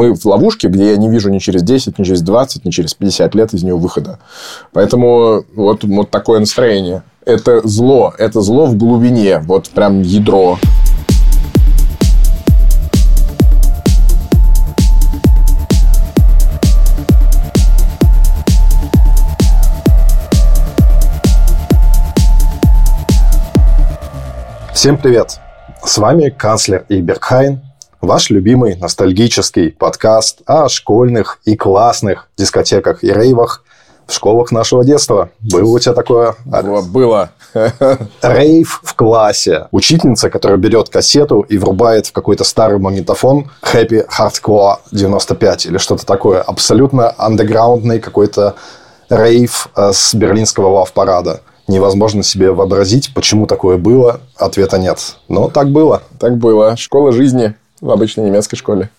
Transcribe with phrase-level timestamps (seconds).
[0.00, 2.94] Мы в ловушке, где я не вижу ни через 10, ни через 20, ни через
[2.94, 4.18] 50 лет из нее выхода.
[4.72, 7.02] Поэтому вот, вот такое настроение.
[7.26, 8.14] Это зло.
[8.16, 9.40] Это зло в глубине.
[9.40, 10.56] Вот прям ядро.
[24.72, 25.38] Всем привет!
[25.84, 27.60] С вами канцлер Иберхайн,
[28.00, 33.62] ваш любимый ностальгический подкаст о школьных и классных дискотеках и рейвах
[34.06, 35.30] в школах нашего детства.
[35.38, 36.34] Было у тебя такое?
[36.44, 37.30] Было.
[38.22, 39.68] Рейв в классе.
[39.70, 46.04] Учительница, которая берет кассету и врубает в какой-то старый магнитофон Happy Hardcore 95 или что-то
[46.04, 46.40] такое.
[46.40, 48.56] Абсолютно андеграундный какой-то
[49.10, 54.20] рейв э, с берлинского лав-парада невозможно себе вообразить, почему такое было.
[54.36, 55.16] Ответа нет.
[55.28, 56.02] Но так было.
[56.18, 56.76] Так было.
[56.76, 58.90] Школа жизни в обычной немецкой школе.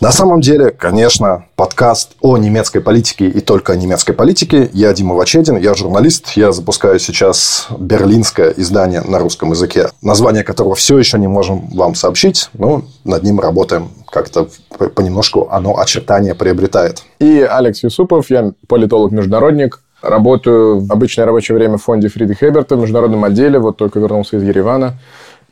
[0.00, 4.68] На самом деле, конечно, подкаст о немецкой политике и только о немецкой политике.
[4.72, 6.32] Я Дима Вачедин, я журналист.
[6.36, 11.94] Я запускаю сейчас берлинское издание на русском языке, название которого все еще не можем вам
[11.94, 13.88] сообщить, но над ним работаем.
[14.10, 14.48] Как-то
[14.94, 17.02] понемножку оно очертания приобретает.
[17.20, 22.80] И Алекс Юсупов, я политолог-международник, Работаю в обычное рабочее время в фонде Фриды Хеберта в
[22.80, 23.58] международном отделе.
[23.58, 24.98] Вот только вернулся из Еревана.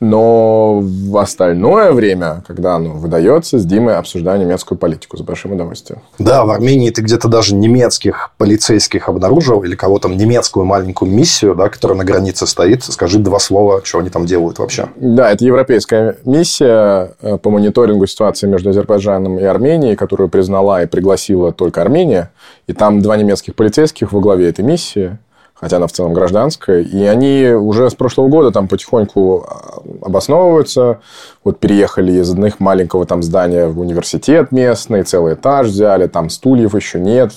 [0.03, 6.03] Но в остальное время, когда оно выдается, с Димой обсуждаю немецкую политику с большим удовольствием.
[6.19, 11.55] Да, в Армении ты где-то даже немецких полицейских обнаружил или кого там немецкую маленькую миссию,
[11.55, 12.83] да, которая на границе стоит.
[12.83, 14.89] Скажи два слова, что они там делают вообще.
[14.97, 20.87] Да, это европейская миссия э, по мониторингу ситуации между Азербайджаном и Арменией, которую признала и
[20.87, 22.33] пригласила только Армения.
[22.67, 25.17] И там два немецких полицейских во главе этой миссии–
[25.63, 26.83] хотя она в целом гражданская.
[26.83, 30.99] И они уже с прошлого года там потихоньку а, обосновываются.
[31.45, 36.75] Вот переехали из одних маленького там здания в университет местный, целый этаж взяли, там стульев
[36.75, 37.33] еще нет.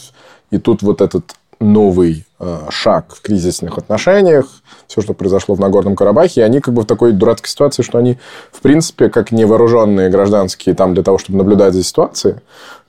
[0.50, 4.48] И тут вот этот новый э, шаг в кризисных отношениях,
[4.88, 7.98] все, что произошло в Нагорном Карабахе, и они как бы в такой дурацкой ситуации, что
[7.98, 8.18] они,
[8.52, 12.36] в принципе, как невооруженные гражданские там для того, чтобы наблюдать за ситуацией,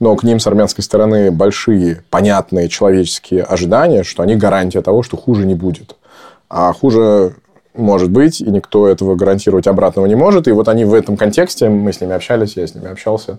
[0.00, 5.16] но к ним с армянской стороны большие, понятные человеческие ожидания, что они гарантия того, что
[5.16, 5.96] хуже не будет.
[6.48, 7.34] А хуже
[7.76, 10.48] может быть, и никто этого гарантировать обратного не может.
[10.48, 13.38] И вот они в этом контексте, мы с ними общались, я с ними общался,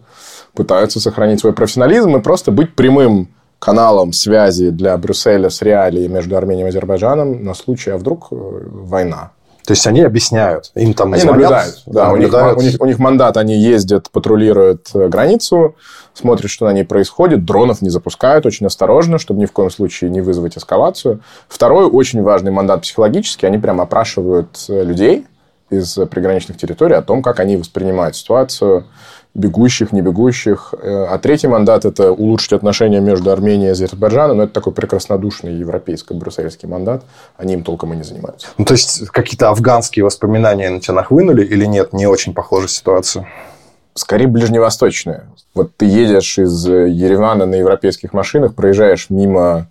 [0.54, 3.30] пытаются сохранить свой профессионализм и просто быть прямым
[3.60, 8.36] каналом связи для Брюсселя с реалией между Арменией и Азербайджаном на случай, а вдруг э,
[8.36, 9.32] война.
[9.68, 12.58] То есть они объясняют, им там они звонят, наблюдают, да, наблюдают.
[12.58, 15.76] У, них, у, них, у них мандат, они ездят, патрулируют э, границу,
[16.14, 20.10] смотрят, что на ней происходит, дронов не запускают очень осторожно, чтобы ни в коем случае
[20.10, 21.20] не вызвать эскалацию.
[21.50, 25.26] Второй очень важный мандат психологический, они прямо опрашивают э, людей
[25.70, 28.86] из приграничных территорий о том, как они воспринимают ситуацию,
[29.38, 30.74] бегущих, не бегущих.
[30.82, 34.38] Э, а третий мандат– это улучшить отношения между Арменией и Азербайджаном.
[34.38, 37.04] Но это такой прекраснодушный европейско-брюссельский мандат.
[37.38, 38.48] Они им толком и не занимаются.
[38.58, 41.94] Ну, то есть, какие-то афганские воспоминания на тебя нахлынули или нет?
[41.94, 43.28] Не очень похожая ситуация.
[43.94, 45.26] Скорее, ближневосточные.
[45.54, 49.70] Вот ты едешь из Еревана на европейских машинах, проезжаешь мимо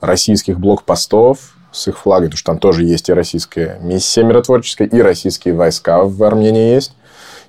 [0.00, 5.00] российских блокпостов, с их флагом, потому что там тоже есть и российская миссия миротворческая, и
[5.00, 6.94] российские войска в Армении есть.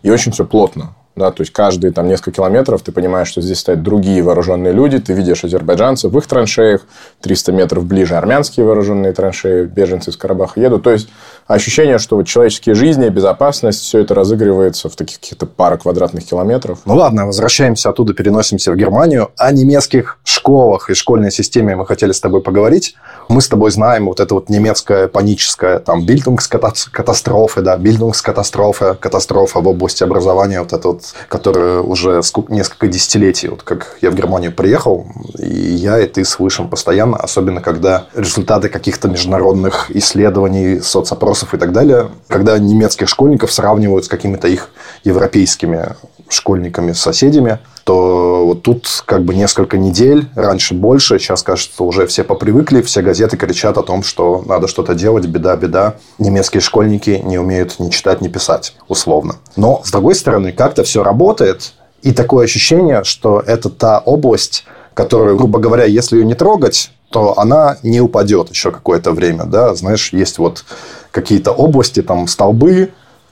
[0.03, 3.59] И очень все плотно да, то есть каждые там несколько километров ты понимаешь, что здесь
[3.59, 6.81] стоят другие вооруженные люди, ты видишь азербайджанцев в их траншеях,
[7.21, 11.09] 300 метров ближе армянские вооруженные траншеи, беженцы из Карабаха едут, то есть
[11.47, 16.79] ощущение, что вот человеческие жизни, безопасность, все это разыгрывается в таких каких-то пара квадратных километров.
[16.85, 19.31] Ну ладно, возвращаемся оттуда, переносимся в Германию.
[19.37, 22.95] О немецких школах и школьной системе мы хотели с тобой поговорить.
[23.27, 29.67] Мы с тобой знаем вот это вот немецкое паническое, там, бильдунгскатастрофы, да, бильдунгскатастрофа, катастрофа в
[29.67, 35.07] области образования, вот это вот, которая уже несколько десятилетий, вот как я в Германию приехал,
[35.37, 41.71] и я и ты слышим постоянно, особенно когда результаты каких-то международных исследований, соцопросов и так
[41.71, 44.69] далее, когда немецких школьников сравнивают с какими-то их
[45.03, 45.95] европейскими
[46.31, 52.23] школьниками, соседями, то вот тут как бы несколько недель, раньше больше, сейчас, кажется, уже все
[52.23, 55.95] попривыкли, все газеты кричат о том, что надо что-то делать, беда, беда.
[56.19, 59.35] Немецкие школьники не умеют ни читать, ни писать, условно.
[59.55, 65.37] Но, с другой стороны, как-то все работает, и такое ощущение, что это та область, которую,
[65.37, 69.43] грубо говоря, если ее не трогать, то она не упадет еще какое-то время.
[69.43, 69.75] Да?
[69.75, 70.63] Знаешь, есть вот
[71.11, 72.91] какие-то области, там столбы,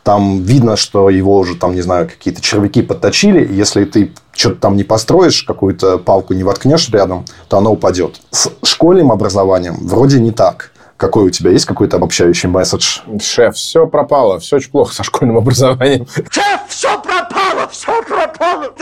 [0.09, 3.45] там видно, что его уже, там, не знаю, какие-то червяки подточили.
[3.45, 8.19] И если ты что-то там не построишь, какую-то палку не воткнешь рядом, то оно упадет.
[8.31, 10.71] С школьным образованием вроде не так.
[10.97, 13.01] Какой у тебя есть какой-то обобщающий месседж?
[13.21, 16.07] Шеф, все пропало, все очень плохо со школьным образованием.
[16.31, 18.73] Шеф, все пропало, все пропало.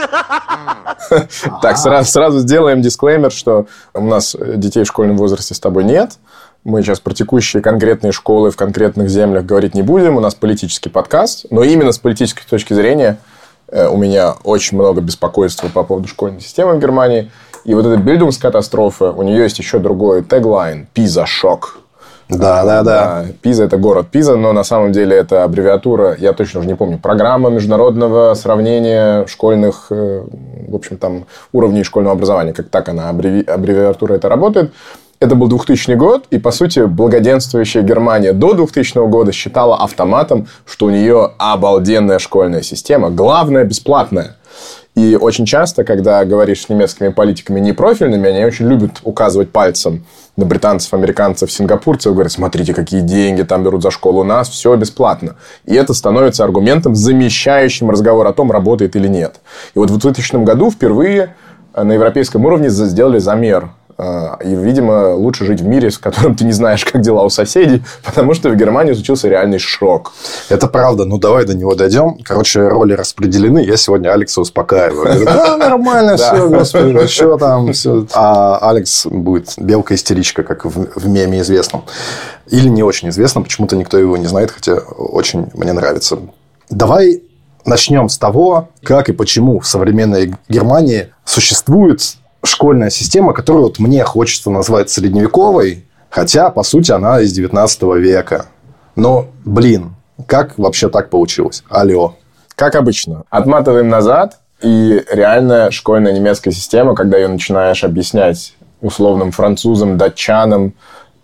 [1.60, 6.12] Так, сразу, сразу сделаем дисклеймер, что у нас детей в школьном возрасте с тобой нет.
[6.68, 10.18] Мы сейчас про текущие конкретные школы в конкретных землях говорить не будем.
[10.18, 11.46] У нас политический подкаст.
[11.48, 13.16] Но именно с политической точки зрения
[13.68, 17.30] э, у меня очень много беспокойства по поводу школьной системы в Германии.
[17.64, 21.78] И вот эта бильдумс-катастрофа, у нее есть еще другой теглайн– «Пиза-шок».
[22.28, 23.24] Да, да, да.
[23.40, 26.98] Пиза– это город Пиза, но на самом деле это аббревиатура, я точно уже не помню,
[26.98, 30.22] программа международного сравнения школьных, э,
[30.68, 32.52] в общем, там, уровней школьного образования.
[32.52, 34.74] Как так она, аббревиатура это работает.
[35.20, 40.86] Это был 2000 год, и, по сути, благоденствующая Германия до 2000 года считала автоматом, что
[40.86, 44.36] у нее обалденная школьная система, главное, бесплатная.
[44.94, 50.04] И очень часто, когда говоришь с немецкими политиками непрофильными, они очень любят указывать пальцем
[50.36, 54.74] на британцев, американцев, сингапурцев, говорят, смотрите, какие деньги там берут за школу, у нас все
[54.76, 55.34] бесплатно.
[55.64, 59.40] И это становится аргументом, замещающим разговор о том, работает или нет.
[59.74, 61.34] И вот в 2000 году впервые
[61.74, 66.52] на европейском уровне сделали замер и, видимо, лучше жить в мире, с которым ты не
[66.52, 70.12] знаешь, как дела у соседей, потому что в Германии случился реальный шок.
[70.48, 71.04] Это правда.
[71.04, 72.16] Ну, давай до него дойдем.
[72.24, 73.58] Короче, роли распределены.
[73.58, 75.24] Я сегодня Алекса успокаиваю.
[75.24, 78.06] Да, нормально все, господи, что там, все.
[78.14, 81.82] А Алекс будет белка-истеричка, как в меме известном.
[82.46, 86.18] Или не очень известном, почему-то никто его не знает, хотя очень мне нравится.
[86.70, 87.22] Давай
[87.64, 92.00] начнем с того, как и почему в современной Германии существует
[92.44, 98.46] школьная система, которую вот мне хочется назвать средневековой, хотя, по сути, она из 19 века.
[98.96, 99.94] Но, блин,
[100.26, 101.62] как вообще так получилось?
[101.68, 102.16] Алло.
[102.54, 103.22] Как обычно.
[103.30, 110.74] Отматываем назад, и реальная школьная немецкая система, когда ее начинаешь объяснять условным французам, датчанам,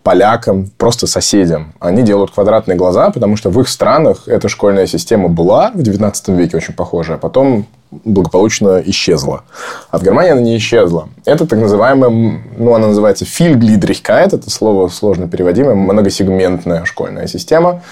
[0.04, 1.72] полякам, просто соседям.
[1.80, 6.28] Они делают квадратные глаза, потому что в их странах эта школьная система была в 19
[6.28, 9.44] веке очень похожая, а потом благополучно исчезла.
[9.90, 11.08] А в Германии она не исчезла.
[11.24, 17.82] Это так называемая, ну, она называется Vielgliedrigkeit, это слово сложно переводимое, многосегментная школьная система,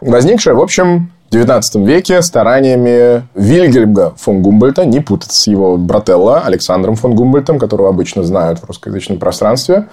[0.00, 6.40] возникшая, в общем, в XIX веке стараниями Вильгельма фон Гумбольта, не путать с его брателло
[6.40, 9.88] Александром фон Гумбольтом, которого обычно знают в русскоязычном пространстве.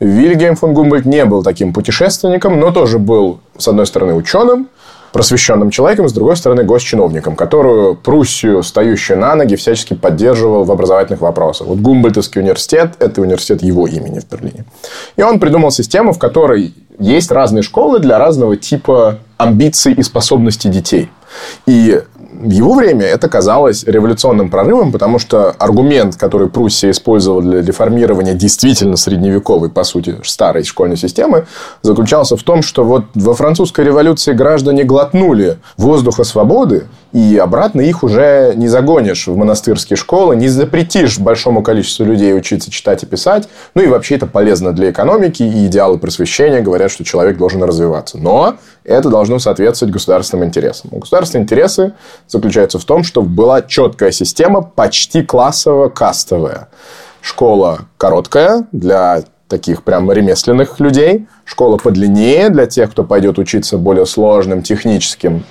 [0.00, 4.68] Вильгельм фон Гумбольд не был таким путешественником, но тоже был, с одной стороны, ученым,
[5.12, 11.20] просвещенным человеком, с другой стороны, госчиновником, которую Пруссию, стоящую на ноги, всячески поддерживал в образовательных
[11.20, 11.68] вопросах.
[11.68, 14.64] Вот Гумбольтовский университет– это университет его имени в Берлине.
[15.16, 20.68] И он придумал систему, в которой есть разные школы для разного типа амбиций и способностей
[20.68, 21.10] детей.
[21.66, 22.02] И
[22.32, 28.34] в его время это казалось революционным прорывом, потому что аргумент, который Пруссия использовала для реформирования
[28.34, 31.46] действительно средневековой, по сути, старой школьной системы,
[31.82, 38.02] заключался в том, что вот во французской революции граждане глотнули воздуха свободы, и обратно их
[38.02, 43.48] уже не загонишь в монастырские школы, не запретишь большому количеству людей учиться читать и писать.
[43.74, 48.18] Ну и вообще это полезно для экономики, и идеалы просвещения говорят, что человек должен развиваться.
[48.18, 50.90] Но это должно соответствовать государственным интересам.
[50.92, 51.94] Государственные интересы
[52.28, 56.68] заключаются в том, что была четкая система, почти классово-кастовая.
[57.20, 64.06] Школа короткая для таких прям ремесленных людей, школа подлиннее для тех, кто пойдет учиться более
[64.06, 65.44] сложным техническим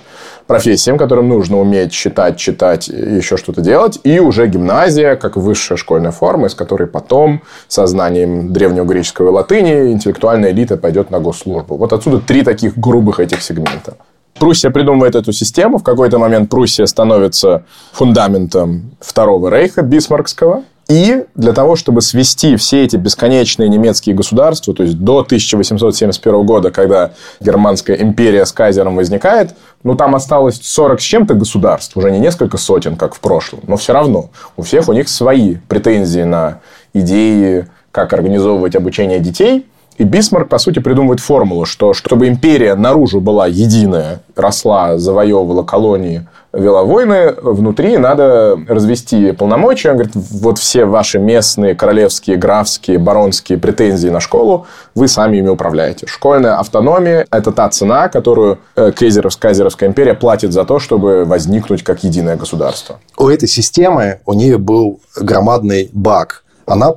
[0.49, 3.99] профессиям, которым нужно уметь считать, читать и еще что-то делать.
[4.03, 9.31] И уже гимназия, как высшая школьная форма, из которой потом со знанием древнего греческого и
[9.31, 11.77] латыни интеллектуальная элита пойдет на госслужбу.
[11.77, 13.97] Вот отсюда три таких грубых этих сегмента.
[14.39, 15.77] Пруссия придумывает эту систему.
[15.77, 20.63] В какой-то момент Пруссия становится фундаментом Второго Рейха Бисмаркского.
[20.89, 26.71] И для того, чтобы свести все эти бесконечные немецкие государства, то есть до 1871 года,
[26.71, 32.19] когда Германская империя с кайзером возникает, ну, там осталось 40 с чем-то государств, уже не
[32.19, 36.61] несколько сотен, как в прошлом, но все равно у всех у них свои претензии на
[36.95, 39.67] идеи, как организовывать обучение детей–
[39.99, 46.25] и Бисмарк, по сути, придумывает формулу, что чтобы империя наружу была единая, росла, завоевывала колонии,
[46.53, 49.91] вела войны, внутри надо развести полномочия.
[49.91, 54.65] Он говорит, вот все ваши местные, королевские, графские, баронские претензии на школу,
[54.95, 56.07] вы сами ими управляете.
[56.07, 61.83] Школьная автономия– это та цена, которую э, Кейзеровская, Казеровская империя платит за то, чтобы возникнуть
[61.83, 62.99] как единое государство.
[63.17, 66.43] У этой системы, у нее был громадный баг.
[66.65, 66.93] Она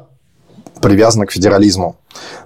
[0.83, 1.97] привязана к федерализму.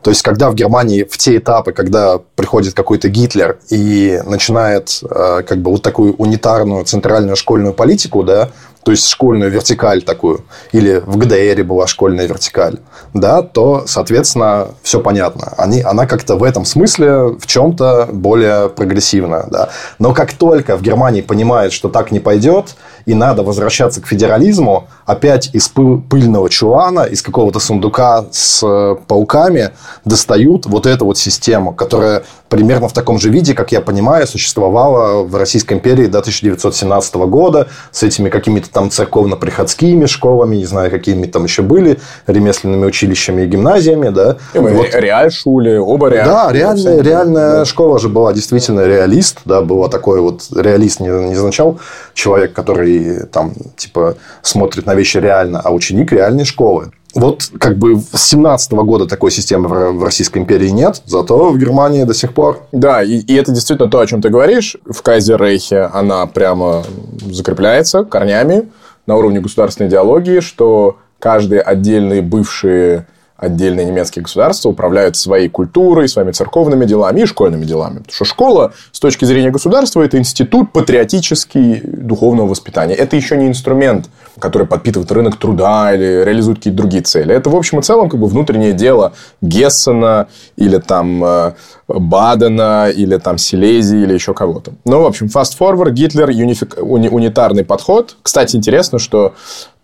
[0.02, 5.42] То есть, когда в Германии в те этапы, когда приходит какой-то Гитлер и начинает э,
[5.42, 8.50] как бы вот такую унитарную центральную школьную политику, да,
[8.86, 12.76] то есть школьную вертикаль такую, или в ГДР была школьная вертикаль,
[13.14, 15.54] да, то, соответственно, все понятно.
[15.56, 19.48] Они, она как-то в этом смысле в чем-то более прогрессивная.
[19.50, 19.70] Да.
[19.98, 22.76] Но как только в Германии понимает, что так не пойдет,
[23.06, 29.72] и надо возвращаться к федерализму, опять из пыльного чулана, из какого-то сундука с э, пауками
[30.04, 35.22] достают вот эту вот систему, которая примерно в таком же виде, как я понимаю, существовала
[35.22, 41.26] в Российской империи до 1917 года с этими какими-то там церковно-приходскими школами, не знаю, какими
[41.26, 44.36] там еще были, ремесленными училищами и гимназиями, да.
[44.54, 44.94] И вот.
[44.94, 46.26] Реаль-шуле, оба реаль.
[46.26, 47.64] Да, реальная, реальная да.
[47.64, 51.78] школа же была действительно реалист, да, было такое вот, реалист не, не означал
[52.14, 56.90] человек, который там, типа, смотрит на вещи реально, а ученик реальной школы.
[57.16, 62.04] Вот как бы с 17 года такой системы в Российской империи нет, зато в Германии
[62.04, 62.60] до сих пор.
[62.72, 64.76] Да, и, и это действительно то, о чем ты говоришь.
[64.84, 66.84] В Кайзер-Рейхе она прямо
[67.30, 68.68] закрепляется корнями
[69.06, 76.32] на уровне государственной идеологии, что каждые отдельные бывшие отдельные немецкие государства управляют своей культурой, своими
[76.32, 77.98] церковными делами и школьными делами.
[77.98, 82.94] Потому что школа, с точки зрения государства, это институт патриотический духовного воспитания.
[82.94, 87.34] Это еще не инструмент, который подпитывает рынок труда или реализует какие-то другие цели.
[87.34, 89.12] Это, в общем и целом, как бы внутреннее дело
[89.42, 91.52] Гессена или там э,
[91.88, 94.72] Бадена или там Силезии или еще кого-то.
[94.84, 96.76] Ну, в общем, fast forward, Гитлер, унифик...
[96.80, 97.08] уни...
[97.08, 98.16] унитарный подход.
[98.22, 99.34] Кстати, интересно, что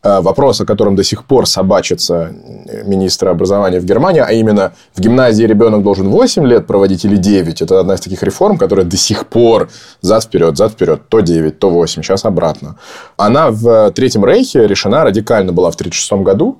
[0.03, 2.33] вопрос, о котором до сих пор собачится
[2.85, 7.63] министр образования в Германии, а именно в гимназии ребенок должен 8 лет проводить или 9.
[7.63, 12.03] Это одна из таких реформ, которая до сих пор зад-вперед, зад-вперед, то 9, то 8,
[12.03, 12.77] сейчас обратно.
[13.17, 16.59] Она в Третьем Рейхе решена радикально была в 1936 году,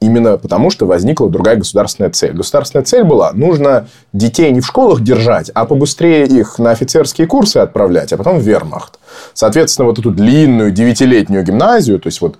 [0.00, 2.32] Именно потому, что возникла другая государственная цель.
[2.32, 7.58] Государственная цель была, нужно детей не в школах держать, а побыстрее их на офицерские курсы
[7.58, 8.98] отправлять, а потом в вермахт.
[9.34, 12.38] Соответственно, вот эту длинную девятилетнюю гимназию, то есть вот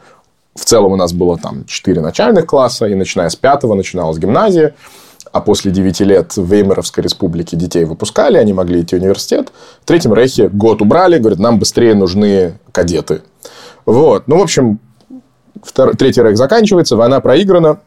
[0.55, 4.75] в целом у нас было там 4 начальных класса, и начиная с пятого начиналась гимназия,
[5.33, 9.53] а после 9 лет в Веймеровской республике детей выпускали, они могли идти в университет.
[9.83, 13.23] В Третьем Рейхе год убрали, говорят, нам быстрее нужны кадеты.
[13.87, 14.27] Вот.
[14.27, 14.81] Ну, в общем,
[15.63, 17.81] второй, Третий Рейх заканчивается, война проиграна,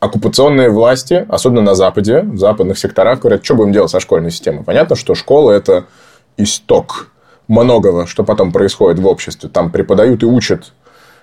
[0.00, 4.64] оккупационные власти, особенно на Западе, в западных секторах, говорят, что будем делать со школьной системой.
[4.64, 5.86] Понятно, что школа– это
[6.36, 7.10] исток
[7.48, 9.48] многого, что потом происходит в обществе.
[9.48, 10.72] Там преподают и учат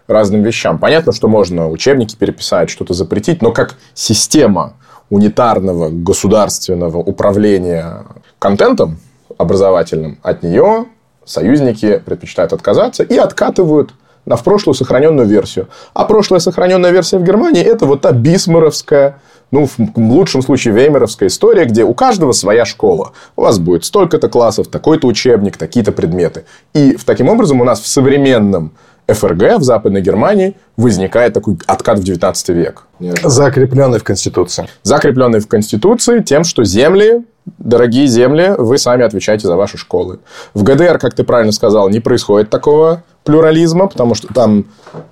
[0.08, 0.78] разным вещам.
[0.78, 4.74] Понятно, что можно учебники переписать, что-то запретить, но как система
[5.10, 8.06] унитарного государственного управления
[8.40, 8.98] контентом
[9.38, 10.86] образовательным, от нее
[11.26, 13.92] союзники предпочитают отказаться и откатывают
[14.26, 15.68] на в прошлую сохраненную версию.
[15.94, 19.20] А прошлая сохраненная версия в Германии– это вот та бисмаровская,
[19.52, 23.12] ну, в лучшем случае, веймеровская история, где у каждого своя школа.
[23.36, 26.46] У вас будет столько-то классов, такой-то учебник, такие-то предметы.
[26.74, 28.74] И таким образом у нас в современном
[29.08, 32.84] ФРГ в Западной Германии возникает такой откат в 19 век.
[33.24, 34.68] Закрепленный в Конституции.
[34.84, 37.26] Закрепленный в Конституции тем, что земли,
[37.58, 40.20] дорогие земли, вы сами отвечаете за ваши школы.
[40.54, 44.66] В ГДР, как ты правильно сказал, не происходит такого плюрализма, потому что там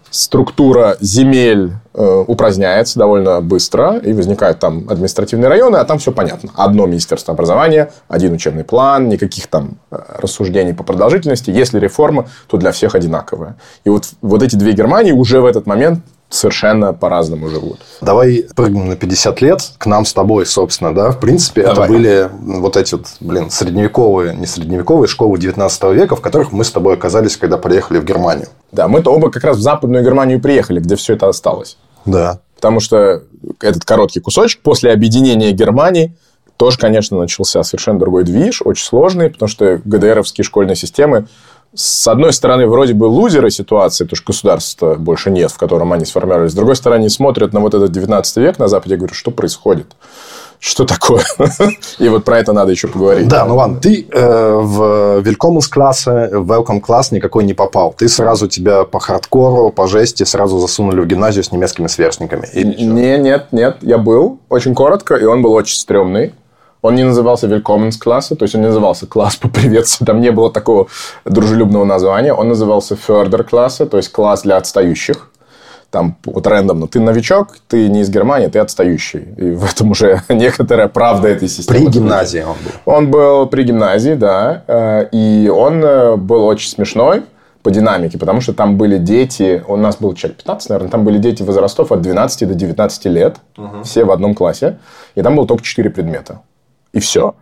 [0.10, 6.52] структура земель э, упраздняется довольно быстро, и возникают там административные районы, а там все понятно.
[6.56, 11.50] Одно Министерство образования, один учебный план, никаких там э, рассуждений по продолжительности.
[11.50, 13.56] Если реформа, то для всех одинаковая.
[13.86, 16.00] И вот, вот эти две Германии уже в этот момент
[16.34, 17.80] совершенно по-разному живут.
[18.02, 21.12] Давай прыгнем на 50 лет к нам с тобой, собственно, да.
[21.12, 21.86] В принципе, Давай.
[21.86, 26.64] это были вот эти вот, блин, средневековые, не средневековые школы 19 века, в которых мы
[26.64, 28.48] с тобой оказались, когда приехали в Германию.
[28.72, 31.78] Да, мы-то оба как раз в Западную Германию приехали, где все это осталось.
[32.06, 32.40] Да.
[32.56, 33.24] Потому что
[33.62, 36.16] этот короткий кусочек после объединения Германии
[36.58, 41.28] тоже, конечно, начался совершенно другой движ, очень сложный, потому что ГДРовские школьные системы
[41.76, 46.06] с одной стороны, вроде бы лузеры ситуации, потому что государства больше нет, в котором они
[46.06, 46.52] сформировались.
[46.52, 49.88] С другой стороны, смотрят на вот этот 19 век на Западе и говорят, что происходит?
[50.60, 51.24] Что такое?
[52.00, 53.28] И вот про это надо еще поговорить.
[53.28, 57.94] Да, ну ладно, ты э, в Willkommens классе, в Welcome класс никакой не попал.
[57.98, 62.48] Ты сразу тебя по хардкору, по жести сразу засунули в гимназию с немецкими сверстниками.
[62.54, 66.34] Не, нет, нет, я был очень коротко, и он был очень стрёмный.
[66.84, 70.32] Он не назывался Willkommens класса, то есть он не назывался класс по приветствию, там не
[70.32, 70.88] было такого
[71.24, 72.34] дружелюбного названия.
[72.34, 75.30] Он назывался Förder класса, то есть класс для отстающих.
[75.90, 76.88] Там вот рандомно.
[76.88, 79.22] Ты новичок, ты не из Германии, ты отстающий.
[79.38, 81.86] И в этом уже некоторая правда этой системы.
[81.86, 82.94] При гимназии он был.
[82.94, 84.64] Он был при гимназии, да.
[84.68, 87.22] Э, и он э, был очень смешной
[87.62, 91.18] по динамике, потому что там были дети, у нас был человек 15, наверное, там были
[91.18, 93.84] дети возрастов от 12 до 19 лет, угу.
[93.84, 94.80] все в одном классе,
[95.16, 96.42] и там было только 4 предмета.
[96.94, 97.36] И все.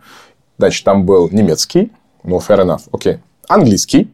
[0.58, 1.92] Значит, там был немецкий,
[2.24, 3.14] ну, fair enough, окей.
[3.14, 3.20] Okay.
[3.48, 4.10] Английский,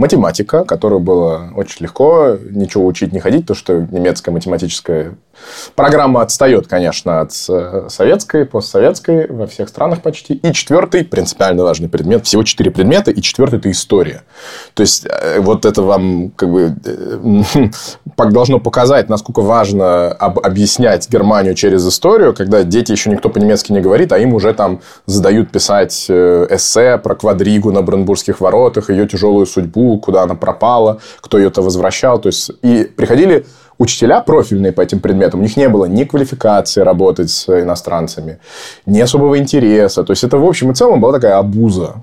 [0.00, 5.14] математика, которую было очень легко, ничего учить не ходить, то что немецкая математическая
[5.74, 10.34] программа отстает, конечно, от э, советской, постсоветской во всех странах почти.
[10.34, 14.22] И четвертый, принципиально важный предмет, всего четыре предмета, и четвертый– это история.
[14.74, 17.70] То есть, э, вот это вам как бы э,
[18.30, 24.12] должно показать, насколько важно объяснять Германию через историю, когда дети еще никто по-немецки не говорит,
[24.12, 29.89] а им уже там задают писать эссе про квадригу на Брандбургских воротах, ее тяжелую судьбу,
[29.98, 32.18] куда она пропала, кто ее-то возвращал.
[32.20, 33.46] То есть, и приходили
[33.78, 38.38] учителя профильные по этим предметам, у них не было ни квалификации работать с иностранцами,
[38.86, 40.04] ни особого интереса.
[40.04, 42.02] То есть, это в общем и целом была такая обуза.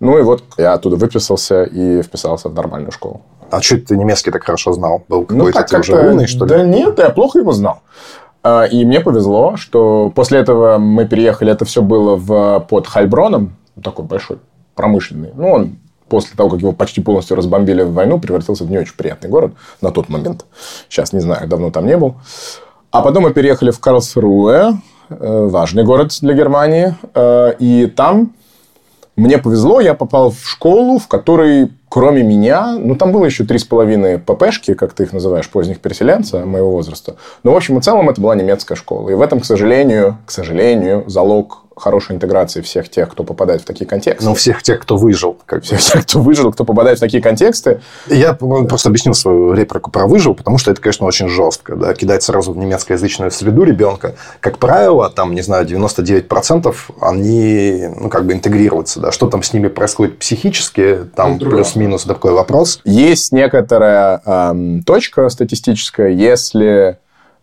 [0.00, 3.20] Ну, и вот я оттуда выписался и вписался в нормальную школу.
[3.50, 5.04] А что ты немецкий так хорошо знал?
[5.08, 6.48] Был ну, какой-то ну, ты уже умный, что ли?
[6.48, 7.80] Да нет, я плохо его знал.
[8.42, 13.56] А, и мне повезло, что после этого мы переехали, это все было в, под Хальброном,
[13.82, 14.38] такой большой,
[14.74, 15.32] промышленный.
[15.34, 15.78] Ну, он
[16.10, 19.52] после того, как его почти полностью разбомбили в войну, превратился в не очень приятный город
[19.80, 20.44] на тот момент.
[20.88, 22.16] Сейчас не знаю, давно там не был.
[22.90, 24.72] А потом мы переехали в Карлсруэ,
[25.08, 26.96] э, важный город для Германии.
[27.14, 28.32] Э, и там
[29.16, 33.58] мне повезло, я попал в школу, в которой кроме меня, ну, там было еще три
[33.58, 37.16] с половиной ППшки, как ты их называешь, поздних переселенца моего возраста.
[37.42, 39.10] Но, в общем и целом, это была немецкая школа.
[39.10, 43.64] И в этом, к сожалению, к сожалению, залог хорошей интеграции всех тех, кто попадает в
[43.64, 44.24] такие контексты.
[44.24, 45.38] Ну, всех тех, кто выжил.
[45.46, 47.80] Как всех тех, кто выжил, кто попадает в такие контексты.
[48.06, 51.76] Я просто объяснил свою реплику про выжил, потому что это, конечно, очень жестко.
[51.76, 51.94] Да?
[51.94, 54.14] Кидать сразу в немецкоязычную среду ребенка.
[54.40, 59.00] Как правило, там, не знаю, 99% они, ну, как бы интегрируются.
[59.00, 59.12] Да?
[59.12, 62.80] Что там с ними происходит психически, там ну, плюс-минус такой вопрос.
[62.84, 66.98] Есть некоторая эм, точка статистическая, если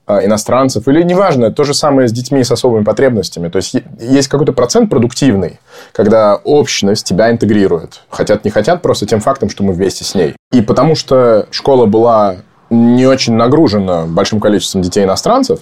[0.07, 3.49] иностранцев, или неважно, то же самое с детьми с особыми потребностями.
[3.49, 5.59] То есть, есть какой-то процент продуктивный,
[5.91, 8.01] когда общность тебя интегрирует.
[8.09, 10.35] Хотят, не хотят, просто тем фактом, что мы вместе с ней.
[10.51, 12.37] И потому что школа была
[12.69, 15.59] не очень нагружена большим количеством детей-иностранцев,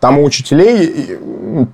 [0.00, 1.18] там у учителей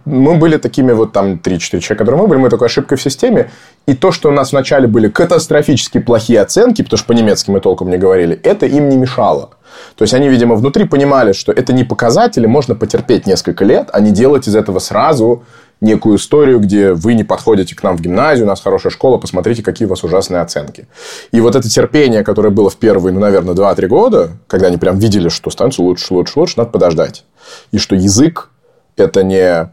[0.04, 3.50] мы были такими вот там 3-4 человека, которые мы были, мы такой ошибкой в системе.
[3.86, 7.90] И то, что у нас вначале были катастрофически плохие оценки, потому что по-немецки мы толком
[7.90, 9.50] не говорили, это им не мешало.
[9.96, 14.00] То есть они, видимо, внутри понимали, что это не показатели, можно потерпеть несколько лет, а
[14.00, 15.44] не делать из этого сразу
[15.80, 19.62] некую историю, где вы не подходите к нам в гимназию, у нас хорошая школа, посмотрите,
[19.62, 20.86] какие у вас ужасные оценки.
[21.32, 24.98] И вот это терпение, которое было в первые, ну, наверное, 2-3 года, когда они прям
[24.98, 27.24] видели, что становится лучше, лучше, лучше, надо подождать.
[27.72, 28.50] И что язык–
[28.96, 29.70] это не э,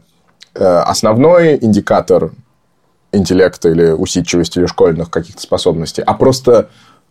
[0.54, 2.30] основной индикатор
[3.12, 6.68] интеллекта или усидчивости или школьных каких-то способностей, а просто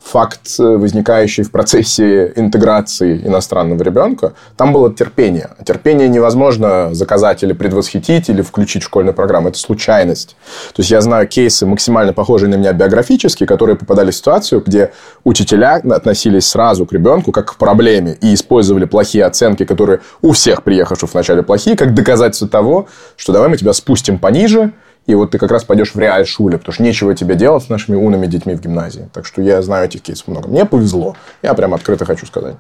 [0.08, 5.50] факт, э, возникающий в процессе интеграции иностранного ребенка, там было терпение.
[5.66, 9.50] Терпение невозможно заказать или предвосхитить, или включить в школьную программу.
[9.50, 10.38] Это случайность.
[10.74, 14.92] То есть, я знаю кейсы, максимально похожие на меня биографически, которые попадали в ситуацию, где
[15.24, 20.64] учителя относились сразу к ребенку как к проблеме и использовали плохие оценки, которые у всех
[20.64, 24.72] приехавших вначале плохие, как доказательство того, что давай мы тебя спустим пониже,
[25.08, 27.70] и вот ты как раз пойдешь в реаль шуле, потому что нечего тебе делать с
[27.70, 29.10] нашими умными детьми в гимназии.
[29.14, 30.50] Так что я знаю этих кейсов много.
[30.50, 31.16] Мне повезло.
[31.42, 32.56] Я прям открыто хочу сказать.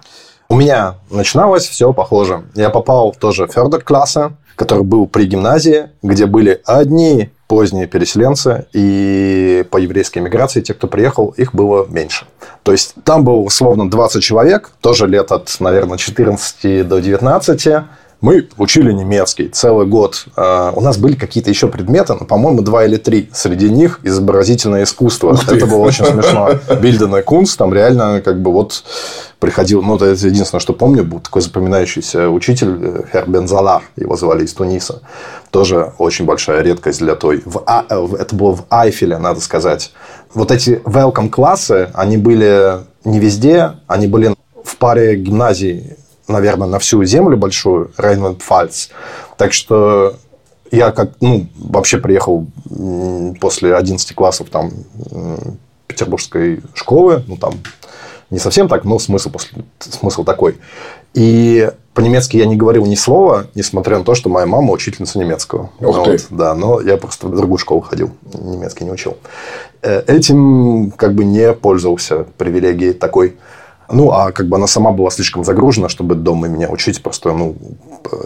[0.49, 2.43] У меня начиналось все похоже.
[2.55, 8.65] Я попал тоже в Фердер класса, который был при гимназии, где были одни поздние переселенцы,
[8.73, 12.25] и по еврейской миграции те, кто приехал, их было меньше.
[12.63, 17.83] То есть там было условно 20 человек, тоже лет от, наверное, 14 до 19,
[18.19, 20.25] мы учили немецкий целый год.
[20.35, 23.29] А, у нас были какие-то еще предметы, но, по-моему, два или три.
[23.31, 25.37] Среди них изобразительное искусство.
[25.47, 26.51] Это было очень смешно.
[26.81, 28.83] Бильденный кунст, там реально как бы вот
[29.39, 34.45] приходил, ну, это единственное, что помню, был такой запоминающийся учитель, э, Хер Бензалар, его звали
[34.45, 35.01] из Туниса.
[35.51, 37.43] Тоже очень большая редкость для той.
[37.45, 37.85] В, а,
[38.17, 39.91] это было в Айфеле, надо сказать.
[40.33, 46.79] Вот эти welcome классы, они были не везде, они были в паре гимназий наверное, на
[46.79, 48.89] всю землю большую, Рейнланд-Пфальц.
[49.37, 50.15] Так что
[50.71, 52.47] я как, ну, вообще приехал
[53.39, 54.71] после 11 классов там
[55.87, 57.53] петербургской школы, ну, там
[58.29, 60.57] не совсем так, но смысл, после, смысл такой.
[61.13, 65.71] И по-немецки я не говорил ни слова, несмотря на то, что моя мама учительница немецкого.
[65.79, 69.17] Ух вот, Да, но я просто в другую школу ходил, немецкий не учил.
[69.81, 73.37] Э, этим как бы не пользовался привилегией такой.
[73.89, 77.01] Ну, а как бы она сама была слишком загружена, чтобы дома меня учить.
[77.01, 77.55] Просто, ну,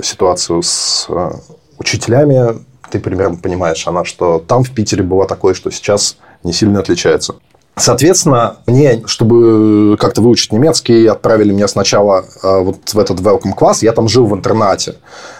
[0.03, 1.31] ситуацию с э,
[1.77, 6.79] учителями, ты примерно понимаешь, она, что там в Питере было такое, что сейчас не сильно
[6.79, 7.35] отличается.
[7.77, 13.81] Соответственно, мне, чтобы как-то выучить немецкий, отправили меня сначала э, вот в этот welcome класс.
[13.81, 14.95] Я там жил в интернате.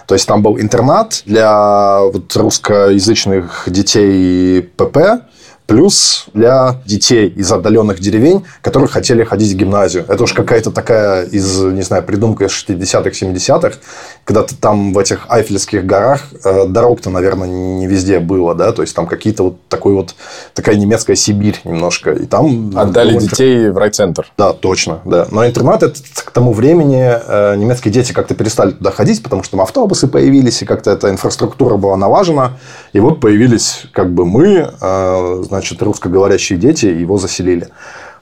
[0.06, 5.24] То есть, там был интернат для вот русскоязычных детей ПП,
[5.72, 10.04] плюс для детей из отдаленных деревень, которые хотели ходить в гимназию.
[10.06, 13.78] Это уж какая-то такая из, не знаю, придумка из 60-х, 70-х,
[14.24, 18.82] когда ты там в этих Айфельских горах э, дорог-то, наверное, не везде было, да, то
[18.82, 20.14] есть там какие-то вот такой вот
[20.52, 24.30] такая немецкая Сибирь немножко, и там отдали детей в райцентр.
[24.36, 25.26] Да, точно, да.
[25.30, 29.52] Но интернат это к тому времени э, немецкие дети как-то перестали туда ходить, потому что
[29.52, 32.58] там автобусы появились и как-то эта инфраструктура была налажена,
[32.92, 37.68] и вот появились как бы мы, э, значит, русскоговорящие дети его заселили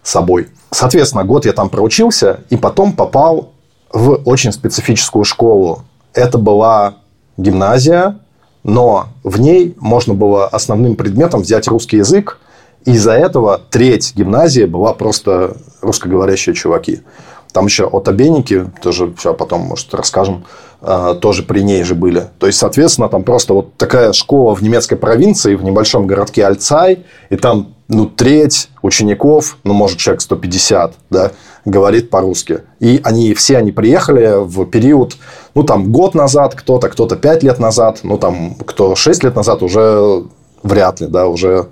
[0.03, 0.49] собой.
[0.71, 3.53] Соответственно, год я там проучился, и потом попал
[3.93, 6.97] в очень специфическую школу это была
[7.37, 8.19] гимназия,
[8.63, 12.39] но в ней можно было основным предметом взять русский язык,
[12.85, 17.01] и из-за этого треть гимназии была просто русскоговорящие чуваки.
[17.53, 22.29] Там еще от обенники, тоже все потом, может, расскажем, а, тоже при ней же были.
[22.39, 27.05] То есть, соответственно, там просто вот такая школа в немецкой провинции, в небольшом городке Альцай,
[27.29, 31.33] и там ну, треть учеников, ну, может, человек 150, да,
[31.65, 32.61] говорит по-русски.
[32.79, 35.17] И они все они приехали в период,
[35.55, 39.63] ну, там, год назад кто-то, кто-то 5 лет назад, ну, там, кто 6 лет назад
[39.63, 40.25] уже
[40.63, 41.67] вряд ли, да, уже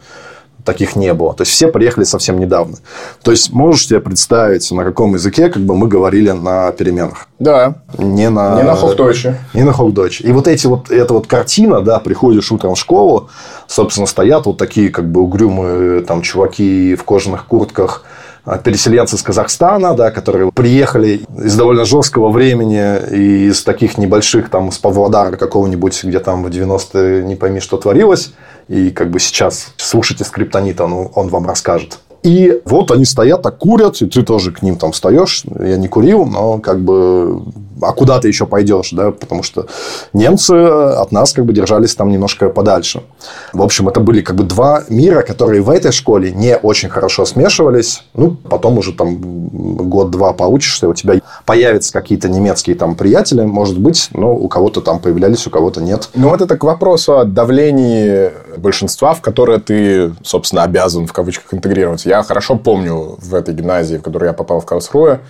[0.69, 1.33] таких не было.
[1.33, 2.77] То есть, все приехали совсем недавно.
[3.23, 7.27] То есть, можешь себе представить, на каком языке как бы мы говорили на переменах?
[7.39, 7.77] Да.
[7.97, 8.57] Не на...
[8.57, 9.39] Не на Хохдойче.
[9.55, 10.25] Не на Хохдойче.
[10.25, 13.31] И вот эти вот, эта вот картина, да, приходишь утром в школу,
[13.67, 18.05] собственно, стоят вот такие как бы угрюмые там чуваки в кожаных куртках,
[18.45, 24.49] а, переселенцы из Казахстана, да, которые приехали из довольно жесткого времени и из таких небольших,
[24.49, 28.33] там, с Павлодара какого-нибудь, где там в 90-е не пойми, что творилось.
[28.69, 31.99] И как бы сейчас слушайте скриптонита, он, он вам расскажет.
[32.23, 35.45] И вот они стоят, так курят, и ты тоже к ним там встаешь.
[35.59, 37.43] Я не курил, но как бы...
[37.83, 39.11] А куда ты еще пойдешь, да?
[39.11, 39.67] Потому что
[40.13, 43.03] немцы от нас как бы держались там немножко подальше.
[43.53, 47.25] В общем, это были как бы два мира, которые в этой школе не очень хорошо
[47.25, 48.03] смешивались.
[48.15, 49.19] Ну, потом уже там
[49.89, 54.99] год-два поучишься, у тебя появятся какие-то немецкие там приятели, может быть, но у кого-то там
[54.99, 56.09] появлялись, у кого-то нет.
[56.15, 61.55] Ну, вот это к вопросу о давлении большинства, в которое ты, собственно, обязан в кавычках
[61.55, 62.09] интегрироваться.
[62.09, 65.21] Я хорошо помню в этой гимназии, в которую я попал в Карлсруhe,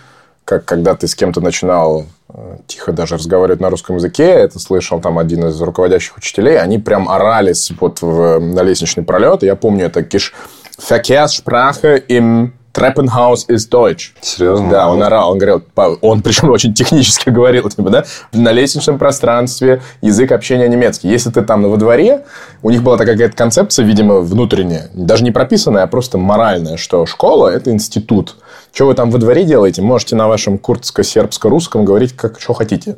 [0.49, 4.99] как когда ты с кем-то начинал э, тихо даже разговаривать на русском языке, это слышал
[4.99, 9.43] там один из руководящих учителей, они прям орались вот в, на лестничный пролет.
[9.43, 10.33] Я помню, это Киш
[10.79, 14.13] Verkehrssprache im Treppenhaus ist Deutsch.
[14.21, 14.71] Серьезно?
[14.71, 15.63] Да, он орал, он говорил,
[16.01, 21.09] он причем очень технически говорил, типа, да, на лестничном пространстве язык общения немецкий.
[21.09, 22.25] Если ты там во дворе,
[22.63, 27.07] у них была такая какая-то концепция, видимо, внутренняя, даже не прописанная, а просто моральная, что
[27.07, 28.37] школа– это институт.
[28.73, 32.97] Что вы там во дворе делаете, можете на вашем курдско-сербско-русском говорить, как что хотите.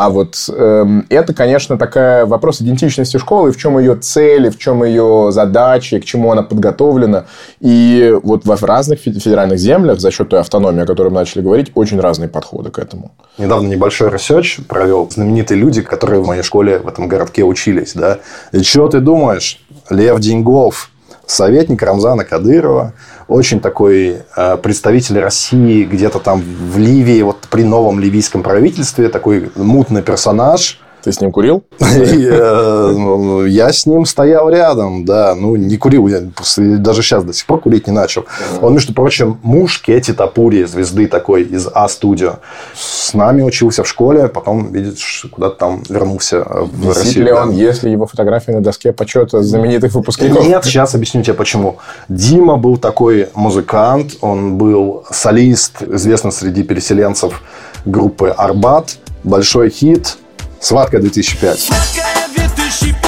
[0.00, 4.82] А вот э, это, конечно, такая вопрос идентичности школы, в чем ее цели, в чем
[4.82, 7.26] ее задачи, к чему она подготовлена.
[7.60, 11.70] И вот в разных федеральных землях за счет той автономии, о которой мы начали говорить,
[11.74, 13.10] очень разные подходы к этому.
[13.36, 17.92] Недавно небольшой research провел знаменитые люди, которые в моей школе в этом городке учились.
[17.92, 18.20] Да?
[18.52, 19.60] И что ты думаешь?
[19.90, 20.90] Лев Деньгов,
[21.26, 22.94] советник Рамзана Кадырова,
[23.30, 29.50] очень такой э, представитель России где-то там в Ливии, вот при новом ливийском правительстве, такой
[29.56, 31.64] мутный персонаж– ты с ним курил?
[32.32, 35.34] Э, я с ним стоял рядом, да.
[35.34, 36.22] Ну, не курил, я
[36.56, 38.24] даже сейчас до сих пор курить не начал.
[38.60, 42.36] Он, между прочим, муж Кети Тапури, звезды такой из А-студио.
[42.74, 47.24] С нами учился в школе, потом, видишь, куда-то там вернулся в Висит Россию.
[47.24, 50.46] ли он, если его фотографии на доске почета знаменитых выпускников?
[50.46, 51.78] Нет, сейчас объясню тебе почему.
[52.08, 57.42] Дима был такой музыкант, он был солист, известный среди переселенцев
[57.84, 58.98] группы «Арбат».
[59.22, 60.16] Большой хит–
[60.60, 61.58] Сладкая 2005.
[61.58, 62.98] Сладкая 2005.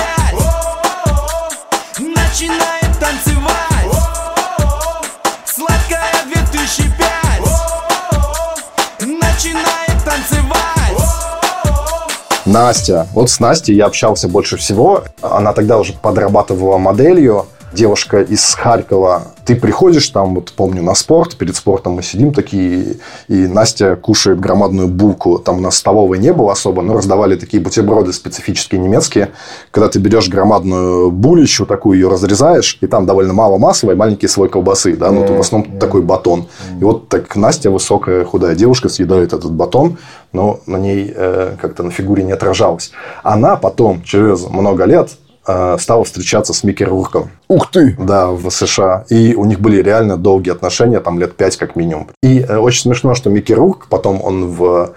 [1.99, 3.93] Начинаем танцевать.
[5.45, 6.97] Сладкая 2005.
[9.01, 10.97] Начинаем танцевать.
[12.47, 13.07] Настя.
[13.13, 15.05] Вот с Настей я общался больше всего.
[15.21, 19.23] Она тогда уже подрабатывала моделью девушка из Харькова.
[19.45, 22.97] Ты приходишь там, вот помню, на спорт, перед спортом мы сидим такие,
[23.29, 25.39] и Настя кушает громадную булку.
[25.39, 29.31] Там у нас столовой не было особо, но раздавали такие бутерброды специфические немецкие.
[29.71, 34.29] Когда ты берешь громадную булищу, такую ее разрезаешь, и там довольно мало масла и маленький
[34.29, 36.47] слой колбасы, да, ну, в основном такой батон.
[36.81, 39.99] И вот так Настя, высокая, худая девушка, съедает этот батон,
[40.33, 42.93] но на ней э, как-то на фигуре не отражалось.
[43.23, 45.11] Она потом, через много лет,
[45.45, 47.31] стала встречаться с Микки Рурком.
[47.49, 47.97] Ух ты!
[47.99, 49.05] Да, в США.
[49.09, 52.09] И у них были реально долгие отношения, там лет пять как минимум.
[52.23, 54.93] И э, очень смешно, что Микки Рурк, потом он в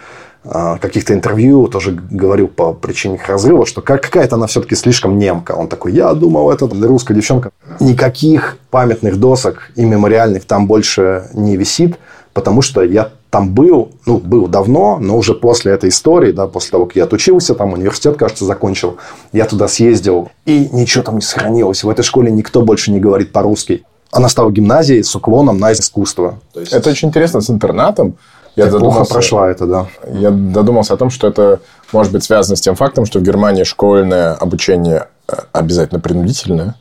[0.48, 5.54] а, каких-то интервью тоже говорил по причине их разрыва, что какая-то она все-таки слишком немка.
[5.54, 7.50] Он такой, я думал, это русская девчонка.
[7.80, 11.98] Никаких памятных досок и мемориальных там больше не висит,
[12.34, 16.72] потому что я там был, ну, был давно, но уже после этой истории, да, после
[16.72, 18.96] того, как я отучился, там университет, кажется, закончил,
[19.34, 21.84] я туда съездил, и ничего там не сохранилось.
[21.84, 23.84] В этой школе никто больше не говорит по-русски.
[24.10, 26.40] Она стала гимназией с уклоном на искусство.
[26.54, 26.72] есть...
[26.72, 28.16] Это очень интересно с интернатом.
[28.56, 29.88] Я плохо прошла это, да.
[30.14, 31.60] Я додумался о том, что это
[31.92, 36.76] может быть связано с тем фактом, что в Германии школьное обучение э, обязательно принудительное.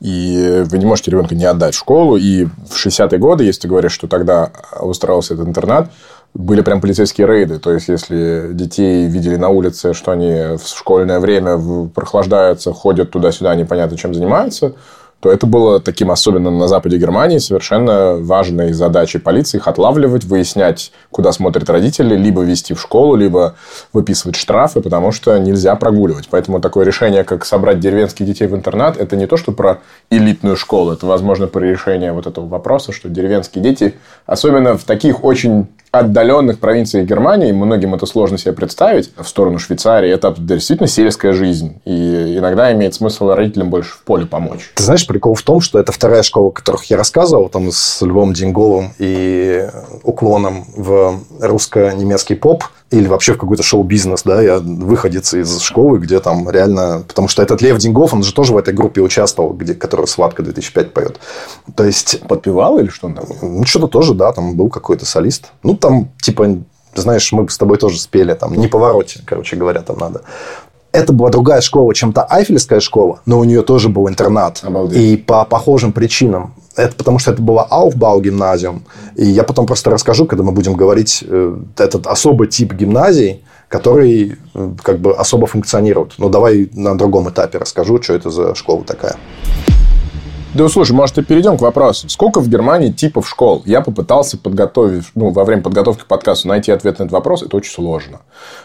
[0.00, 2.16] И вы не можете ребенка не отдать в школу.
[2.16, 5.90] И в 60-е годы, если ты говоришь, что тогда устраивался этот интернат,
[6.34, 7.58] были прям полицейские рейды.
[7.58, 13.54] То есть, если детей видели на улице, что они в школьное время прохлаждаются, ходят туда-сюда,
[13.54, 14.74] непонятно чем занимаются,
[15.20, 20.92] то это было таким, особенно на западе Германии, совершенно важной задачей полиции их отлавливать, выяснять,
[21.10, 23.54] куда смотрят родители, либо вести в школу, либо
[23.92, 26.28] выписывать штрафы, потому что нельзя прогуливать.
[26.30, 29.78] Поэтому такое решение, как собрать деревенских детей в интернат, это не то, что про
[30.10, 33.94] элитную школу, это, возможно, про решение вот этого вопроса, что деревенские дети,
[34.26, 35.68] особенно в таких очень
[35.98, 41.80] отдаленных провинциях Германии, многим это сложно себе представить, в сторону Швейцарии, это действительно сельская жизнь.
[41.84, 44.72] И иногда имеет смысл родителям больше в поле помочь.
[44.74, 48.02] Ты знаешь, прикол в том, что это вторая школа, о которых я рассказывал, там с
[48.02, 49.68] Львом Деньговым и
[50.02, 56.20] уклоном в русско-немецкий поп или вообще в какой-то шоу-бизнес, да, я выходец из школы, где
[56.20, 57.04] там реально...
[57.06, 60.42] Потому что этот Лев Деньгов, он же тоже в этой группе участвовал, где, которая «Сладко
[60.42, 61.18] 2005» поет.
[61.74, 62.20] То есть...
[62.28, 63.08] Подпевал или что?
[63.08, 65.46] Ну, что-то тоже, да, там был какой-то солист.
[65.64, 66.58] Ну, там, типа,
[66.94, 70.22] знаешь, мы с тобой тоже спели, там, не повороте, короче говоря, там надо.
[70.92, 74.60] Это была другая школа, чем та Айфельская школа, но у нее тоже был интернат.
[74.62, 74.98] Обалдеть.
[74.98, 76.54] И по похожим причинам.
[76.76, 78.84] Это потому что это была Aufbau гимназиум.
[79.16, 84.36] И я потом просто расскажу, когда мы будем говорить э, этот особый тип гимназий, который
[84.54, 86.14] э, как бы особо функционирует.
[86.18, 89.16] Но давай на другом этапе расскажу, что это за школа такая.
[90.56, 92.08] Да, слушай, может, и перейдем к вопросу.
[92.08, 93.62] Сколько в Германии типов школ?
[93.66, 97.42] Я попытался подготовить, ну, во время подготовки к подкасту найти ответ на этот вопрос.
[97.42, 98.20] Это очень сложно.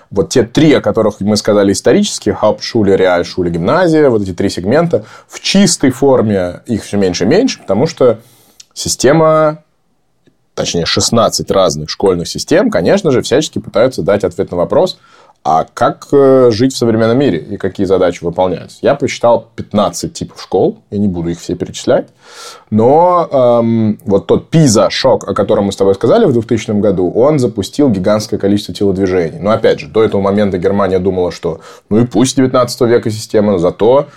[0.09, 5.03] Вот те три, о которых мы сказали исторически, Hauptschule, Realschule, гимназия, вот эти три сегмента,
[5.27, 8.19] в чистой форме их все меньше и меньше, потому что
[8.73, 9.65] система
[10.55, 14.97] точнее, 16 разных школьных систем, конечно же, всячески пытаются дать ответ на вопрос,
[15.43, 18.77] а как э, жить в современном мире и какие задачи выполнять?
[18.83, 22.09] Я посчитал 15 типов школ, я не буду их все перечислять,
[22.69, 27.39] но эм, вот тот пиза-шок, о котором мы с тобой сказали в 2000 году, он
[27.39, 29.39] запустил гигантское количество телодвижений.
[29.39, 33.53] Но опять же, до этого момента Германия думала, что ну и пусть 19 века система,
[33.53, 34.07] но зато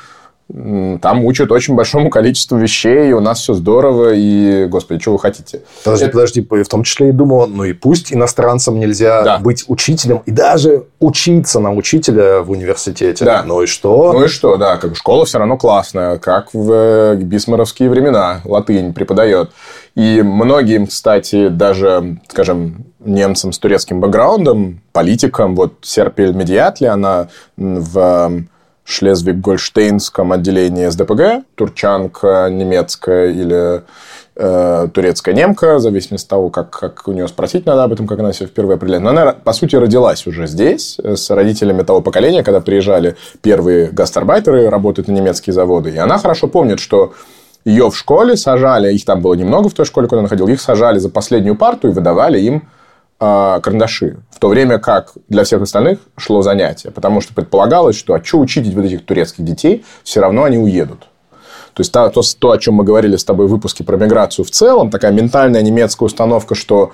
[0.53, 5.19] там учат очень большому количеству вещей, и у нас все здорово, и, господи, что вы
[5.19, 5.63] хотите?
[5.83, 6.13] Подожди, Это...
[6.13, 9.39] подожди, в том числе и думал, ну и пусть иностранцам нельзя да.
[9.39, 13.25] быть учителем, и даже учиться на учителя в университете.
[13.25, 13.43] Да.
[13.45, 14.13] Ну и что?
[14.13, 18.93] Ну и что, да, как школа все равно классная, как в э, бисмаровские времена латынь
[18.93, 19.51] преподает.
[19.95, 28.45] И многим, кстати, даже, скажем, немцам с турецким бэкграундом, политикам, вот Серпель Медиатли, она в
[28.87, 33.83] Шлезвиг-Гольштейнском отделении СДПГ, турчанка немецкая или
[34.37, 38.07] э, турецкая немка, в зависимости от того, как, как у нее спросить надо об этом,
[38.07, 39.03] как она себя впервые определяет.
[39.03, 44.69] Но она, по сути, родилась уже здесь, с родителями того поколения, когда приезжали первые гастарбайтеры
[44.69, 45.91] работать на немецкие заводы.
[45.91, 47.15] И она хорошо помнит, что
[47.65, 50.61] ее в школе сажали, их там было немного в той школе, куда она ходила, их
[50.61, 52.84] сажали за последнюю парту и выдавали им э,
[53.63, 54.19] карандаши.
[54.31, 56.91] В то время как для всех остальных шло занятие.
[56.91, 61.09] Потому что предполагалось, что а что учить вот этих турецких детей, все равно они уедут.
[61.75, 64.51] То есть, то, то, о чем мы говорили с тобой в выпуске про миграцию в
[64.51, 66.93] целом, такая ментальная немецкая установка, что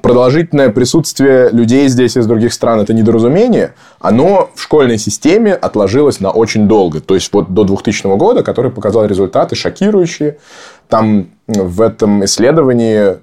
[0.00, 6.30] продолжительное присутствие людей здесь из других стран– это недоразумение, оно в школьной системе отложилось на
[6.30, 7.00] очень долго.
[7.00, 10.38] То есть, вот до 2000 года, который показал результаты шокирующие.
[10.88, 13.16] Там в этом исследовании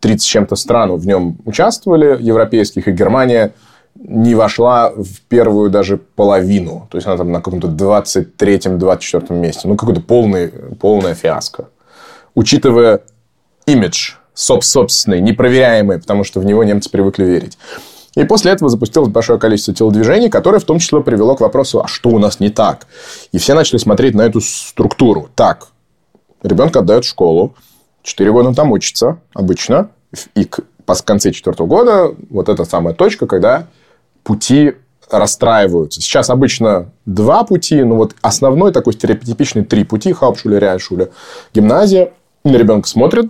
[0.00, 3.52] 30 с чем-то стран в нем участвовали, европейских, и Германия
[3.94, 6.86] не вошла в первую даже половину.
[6.90, 9.66] То есть, она там на каком-то 23-24 месте.
[9.66, 10.48] Ну, какой-то полный,
[10.80, 11.68] полная фиаско.
[12.34, 13.00] Учитывая
[13.66, 17.58] имидж собственный, непроверяемый, потому что в него немцы привыкли верить.
[18.14, 21.88] И после этого запустилось большое количество телодвижений, которое в том числе привело к вопросу, а
[21.88, 22.86] что у нас не так?
[23.32, 25.28] И все начали смотреть на эту структуру.
[25.34, 25.68] Так,
[26.42, 27.54] ребенка отдают в школу,
[28.02, 29.90] Четыре года он там учится обычно.
[30.34, 33.66] И к, по конце четвертого года вот эта самая точка, когда
[34.22, 34.74] пути
[35.10, 36.00] расстраиваются.
[36.00, 40.12] Сейчас обычно два пути, но вот основной такой стереотипичный три пути.
[40.12, 41.10] Хаупшуля, Ряйшуля,
[41.54, 42.12] гимназия.
[42.44, 43.26] На ребенка смотрят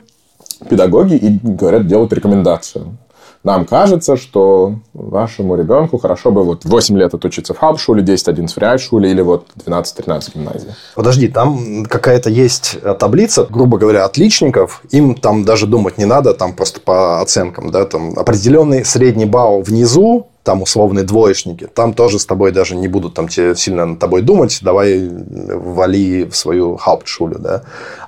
[0.68, 2.96] педагоги и говорят, делают рекомендацию.
[3.44, 8.58] Нам кажется, что вашему ребенку хорошо бы вот 8 лет отучиться в Хабшуле, 10-11 в
[8.58, 10.74] Ряйшуле или вот 12-13 гимназии.
[10.94, 14.82] Подожди, там какая-то есть таблица, грубо говоря, отличников.
[14.90, 17.70] Им там даже думать не надо, там просто по оценкам.
[17.70, 22.88] Да, там определенный средний балл внизу, там условные двоечники, там тоже с тобой даже не
[22.88, 27.64] будут там тебе сильно над тобой думать, давай вали в свою хауптшулю, да.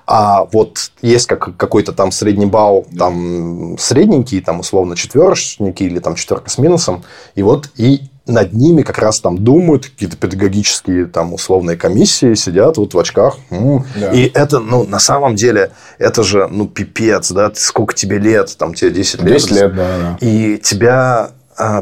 [0.06, 6.14] А вот есть как, какой-то там средний балл, там средненький, там условно четверочники или там
[6.14, 11.34] четверка с минусом, и вот и над ними как раз там думают какие-то педагогические там
[11.34, 13.36] условные комиссии, сидят вот в очках.
[13.50, 14.12] Да.
[14.12, 18.72] И это, ну, на самом деле, это же, ну, пипец, да, сколько тебе лет, там
[18.72, 19.32] тебе 10 лет.
[19.34, 20.26] 10 лет, да, да.
[20.26, 21.32] И тебя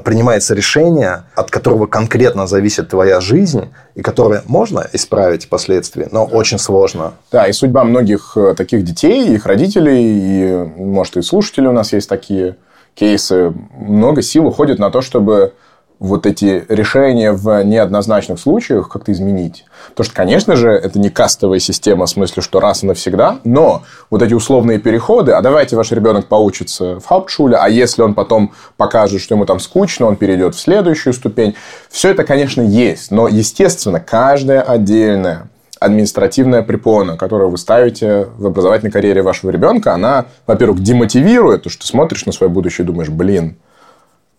[0.05, 6.59] принимается решение, от которого конкретно зависит твоя жизнь, и которое можно исправить последствия, но очень
[6.59, 7.15] сложно.
[7.31, 11.93] Да, и судьба многих э, таких детей, их родителей, и, может, и слушателей у нас
[11.93, 12.57] есть такие
[12.95, 15.53] кейсы, много сил уходит на то, чтобы
[15.99, 19.65] вот эти решения в неоднозначных случаях как-то изменить.
[19.91, 23.83] Потому что, конечно же, это не кастовая система в смысле, что раз и навсегда, но
[24.11, 28.53] вот эти условные переходы, а давайте ваш ребенок поучится в хаупшуле, а если он потом
[28.77, 31.55] покажет, что ему там скучно, он перейдет в следующую ступень.
[31.91, 35.49] Все это, конечно, есть, но, естественно, каждая отдельная
[35.81, 41.83] административная препона, которую вы ставите в образовательной карьере вашего ребенка, она, во-первых, демотивирует, то, что
[41.83, 43.57] ты смотришь на свое будущее и думаешь, блин,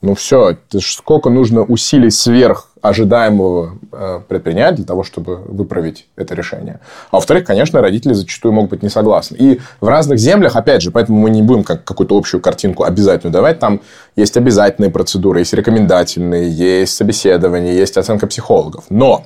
[0.01, 6.79] ну все, сколько нужно усилий сверх ожидаемого э, предпринять для того, чтобы выправить это решение.
[7.11, 9.35] А во-вторых, конечно, родители зачастую могут быть не согласны.
[9.37, 13.33] И в разных землях, опять же, поэтому мы не будем как какую-то общую картинку обязательную
[13.33, 13.59] давать.
[13.59, 13.81] Там
[14.15, 18.85] есть обязательные процедуры, есть рекомендательные, есть собеседование, есть оценка психологов.
[18.89, 19.25] Но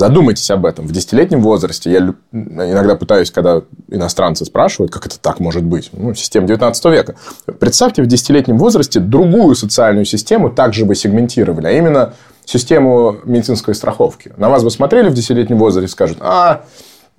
[0.00, 0.86] Задумайтесь об этом.
[0.86, 3.60] В десятилетнем возрасте я иногда пытаюсь, когда
[3.90, 7.16] иностранцы спрашивают, как это так может быть, ну, система 19 века.
[7.58, 12.14] Представьте в десятилетнем возрасте другую социальную систему также бы сегментировали, а именно
[12.46, 14.32] систему медицинской страховки.
[14.38, 16.62] На вас бы смотрели в десятилетнем возрасте и скажут, а,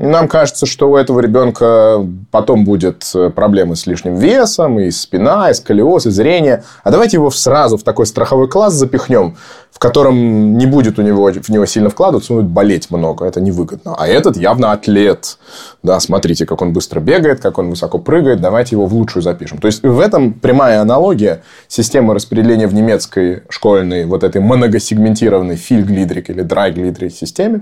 [0.08, 5.52] нам кажется, что у этого ребенка потом будет э, проблемы с лишним весом, и спина,
[5.52, 6.64] и сколиоз, и зрение.
[6.84, 9.38] А давайте его сразу в такой страховой класс запихнем,
[9.72, 13.26] в котором не будет у него в него сильно вкладываться, он будет болеть много.
[13.26, 13.96] Это невыгодно.
[13.96, 15.38] А этот явно атлет.
[15.84, 18.42] Да, смотрите, как он быстро бегает, как он высоко прыгает.
[18.42, 19.60] Давайте его в лучшую запишем.
[19.60, 26.32] То есть, в этом прямая аналогия системы распределения в немецкой школьной вот этой многосегментированной фильглидрик
[26.32, 27.62] или драйглидрик системе.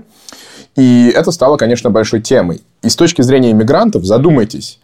[0.76, 2.62] И это стало, конечно, большой темой.
[2.82, 4.80] И с точки зрения иммигрантов, задумайтесь,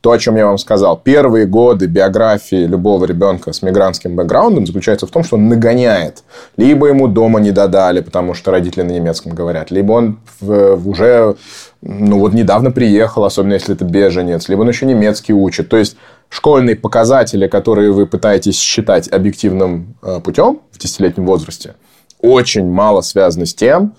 [0.00, 5.06] то, о чем я вам сказал, первые годы биографии любого ребенка с мигрантским бэкграундом заключается
[5.06, 6.22] в том, что он нагоняет.
[6.56, 11.36] Либо ему дома не додали, потому что родители на немецком говорят, либо он в, уже
[11.82, 15.68] ну, вот недавно приехал, особенно если это беженец, либо он еще немецкий учит.
[15.68, 15.96] То есть,
[16.30, 21.74] школьные показатели, которые вы пытаетесь считать объективным э, путем в десятилетнем возрасте,
[22.22, 23.94] очень мало связаны с тем,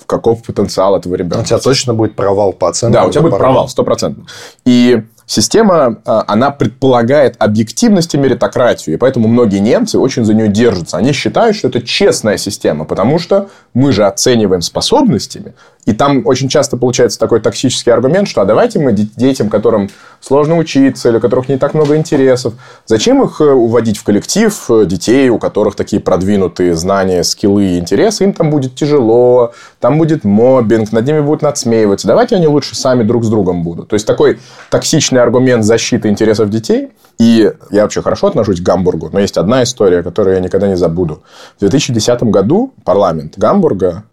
[0.00, 1.40] в каков потенциал этого ребенка.
[1.40, 3.02] У тебя точно будет провал по оценкам.
[3.02, 4.26] Да, у тебя будет провал, стопроцентно.
[4.64, 10.46] И Система, а, она предполагает объективность и меритократию, и поэтому многие немцы очень за нее
[10.46, 10.98] держатся.
[10.98, 15.54] Они считают, что это честная система, потому что мы же оцениваем способностями,
[15.86, 19.88] и там очень часто получается такой токсический аргумент, что а давайте мы детям, которым
[20.20, 22.54] сложно учиться или у которых не так много интересов,
[22.86, 27.78] зачем их э, уводить в коллектив э, детей, у которых такие продвинутые знания, скиллы и
[27.78, 32.08] интересы, им там будет тяжело, там будет мобинг, над ними будут надсмеиваться.
[32.08, 33.88] Давайте они лучше сами друг с другом будут.
[33.88, 36.90] То есть такой токсичный аргумент защиты интересов детей.
[37.18, 40.76] И я вообще хорошо отношусь к Гамбургу, но есть одна история, которую я никогда не
[40.76, 41.22] забуду.
[41.56, 44.04] В 2010 году парламент Гамбурга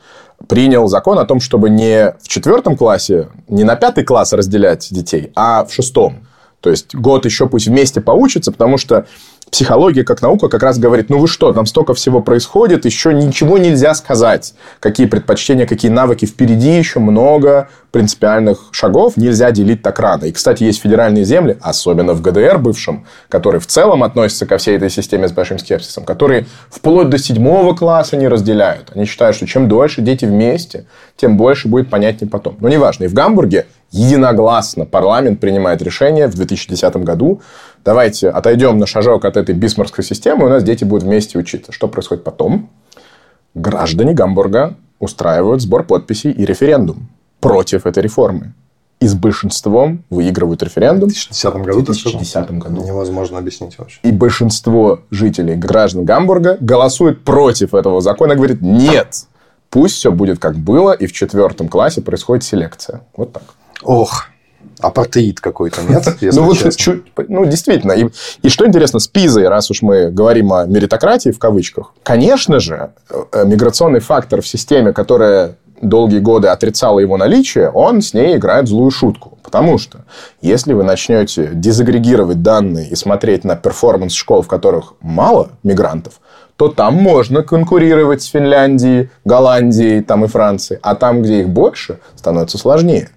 [0.47, 5.31] принял закон о том, чтобы не в четвертом классе, не на пятый класс разделять детей,
[5.35, 6.27] а в шестом.
[6.61, 9.05] То есть год еще пусть вместе поучатся, потому что
[9.53, 13.59] психология как наука как раз говорит, ну вы что, там столько всего происходит, еще ничего
[13.59, 14.55] нельзя сказать.
[14.79, 20.25] Какие предпочтения, какие навыки впереди еще много принципиальных шагов нельзя делить так рано.
[20.25, 24.75] И, кстати, есть федеральные земли, особенно в ГДР бывшем, которые в целом относятся ко всей
[24.75, 28.89] этой системе с большим скепсисом, которые вплоть до седьмого класса не разделяют.
[28.95, 32.57] Они считают, что чем дольше дети вместе, тем больше будет понятнее потом.
[32.59, 33.03] Но неважно.
[33.03, 37.41] И в Гамбурге единогласно парламент принимает решение в 2010 году
[37.85, 41.71] давайте отойдем на шажок от этой бисмарской системы, у нас дети будут вместе учиться.
[41.71, 42.69] Что происходит потом?
[43.53, 47.07] Граждане Гамбурга устраивают сбор подписей и референдум
[47.39, 48.53] против этой реформы.
[48.99, 51.09] И с большинством выигрывают референдум.
[51.09, 51.79] В 2010 году?
[51.81, 52.83] В 2010 году.
[52.85, 53.99] Невозможно объяснить вообще.
[54.03, 58.35] И большинство жителей, граждан Гамбурга, голосует против этого закона.
[58.35, 59.25] Говорит, нет,
[59.69, 63.01] пусть все будет как было, и в четвертом классе происходит селекция.
[63.17, 63.43] Вот так.
[63.83, 64.25] Ох,
[64.79, 66.05] апартеид какой-то, нет?
[66.21, 67.93] ну, вот, чуть, ну, действительно.
[67.93, 68.09] И,
[68.41, 72.91] и что интересно, с Пизой, раз уж мы говорим о меритократии в кавычках, конечно же,
[73.09, 78.67] э, миграционный фактор в системе, которая долгие годы отрицала его наличие, он с ней играет
[78.67, 79.37] злую шутку.
[79.43, 79.99] Потому что
[80.41, 86.19] если вы начнете дезагрегировать данные и смотреть на перформанс школ, в которых мало мигрантов,
[86.55, 90.79] то там можно конкурировать с Финляндией, Голландией там и Францией.
[90.81, 93.09] А там, где их больше, становится сложнее.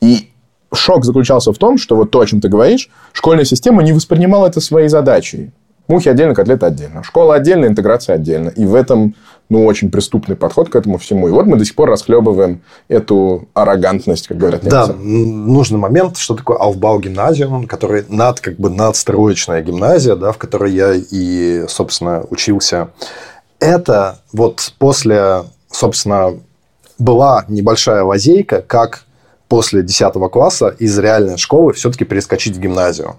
[0.00, 0.30] И
[0.72, 4.46] шок заключался в том, что вот то, о чем ты говоришь, школьная система не воспринимала
[4.46, 5.52] это своей задачей.
[5.86, 7.02] Мухи отдельно, котлеты отдельно.
[7.02, 8.48] Школа отдельно, интеграция отдельно.
[8.48, 9.14] И в этом
[9.48, 11.28] ну, очень преступный подход к этому всему.
[11.28, 14.76] И вот мы до сих пор расхлебываем эту арогантность, как говорят немцы.
[14.76, 20.38] Да, нужный момент, что такое Aufbau гимназиум, который над, как бы надстроечная гимназия, да, в
[20.38, 22.88] которой я и, собственно, учился.
[23.60, 26.34] Это вот после, собственно,
[26.98, 29.04] была небольшая лазейка, как
[29.48, 33.16] после 10 класса из реальной школы все-таки перескочить в гимназию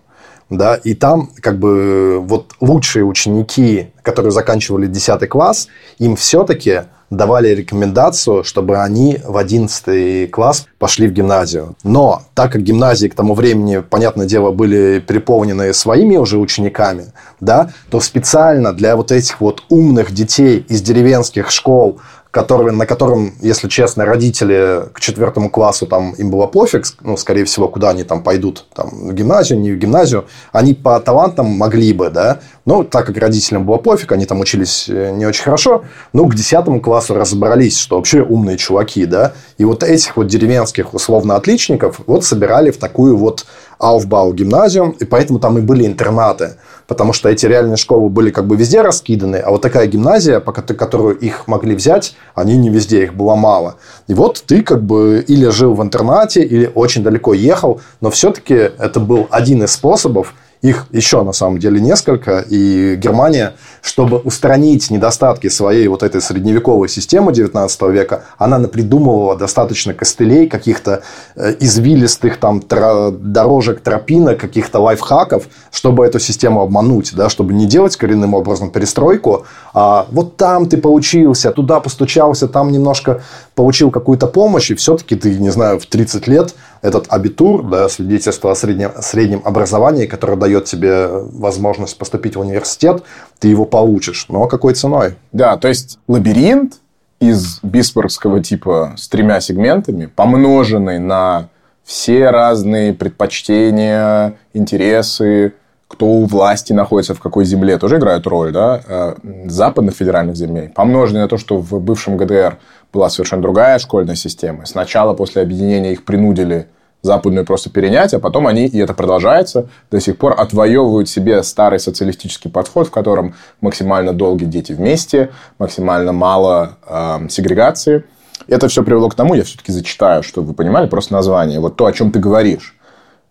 [0.49, 5.67] да, и там как бы вот лучшие ученики, которые заканчивали 10 класс,
[5.97, 11.75] им все-таки давали рекомендацию, чтобы они в 11 класс пошли в гимназию.
[11.83, 17.71] Но так как гимназии к тому времени, понятное дело, были переполнены своими уже учениками, да,
[17.89, 21.99] то специально для вот этих вот умных детей из деревенских школ,
[22.35, 27.45] который, на котором, если честно, родители к четвертому классу, там им было пофиг, ну, скорее
[27.45, 31.93] всего, куда они там пойдут, там, в гимназию, не в гимназию, они по талантам могли
[31.93, 35.85] бы, да, но так как родителям было пофиг, они там учились э, не очень хорошо,
[36.11, 40.93] ну, к десятому классу разобрались, что вообще умные чуваки, да, и вот этих вот деревенских,
[40.93, 43.45] условно, отличников вот собирали в такую вот
[43.79, 46.57] Aufbau гимназию, и поэтому там и были интернаты
[46.87, 50.51] потому что эти реальные школы были как бы везде раскиданы, а вот такая гимназия, по
[50.51, 53.75] которую их могли взять, они не везде, их было мало.
[54.07, 58.53] И вот ты как бы или жил в интернате, или очень далеко ехал, но все-таки
[58.53, 60.33] это был один из способов
[60.65, 62.39] их еще на самом деле несколько.
[62.39, 69.93] И Германия, чтобы устранить недостатки своей вот этой средневековой системы 19 века, она напридумывала достаточно
[69.93, 71.03] костылей, каких-то
[71.35, 77.67] э, извилистых там тро- дорожек, тропинок, каких-то лайфхаков, чтобы эту систему обмануть, да, чтобы не
[77.67, 83.21] делать коренным образом перестройку, а вот там ты поучился, туда постучался, там немножко
[83.53, 86.55] получил какую-то помощь, и все-таки ты, не знаю, в 30 лет
[86.85, 93.01] этот абитур, да, свидетельство о среднем, среднем образовании, которое дает тебе возможность поступить в университет,
[93.39, 94.27] ты его получишь.
[94.29, 95.15] Но какой ценой?
[95.31, 96.75] Да, то есть лабиринт
[97.19, 101.49] из бисмаркского типа с тремя сегментами, помноженный на
[101.83, 105.53] все разные предпочтения, интересы,
[105.87, 109.15] кто у власти находится в какой земле, тоже играют роль, да, э,
[109.45, 112.57] западных федеральных земель, помноженный на то, что в бывшем ГДР
[112.93, 114.65] была совершенно другая школьная система.
[114.65, 116.67] Сначала после объединения их принудили
[117.05, 121.79] западную просто перенять, а потом они, и это продолжается, до сих пор отвоевывают себе старый
[121.79, 128.03] социалистический подход, в котором максимально долгие дети вместе, максимально мало э, сегрегации.
[128.47, 131.59] Это все привело к тому, я все-таки зачитаю, чтобы вы понимали просто название.
[131.59, 132.75] Вот то, о чем ты говоришь.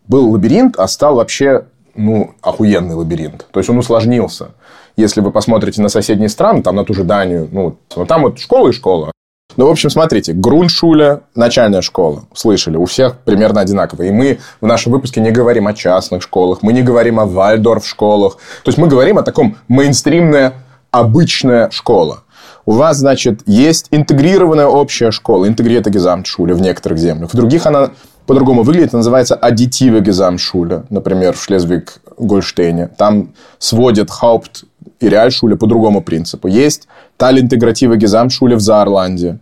[0.07, 3.47] Был лабиринт, а стал вообще ну, охуенный лабиринт.
[3.51, 4.49] То есть он усложнился.
[4.97, 8.69] Если вы посмотрите на соседние страны, там на ту же Данию, ну, там вот школа
[8.69, 9.13] и школа.
[9.57, 14.03] Ну, в общем, смотрите, Груншуля, начальная школа, слышали, у всех примерно одинаково.
[14.03, 18.37] И мы в нашем выпуске не говорим о частных школах, мы не говорим о Вальдорф-школах.
[18.65, 20.55] То есть, мы говорим о таком мейнстримная
[20.91, 22.23] обычная школа.
[22.67, 27.31] У вас, значит, есть интегрированная общая школа, интегрированная Гезамтшуля в некоторых землях.
[27.33, 27.91] В других она
[28.27, 32.89] по-другому выглядит, называется аддитиве Гезамтшуля, например, в Шлезвиг-Гольштейне.
[32.97, 34.65] Там сводят Хаупт
[35.01, 36.49] и Реальшуля по другому принципу.
[36.49, 39.39] Есть Таль-интегративе Гезамтшуля в Заарланде.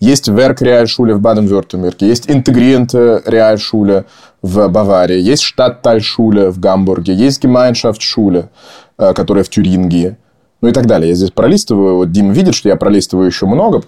[0.00, 2.08] Есть Верк Реальшуля в Баден-Вюртемберге.
[2.08, 4.06] Есть Интегриент Реальшуля
[4.42, 5.20] в Баварии.
[5.20, 7.14] Есть штат Тальшуля в Гамбурге.
[7.14, 8.48] Есть Гемайншафтшуля,
[8.98, 10.16] э, которая в Тюрингии.
[10.62, 11.10] Ну и так далее.
[11.10, 11.96] Я здесь пролистываю.
[11.96, 13.82] Вот Дима видит, что я пролистываю еще много.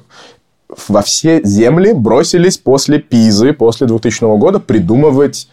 [0.88, 5.48] Во все земли бросились после Пизы, после 2000 года придумывать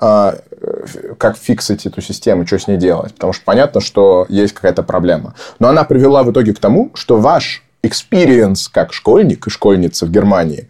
[0.00, 3.14] как фиксить эту систему, что с ней делать.
[3.14, 5.34] Потому что понятно, что есть какая-то проблема.
[5.58, 10.10] Но она привела в итоге к тому, что ваш experience как школьник и школьница в
[10.10, 10.68] Германии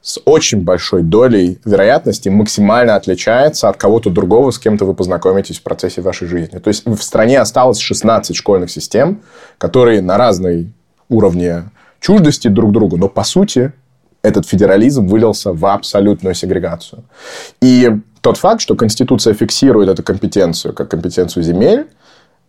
[0.00, 5.62] с очень большой долей вероятности максимально отличается от кого-то другого, с кем-то вы познакомитесь в
[5.62, 6.58] процессе вашей жизни.
[6.58, 9.22] То есть в стране осталось 16 школьных систем,
[9.58, 10.72] которые на разной
[11.08, 11.70] уровне
[12.00, 13.72] чуждости друг другу, но по сути
[14.22, 17.04] этот федерализм вылился в абсолютную сегрегацию.
[17.60, 21.86] И тот факт, что Конституция фиксирует эту компетенцию как компетенцию земель,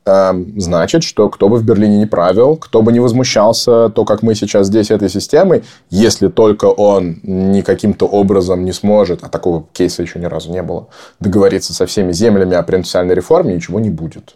[0.06, 4.22] Эм, значит, что кто бы в Берлине не правил, кто бы не возмущался, то, как
[4.22, 9.66] мы сейчас здесь этой системой, если только он не каким-то образом не сможет, а такого
[9.72, 10.88] кейса еще ни разу не было,
[11.22, 14.36] договориться со всеми землями о принципиальной реформе, ничего не будет.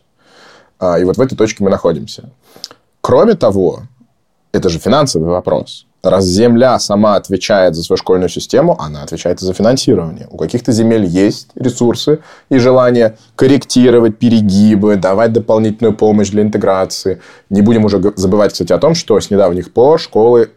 [0.80, 2.30] А, и вот в этой точке мы находимся.
[3.02, 3.82] Кроме того,
[4.54, 5.86] это же финансовый вопрос.
[6.04, 10.28] Раз земля сама отвечает за свою школьную систему, она отвечает и за финансирование.
[10.30, 12.20] У каких-то земель есть ресурсы
[12.50, 17.20] и желание корректировать перегибы, давать дополнительную помощь для интеграции.
[17.50, 20.52] Не будем уже забывать, кстати, о том, что с недавних пор школы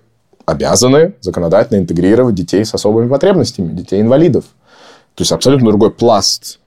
[0.45, 4.45] обязаны законодательно интегрировать детей с особыми потребностями, детей-инвалидов.
[5.15, 6.61] То есть абсолютно другой пласт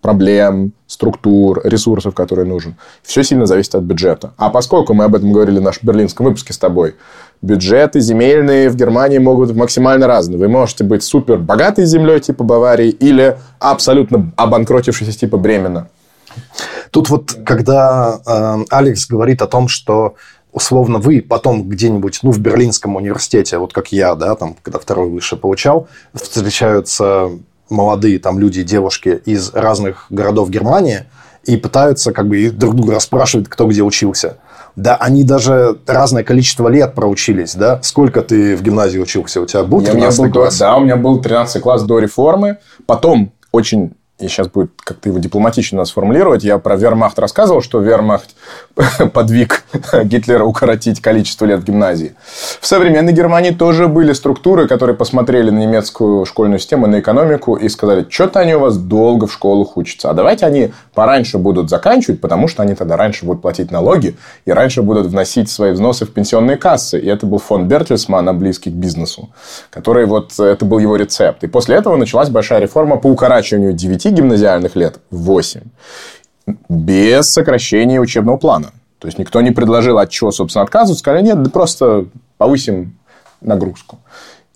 [0.00, 2.76] проблем, структур, ресурсов, которые нужен.
[3.02, 4.32] Все сильно зависит от бюджета.
[4.36, 6.96] А поскольку мы об этом говорили в нашем берлинском выпуске с тобой,
[7.42, 10.38] бюджеты земельные в Германии могут быть максимально разные.
[10.38, 15.88] Вы можете быть супер богатой землей типа Баварии или абсолютно обанкротившейся типа Бремена.
[16.90, 20.14] Тут вот, когда э, Алекс говорит о том, что
[20.52, 25.08] условно вы потом где-нибудь, ну, в Берлинском университете, вот как я, да, там, когда второй
[25.08, 27.30] выше получал, встречаются
[27.68, 31.04] молодые там люди, девушки из разных городов Германии
[31.44, 34.38] и пытаются как бы друг друга расспрашивать, кто где учился.
[34.80, 37.80] Да, они даже разное количество лет проучились, да?
[37.82, 39.42] Сколько ты в гимназии учился?
[39.42, 40.58] У тебя был 13 у меня был, класс?
[40.58, 42.56] Да, у меня был 13 класс до реформы.
[42.86, 48.30] Потом очень и сейчас будет как-то его дипломатично сформулировать, я про вермахт рассказывал, что вермахт
[49.12, 49.64] подвиг
[50.04, 52.14] Гитлера укоротить количество лет в гимназии.
[52.60, 57.68] В современной Германии тоже были структуры, которые посмотрели на немецкую школьную систему, на экономику и
[57.68, 62.20] сказали, что-то они у вас долго в школах учатся, а давайте они пораньше будут заканчивать,
[62.20, 66.12] потому что они тогда раньше будут платить налоги и раньше будут вносить свои взносы в
[66.12, 66.98] пенсионные кассы.
[66.98, 69.30] И это был фонд Бертельсмана, близкий к бизнесу,
[69.70, 71.42] который вот, это был его рецепт.
[71.44, 75.60] И после этого началась большая реформа по укорачиванию 9 гимназиальных лет 8
[76.68, 78.72] без сокращения учебного плана.
[78.98, 81.00] То есть, никто не предложил, от чего, собственно, отказываться.
[81.00, 82.06] Сказали, нет, да просто
[82.38, 82.98] повысим
[83.40, 83.98] нагрузку.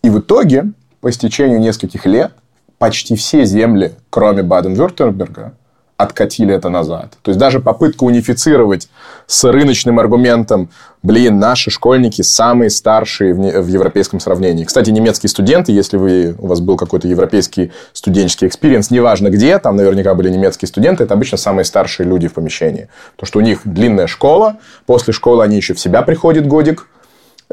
[0.03, 2.33] И в итоге, по истечению нескольких лет,
[2.79, 5.55] почти все земли, кроме Баден-Вюртемберга,
[5.97, 7.13] откатили это назад.
[7.23, 8.89] То есть даже попытка унифицировать
[9.27, 10.69] с рыночным аргументом,
[11.03, 14.65] блин, наши школьники самые старшие в, в европейском сравнении.
[14.65, 19.77] Кстати, немецкие студенты, если вы, у вас был какой-то европейский студенческий experience, неважно где, там
[19.77, 22.89] наверняка были немецкие студенты, это обычно самые старшие люди в помещении.
[23.17, 26.89] То, что у них длинная школа, после школы они еще в себя приходят годик,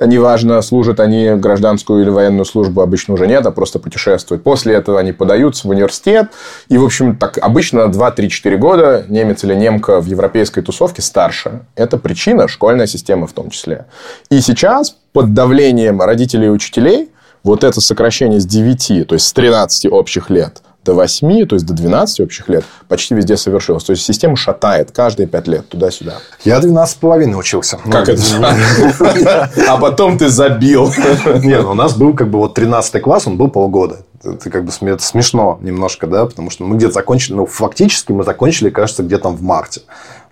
[0.05, 4.43] неважно, служат они гражданскую или военную службу, обычно уже нет, а просто путешествуют.
[4.43, 6.27] После этого они подаются в университет.
[6.69, 11.61] И, в общем, так обычно 2-3-4 года немец или немка в европейской тусовке старше.
[11.75, 13.85] Это причина школьная система в том числе.
[14.29, 17.09] И сейчас под давлением родителей и учителей
[17.43, 21.65] вот это сокращение с 9, то есть с 13 общих лет– до 8, то есть
[21.65, 23.83] до 12 общих лет почти везде совершилось.
[23.83, 26.15] То есть система шатает каждые 5 лет туда-сюда.
[26.43, 27.77] Я 12,5 учился.
[27.91, 28.21] Как это?
[29.67, 30.91] А потом ты забил.
[31.43, 33.99] Нет, ну, у нас был как бы вот 13 класс, он был полгода.
[34.23, 38.69] Это как бы смешно немножко, да, потому что мы где-то закончили, ну, фактически мы закончили,
[38.69, 39.81] кажется, где-то в марте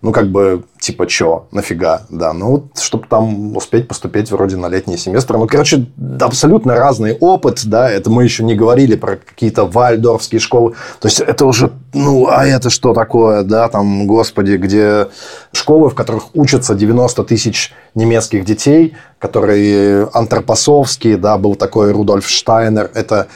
[0.01, 2.31] ну, как бы, типа, чё, нафига, да.
[2.31, 5.37] Ну, вот, чтобы там успеть поступить вроде на летний семестр.
[5.37, 5.87] Ну, короче,
[6.21, 10.75] абсолютно разный опыт, да, это мы еще не говорили про какие-то вальдорфские школы.
[11.01, 15.07] То есть, это уже, ну, а это что такое, да, там, господи, где
[15.51, 22.89] школы, в которых учатся 90 тысяч немецких детей, которые антропосовские, да, был такой Рудольф Штайнер,
[22.93, 23.27] это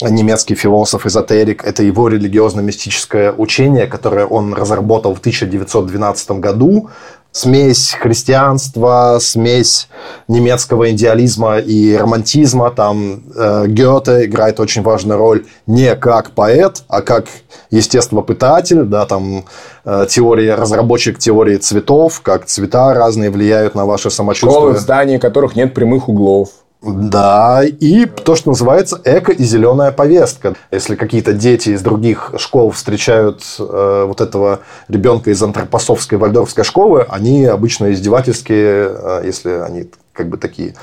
[0.00, 1.64] немецкий философ-эзотерик.
[1.64, 6.90] Это его религиозно-мистическое учение, которое он разработал в 1912 году.
[7.32, 9.88] Смесь христианства, смесь
[10.26, 12.70] немецкого идеализма и романтизма.
[12.70, 17.26] Там э, Гёте играет очень важную роль не как поэт, а как
[17.70, 18.84] естествопытатель.
[18.84, 19.44] Да, там
[19.84, 24.52] э, теория, разработчик теории цветов, как цвета разные влияют на ваше самочувствие.
[24.52, 26.48] Школы, в которых нет прямых углов.
[26.86, 30.54] Да, и то, что называется эко- и зеленая повестка.
[30.70, 37.04] Если какие-то дети из других школ встречают э, вот этого ребенка из антропосовской вальдорфской школы,
[37.08, 40.74] они обычно издевательские, э, если они как бы такие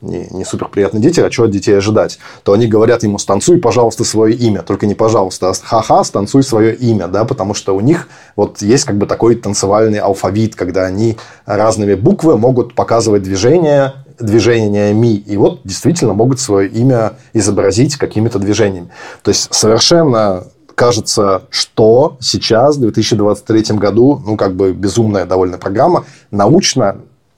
[0.00, 3.58] не, не супер приятные дети, а что от детей ожидать, то они говорят ему, станцуй,
[3.58, 4.62] пожалуйста, свое имя.
[4.62, 8.84] Только не пожалуйста, а ха-ха, станцуй свое имя, да, потому что у них вот есть
[8.84, 15.60] как бы такой танцевальный алфавит, когда они разными буквы могут показывать движения, движениями, и вот
[15.64, 18.90] действительно могут свое имя изобразить какими-то движениями.
[19.22, 20.44] То есть совершенно
[20.74, 26.96] кажется, что сейчас, в 2023 году, ну, как бы безумная довольно программа, научно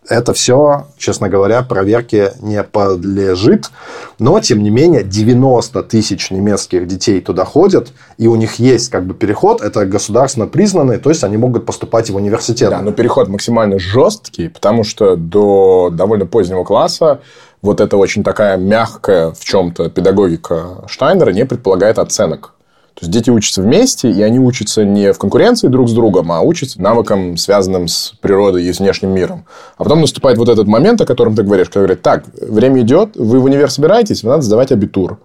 [0.08, 3.70] Это все, честно говоря, проверке не подлежит.
[4.18, 9.06] Но, тем не менее, 90 тысяч немецких детей туда ходят, и у них есть как
[9.06, 12.70] бы переход, это государственно признанный, то есть они могут поступать в университет.
[12.70, 17.20] Да, но переход максимально жесткий, потому что до довольно позднего класса
[17.62, 22.54] вот эта очень такая мягкая в чем-то педагогика Штайнера не предполагает оценок.
[22.94, 26.42] То есть дети учатся вместе, и они учатся не в конкуренции друг с другом, а
[26.42, 29.46] учатся навыкам, связанным с природой и с внешним миром.
[29.78, 33.16] А потом наступает вот этот момент, о котором ты говоришь, когда говорят, так, время идет,
[33.16, 35.18] вы в универ собираетесь, надо сдавать абитур.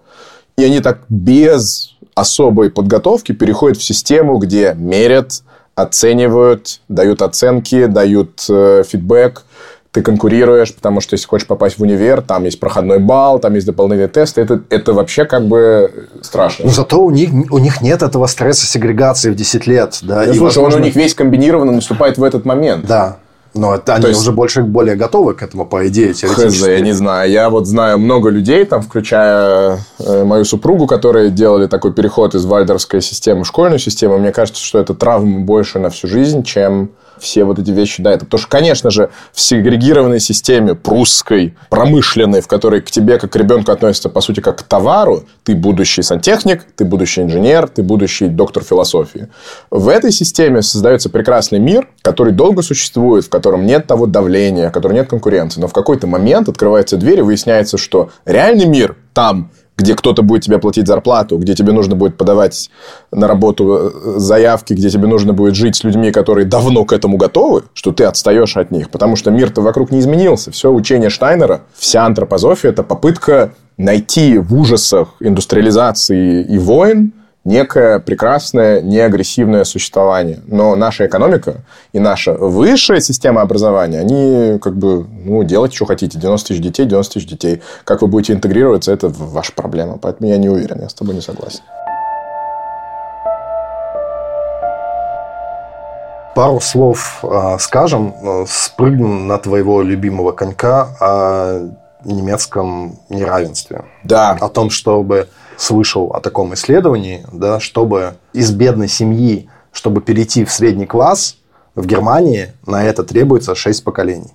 [0.58, 5.44] И они так без особой подготовки переходят в систему, где мерят,
[5.76, 9.44] оценивают, дают оценки, дают э, фидбэк,
[9.92, 13.66] ты конкурируешь, потому что если хочешь попасть в универ, там есть проходной балл, там есть
[13.66, 14.42] дополнительные тесты.
[14.42, 16.66] Это, это вообще как бы страшно.
[16.66, 20.00] Но зато у них, у них нет этого стресса сегрегации в 10 лет.
[20.02, 20.78] Да, ну, и, слушай, возможно...
[20.78, 22.86] он у них весь комбинированно наступает в этот момент.
[22.86, 23.18] Да.
[23.54, 24.20] Но это, они есть...
[24.20, 26.64] уже больше более готовы к этому, по идее, теоретически.
[26.64, 27.32] Хз, я не знаю.
[27.32, 32.46] Я вот знаю много людей, там, включая э, мою супругу, которые делали такой переход из
[32.46, 34.18] вальдерской системы в школьную систему.
[34.18, 38.12] Мне кажется, что это травма больше на всю жизнь, чем все вот эти вещи, да,
[38.12, 43.32] это потому что, конечно же, в сегрегированной системе прусской, промышленной, в которой к тебе как
[43.32, 47.84] к ребенку относятся, по сути, как к товару, ты будущий сантехник, ты будущий инженер, ты
[47.84, 49.28] будущий доктор философии.
[49.70, 54.72] В этой системе создается прекрасный мир, который долго существует, в котором нет того давления, в
[54.72, 59.52] котором нет конкуренции, но в какой-то момент открывается дверь и выясняется, что реальный мир там
[59.78, 62.70] где кто-то будет тебе платить зарплату, где тебе нужно будет подавать
[63.12, 67.18] на работу э, заявки, где тебе нужно будет жить с людьми, которые давно к этому
[67.18, 68.90] готовы, что ты отстаешь от них.
[68.90, 70.52] Потому что мир-то вокруг не изменился.
[70.52, 77.14] Все учение Штайнера, вся антропозофия– это попытка найти в ужасах индустриализации и войн
[77.48, 80.40] некое прекрасное, неагрессивное существование.
[80.48, 81.62] Но наша экономика
[81.94, 86.20] и наша высшая система образования, они как бы, ну, делать, что хотите.
[86.20, 87.62] 90 тысяч детей, 90 тысяч детей.
[87.86, 89.98] Как вы будете интегрироваться, это ваша проблема.
[89.98, 91.62] Поэтому я не уверен, я с тобой не согласен.
[96.36, 101.70] Пару слов э, скажем, э, спрыгнем на твоего любимого конька о
[102.04, 103.86] немецком неравенстве.
[104.04, 104.38] Да.
[104.40, 110.52] О том, чтобы слышал о таком исследовании, да, чтобы из бедной семьи, чтобы перейти в
[110.52, 111.38] средний класс,
[111.76, 114.32] в Германии на это требуется 6 поколений.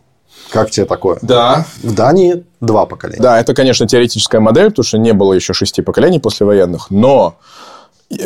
[0.50, 1.18] Как тебе такое?
[1.22, 1.64] Да.
[1.82, 3.22] В Дании два поколения.
[3.22, 7.36] Да, это, конечно, теоретическая модель, потому что не было еще шести поколений послевоенных, но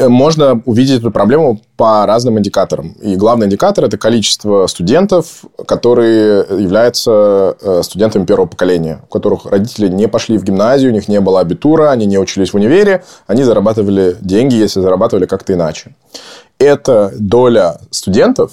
[0.09, 2.93] можно увидеть эту проблему по разным индикаторам.
[3.03, 9.89] И главный индикатор– это количество студентов, которые являются э, студентами первого поколения, у которых родители
[9.89, 13.45] не пошли в гимназию, у них не было абитура, они не учились в универе, они
[13.45, 15.95] зарабатывали деньги, если зарабатывали как-то иначе.
[16.59, 18.53] Эта доля студентов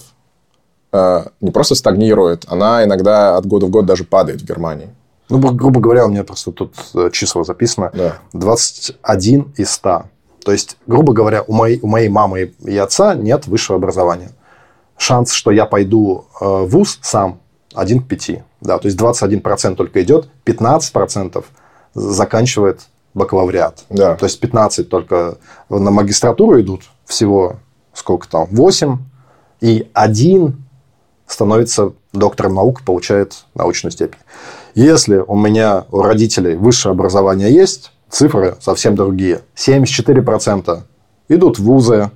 [0.92, 4.90] э, не просто стагнирует, она иногда от года в год даже падает в Германии.
[5.30, 6.76] Ну, грубо говоря, у меня просто тут
[7.12, 7.92] числа записано.
[7.94, 8.18] Да.
[8.34, 10.04] 21 из 100
[10.44, 14.32] то есть, грубо говоря, у моей, у моей мамы и отца нет высшего образования.
[14.98, 17.40] Шанс, что я пойду э, в ВУЗ сам,
[17.74, 18.44] один к пяти.
[18.62, 21.44] Да, то есть 21% только идет, 15%
[21.94, 22.82] заканчивает
[23.14, 23.86] бакалавриат.
[23.90, 24.16] Да.
[24.16, 25.38] То есть 15 только
[25.70, 27.58] на магистратуру идут, всего
[27.94, 28.98] сколько там, 8,
[29.62, 30.66] и один
[31.28, 34.20] становится доктором наук, получает научную степень.
[34.76, 39.42] Если у меня у родителей высшее образование есть, цифры совсем другие.
[39.56, 40.82] 74%
[41.30, 42.12] идут в вузы,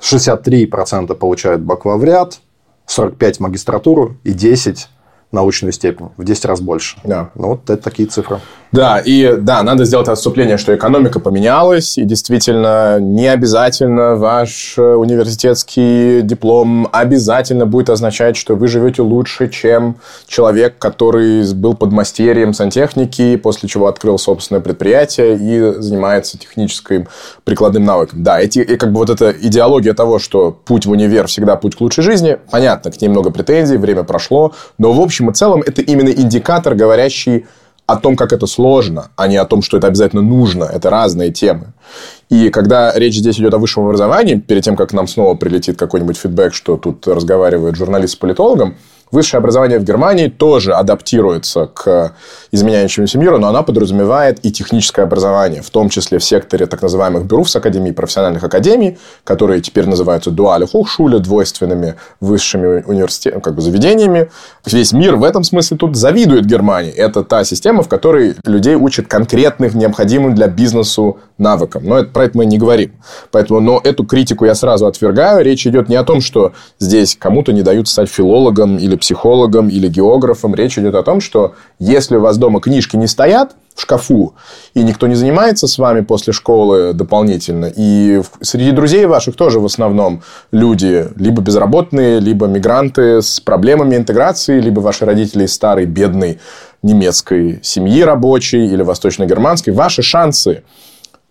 [0.00, 2.40] 63% получают бакалавриат,
[2.88, 4.86] 45% магистратуру и 10%
[5.30, 6.08] научную степень.
[6.16, 6.96] В 10 раз больше.
[7.04, 7.30] Да.
[7.36, 8.40] Ну, вот это такие цифры.
[8.72, 14.94] Да, и да, надо сделать отступление, что экономика поменялась, и действительно не обязательно ваш э,
[14.94, 19.96] университетский диплом обязательно будет означать, что вы живете лучше, чем
[20.28, 27.08] человек, который был подмастерьем сантехники, после чего открыл собственное предприятие и занимается техническим
[27.42, 28.22] прикладным навыком.
[28.22, 31.74] Да, эти, и как бы вот эта идеология того, что путь в универ всегда путь
[31.74, 35.60] к лучшей жизни, понятно, к ней много претензий, время прошло, но в общем и целом
[35.66, 37.46] это именно индикатор, говорящий
[37.92, 40.64] о том, как это сложно, а не о том, что это обязательно нужно.
[40.64, 41.72] Это разные темы.
[42.28, 46.16] И когда речь здесь идет о высшем образовании, перед тем, как нам снова прилетит какой-нибудь
[46.16, 48.76] фидбэк, что тут разговаривает журналист с политологом,
[49.10, 52.12] Высшее образование в Германии тоже адаптируется к
[52.52, 57.24] изменяющемуся миру, но оно подразумевает и техническое образование, в том числе в секторе так называемых
[57.24, 64.30] бюров академий, профессиональных академий, которые теперь называются дуали хохшуле, двойственными высшими университетами, как бы заведениями.
[64.66, 66.92] Весь мир в этом смысле тут завидует Германии.
[66.92, 71.84] Это та система, в которой людей учат конкретных, необходимым для бизнесу навыкам.
[71.84, 72.92] Но это, про это мы не говорим.
[73.30, 75.44] Поэтому, но эту критику я сразу отвергаю.
[75.44, 79.88] Речь идет не о том, что здесь кому-то не дают стать филологом или психологом или
[79.88, 80.54] географом.
[80.54, 84.34] Речь идет о том, что если у вас дома книжки не стоят, в шкафу,
[84.74, 89.64] и никто не занимается с вами после школы дополнительно, и среди друзей ваших тоже в
[89.64, 90.22] основном
[90.52, 96.40] люди либо безработные, либо мигранты с проблемами интеграции, либо ваши родители из старой бедной
[96.82, 100.62] немецкой семьи рабочей или восточно-германской, ваши шансы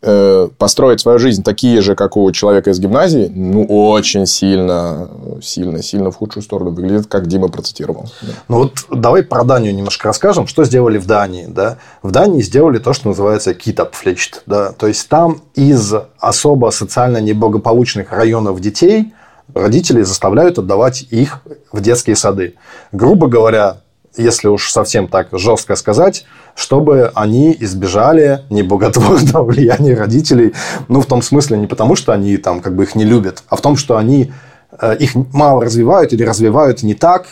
[0.02, 5.10] Э, построить свою жизнь такие же, как у человека из гимназии, ну, очень сильно,
[5.42, 8.10] сильно, сильно в худшую сторону выглядит, как Дима процитировал.
[8.48, 11.48] Ну, вот давай про Данию немножко расскажем, что сделали в Дании.
[11.50, 11.80] Да?
[12.02, 14.44] В Дании сделали то, что называется китапфлечт.
[14.46, 14.72] Да?
[14.72, 19.14] То есть, там из особо социально неблагополучных районов детей
[19.54, 21.42] родители заставляют отдавать их
[21.74, 22.56] в детские сады.
[22.94, 23.82] Грубо говоря,
[24.20, 30.54] если уж совсем так жестко сказать, чтобы они избежали неблаготворного влияния родителей.
[30.88, 33.56] Ну, в том смысле не потому, что они там как бы их не любят, а
[33.56, 34.32] в том, что они
[34.80, 37.28] э, их мало развивают или развивают не так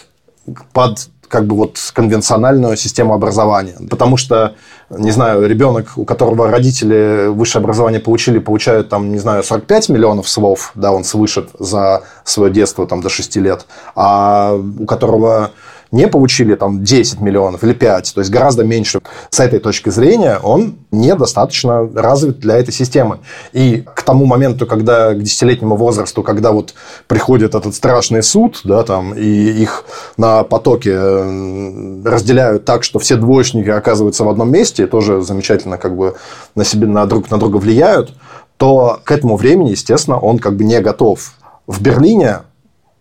[0.74, 3.76] под как бы вот конвенциональную систему образования.
[3.90, 4.56] Потому что,
[4.90, 10.30] не знаю, ребенок, у которого родители высшее образование получили, получают там, не знаю, 45 миллионов
[10.30, 13.66] слов, да, он слышит за свое детство там до 6 лет,
[13.96, 15.52] а у которого
[15.92, 19.02] не получили там 10 миллионов или 5, то есть гораздо меньше.
[19.30, 23.20] С этой точки зрения он недостаточно развит для этой системы.
[23.54, 26.74] И к тому моменту, когда к десятилетнему возрасту, когда вот
[27.08, 29.86] приходит этот страшный суд, да, там, и их
[30.18, 36.16] на потоке разделяют так, что все двоечники оказываются в одном месте, тоже замечательно как бы
[36.56, 38.14] на себе на друг на друга влияют,
[38.58, 41.34] то к этому времени, естественно, он как бы не готов.
[41.68, 42.40] В Берлине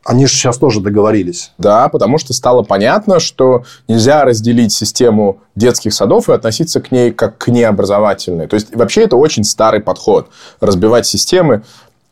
[0.06, 1.52] они же сейчас тоже договорились.
[1.58, 7.10] Да, потому что стало понятно, что нельзя разделить систему детских садов и относиться к ней
[7.10, 8.46] как к необразовательной.
[8.46, 10.28] То есть, вообще это очень старый подход.
[10.60, 11.62] Разбивать системы,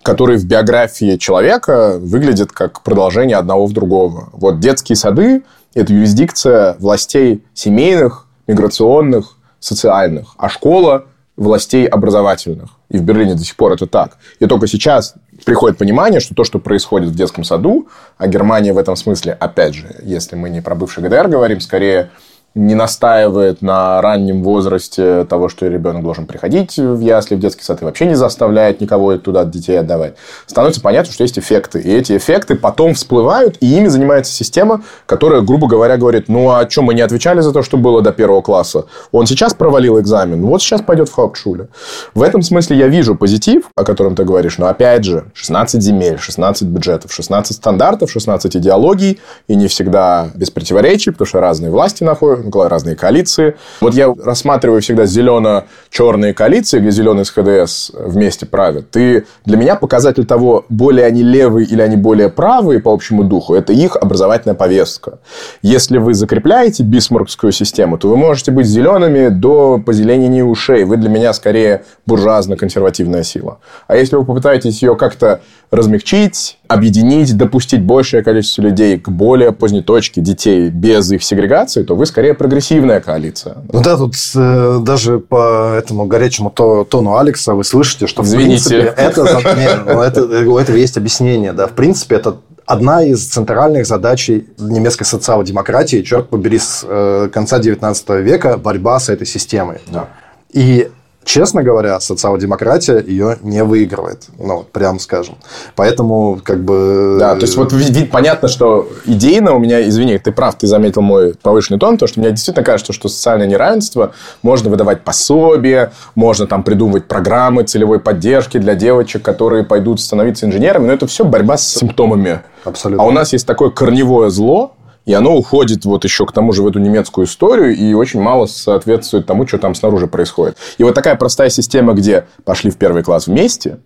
[0.02, 4.28] которые в биографии человека выглядят как продолжение одного в другого.
[4.32, 10.34] Вот детские сады– это юрисдикция властей семейных, миграционных, социальных.
[10.36, 12.70] А школа– властей образовательных.
[12.90, 14.18] И в Берлине до сих пор это так.
[14.38, 15.14] И только сейчас
[15.44, 19.74] приходит понимание, что то, что происходит в детском саду, а Германия в этом смысле, опять
[19.74, 22.10] же, если мы не про бывший ГДР говорим, скорее
[22.54, 27.82] не настаивает на раннем возрасте того, что ребенок должен приходить в ясли, в детский сад,
[27.82, 30.14] и вообще не заставляет никого туда детей отдавать,
[30.46, 31.80] становится понятно, что есть эффекты.
[31.80, 36.68] И эти эффекты потом всплывают, и ими занимается система, которая, грубо говоря, говорит, ну, а
[36.70, 38.86] что, мы не отвечали за то, что было до первого класса?
[39.10, 41.68] Он сейчас провалил экзамен, вот сейчас пойдет в Хауптшуле.
[42.14, 46.18] В этом смысле я вижу позитив, о котором ты говоришь, но опять же, 16 земель,
[46.18, 52.04] 16 бюджетов, 16 стандартов, 16 идеологий, и не всегда без противоречий, потому что разные власти
[52.04, 53.56] находят, разные коалиции.
[53.80, 58.90] Вот я рассматриваю всегда зелено-черные коалиции, где зеленый с ХДС вместе правят.
[58.90, 63.54] Ты для меня показатель того, более они левые или они более правые по общему духу,
[63.54, 65.18] это их образовательная повестка.
[65.62, 70.84] Если вы закрепляете бисмаркскую систему, то вы можете быть зелеными до позеленения ушей.
[70.84, 73.58] Вы для меня скорее буржуазно-консервативная сила.
[73.86, 75.40] А если вы попытаетесь ее как-то
[75.74, 81.96] размягчить, объединить, допустить большее количество людей к более поздней точке детей без их сегрегации, то
[81.96, 83.58] вы скорее прогрессивная коалиция.
[83.72, 88.62] Ну да, тут э, даже по этому горячему то, тону Алекса вы слышите, что Извините.
[88.62, 91.52] в принципе это, ну, это, у этого есть объяснение.
[91.52, 91.66] Да.
[91.66, 98.08] В принципе, это одна из центральных задач немецкой социал-демократии, черт побери, с э, конца 19
[98.20, 99.78] века борьба с этой системой.
[99.90, 100.08] Да.
[100.52, 100.88] И
[101.24, 104.24] честно говоря, социал-демократия ее не выигрывает.
[104.38, 105.36] Ну, прям скажем.
[105.74, 107.16] Поэтому, как бы...
[107.18, 111.02] Да, то есть, вот вид, понятно, что идейно у меня, извини, ты прав, ты заметил
[111.02, 114.12] мой повышенный тон, то, что мне действительно кажется, что социальное неравенство
[114.42, 120.86] можно выдавать пособие, можно там придумывать программы целевой поддержки для девочек, которые пойдут становиться инженерами,
[120.86, 122.42] но это все борьба с симптомами.
[122.64, 123.04] Абсолютно.
[123.04, 124.73] А у нас есть такое корневое зло,
[125.06, 128.46] и оно уходит вот еще к тому же в эту немецкую историю и очень мало
[128.46, 130.56] соответствует тому, что там снаружи происходит.
[130.78, 133.78] И вот такая простая система, где пошли в первый класс вместе,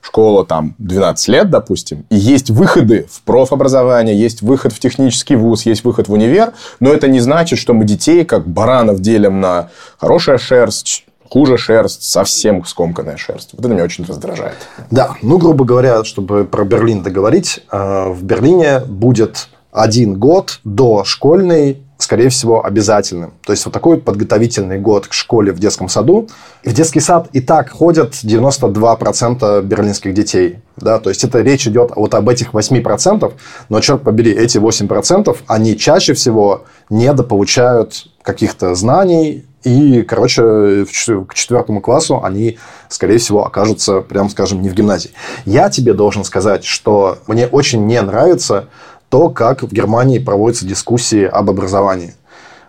[0.00, 5.64] школа там 12 лет, допустим, и есть выходы в профобразование, есть выход в технический вуз,
[5.64, 9.70] есть выход в универ, но это не значит, что мы детей как баранов делим на
[9.98, 13.50] хорошая шерсть, хуже шерсть, совсем скомканная шерсть.
[13.52, 14.56] Вот это меня очень раздражает.
[14.90, 21.02] Да, ну, грубо говоря, чтобы про Берлин договорить, э, в Берлине будет один год до
[21.04, 23.34] школьный, скорее всего, обязательным.
[23.44, 26.28] То есть, вот такой подготовительный год к школе в детском саду.
[26.62, 30.60] И в детский сад и так ходят 92% берлинских детей.
[30.76, 30.98] Да?
[31.00, 33.32] То есть, это речь идет вот об этих 8%,
[33.68, 41.80] но, черт побери, эти 8%, они чаще всего недополучают каких-то знаний, И, короче, к четвертому
[41.80, 42.58] классу они,
[42.88, 45.10] скорее всего, окажутся, прям скажем, не в гимназии.
[45.46, 48.68] Я тебе должен сказать, что мне очень не нравится
[49.14, 52.14] то, как в Германии проводятся дискуссии об образовании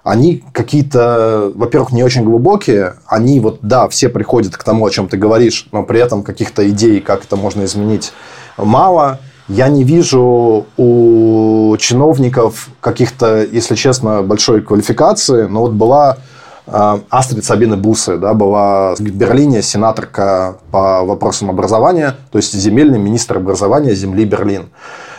[0.03, 2.97] они какие-то, во-первых, не очень глубокие.
[3.07, 6.69] Они вот, да, все приходят к тому, о чем ты говоришь, но при этом каких-то
[6.69, 8.13] идей, как это можно изменить,
[8.57, 9.17] мало.
[9.47, 15.47] Я не вижу у чиновников каких-то, если честно, большой квалификации.
[15.47, 16.17] Но вот была
[16.65, 23.37] Астрид Сабина Бусы, да, была в Берлине сенаторка по вопросам образования, то есть земельный министр
[23.37, 24.69] образования земли Берлин.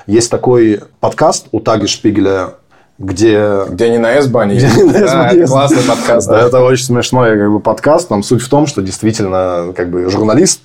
[0.07, 2.55] Есть такой подкаст у Таги Шпигеля
[2.99, 3.65] где...
[3.69, 6.29] Где не на S-бане Где не на S-бане да, Классный подкаст.
[6.29, 6.41] Да.
[6.41, 8.09] Это очень смешной как бы, подкаст.
[8.09, 10.61] Там суть в том, что действительно как бы, журналист,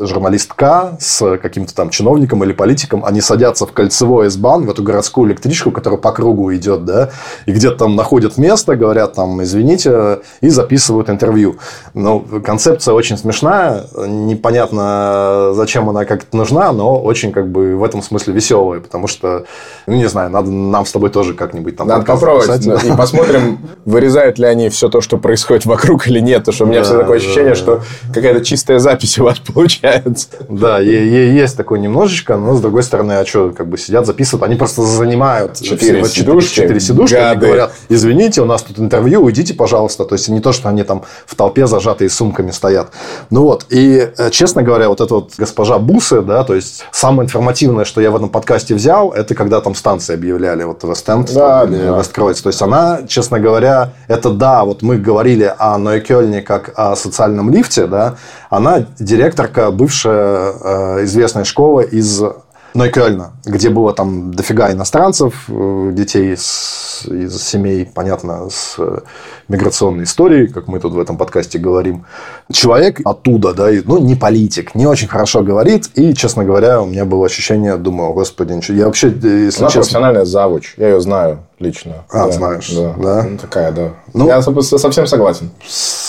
[0.00, 5.28] журналистка с каким-то там чиновником или политиком, они садятся в кольцевой S-бан, в эту городскую
[5.28, 7.10] электричку, которая по кругу идет, да,
[7.44, 11.56] и где-то там находят место, говорят там, извините, и записывают интервью.
[11.92, 18.02] Ну, концепция очень смешная, непонятно, зачем она как-то нужна, но очень как бы в этом
[18.02, 19.44] смысле веселая, потому что,
[19.86, 21.88] ну, не знаю, надо нам с тобой тоже как-нибудь быть там.
[21.88, 22.66] Надо попробовать.
[22.84, 26.40] И посмотрим, вырезают ли они все то, что происходит вокруг или нет.
[26.40, 30.28] Потому что у меня все такое ощущение, что какая-то чистая запись у вас получается.
[30.48, 34.56] Да, есть такое немножечко, но с другой стороны, а что, как бы сидят, записывают, они
[34.56, 40.04] просто занимают четыре сидушки, четыре сидушки, они говорят, извините, у нас тут интервью, уйдите, пожалуйста.
[40.04, 42.90] То есть не то, что они там в толпе зажатые сумками стоят.
[43.30, 47.26] Ну вот, и, э, честно говоря, вот эта вот госпожа Бусы, да, то есть самое
[47.26, 51.63] информативное, что я в этом подкасте взял, это когда там станции объявляли, вот Вестенд, да,
[51.66, 51.98] да.
[51.98, 52.40] Весткройц.
[52.40, 57.50] То есть она, честно говоря, это да, вот мы говорили о Нойкельне как о социальном
[57.50, 58.16] лифте, да,
[58.50, 62.22] она директорка, бывшая э, известная школа из
[62.74, 68.98] Нойкельна, где было там дофига иностранцев, э, детей с, из семей, понятно, с э,
[69.46, 72.04] миграционной историей, как мы тут в этом подкасте говорим.
[72.52, 77.04] Человек оттуда, да, ну, не политик, не очень хорошо говорит, и, честно говоря, у меня
[77.04, 79.70] было ощущение, думаю, господи, ничего, я вообще, если Она честно...
[79.70, 82.04] профессиональная завуч, я ее знаю лично.
[82.10, 82.94] А, да, знаешь, да.
[82.98, 83.22] да?
[83.22, 83.90] Ну, такая, да.
[84.12, 85.50] Ну, я совсем согласен.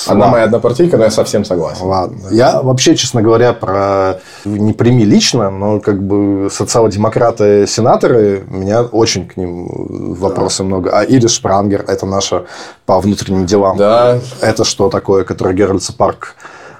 [0.07, 1.85] Одна моя одна партийка, но я совсем согласен.
[1.85, 2.17] Ладно.
[2.31, 9.37] Я вообще, честно говоря, про не прими лично, но как бы социал-демократы-сенаторы, меня очень к
[9.37, 10.63] ним вопросы да.
[10.65, 10.89] много.
[10.91, 12.45] А Ирис Шпрангер, это наша
[12.85, 13.77] по внутренним делам.
[13.77, 14.19] Да.
[14.41, 16.35] Это что такое, который Геральдс парк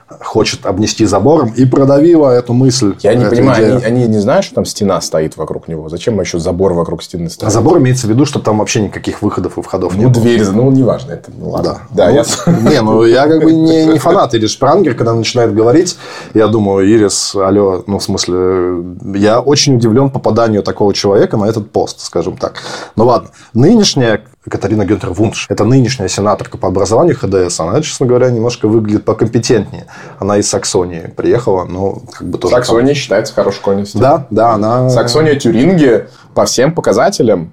[0.08, 2.95] хочет обнести забором и продавила эту мысль.
[3.01, 5.89] Я не понимаю, они, они не знают, что там стена стоит вокруг него?
[5.89, 7.47] Зачем еще забор вокруг стены стоит?
[7.47, 10.16] А забор имеется в виду, что там вообще никаких выходов и входов ну, нет.
[10.16, 11.14] Ну, дверь, ну, неважно.
[11.14, 11.80] Это, ну, ладно.
[11.89, 12.12] Да.
[12.12, 12.72] да ну, я...
[12.72, 15.97] Не, ну, я как бы не, не фанат Ирис Шпрангер, когда начинает говорить,
[16.34, 18.84] я думаю, Ирис, алло, ну, в смысле,
[19.16, 22.62] я очень удивлен попаданию такого человека на этот пост, скажем так.
[22.95, 23.30] Ну, ладно.
[23.53, 25.48] Нынешняя Катарина Гюнтер Вунш.
[25.50, 27.60] Это нынешняя сенаторка по образованию ХДС.
[27.60, 29.86] Она, честно говоря, немножко выглядит покомпетентнее.
[30.20, 32.56] Она из Саксонии приехала, но как бы тоже...
[32.56, 32.96] Саксония там...
[32.96, 34.00] считается хорошей школьностью.
[34.00, 34.89] Да, да, она...
[34.89, 37.52] Саксония Тюринги по всем показателям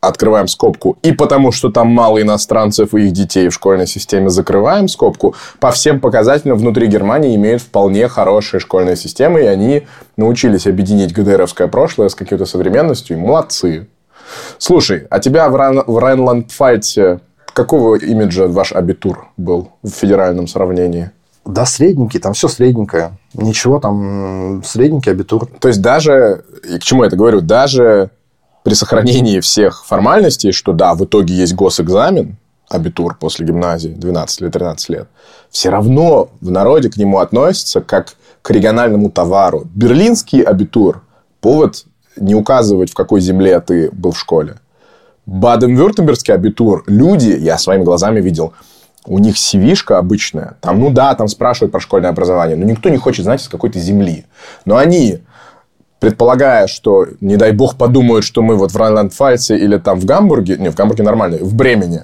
[0.00, 4.88] открываем скобку, и потому что там мало иностранцев и их детей в школьной системе, закрываем
[4.88, 11.12] скобку, по всем показателям внутри Германии имеют вполне хорошие школьные системы, и они научились объединить
[11.12, 13.88] ГДРовское прошлое с какой-то современностью, и молодцы.
[14.58, 17.20] Слушай, а тебя в, Райн, в Райнланд-Пфальце
[17.52, 21.10] какого имиджа ваш абитур был в федеральном сравнении?
[21.44, 23.12] Да, средненький, там все средненькое.
[23.34, 25.46] Ничего там, средненький абитур.
[25.58, 28.10] То есть, даже, и к чему я это говорю, даже
[28.64, 32.36] при сохранении всех формальностей, что да, в итоге есть госэкзамен,
[32.68, 35.08] абитур после гимназии 12 или 13 лет,
[35.50, 39.64] все равно в народе к нему относятся как к региональному товару.
[39.74, 41.02] Берлинский абитур–
[41.40, 41.86] повод
[42.20, 44.56] не указывать, в какой земле ты был в школе.
[45.26, 48.54] Баден-Вюртембергский абитур, люди, я своими глазами видел,
[49.04, 50.56] у них cv обычная.
[50.60, 53.70] Там, ну да, там спрашивают про школьное образование, но никто не хочет знать, из какой
[53.70, 54.26] то земли.
[54.64, 55.18] Но они,
[56.00, 60.56] предполагая, что, не дай бог, подумают, что мы вот в Райнланд-Фальце или там в Гамбурге,
[60.56, 62.02] не, в Гамбурге нормально, в Бремени,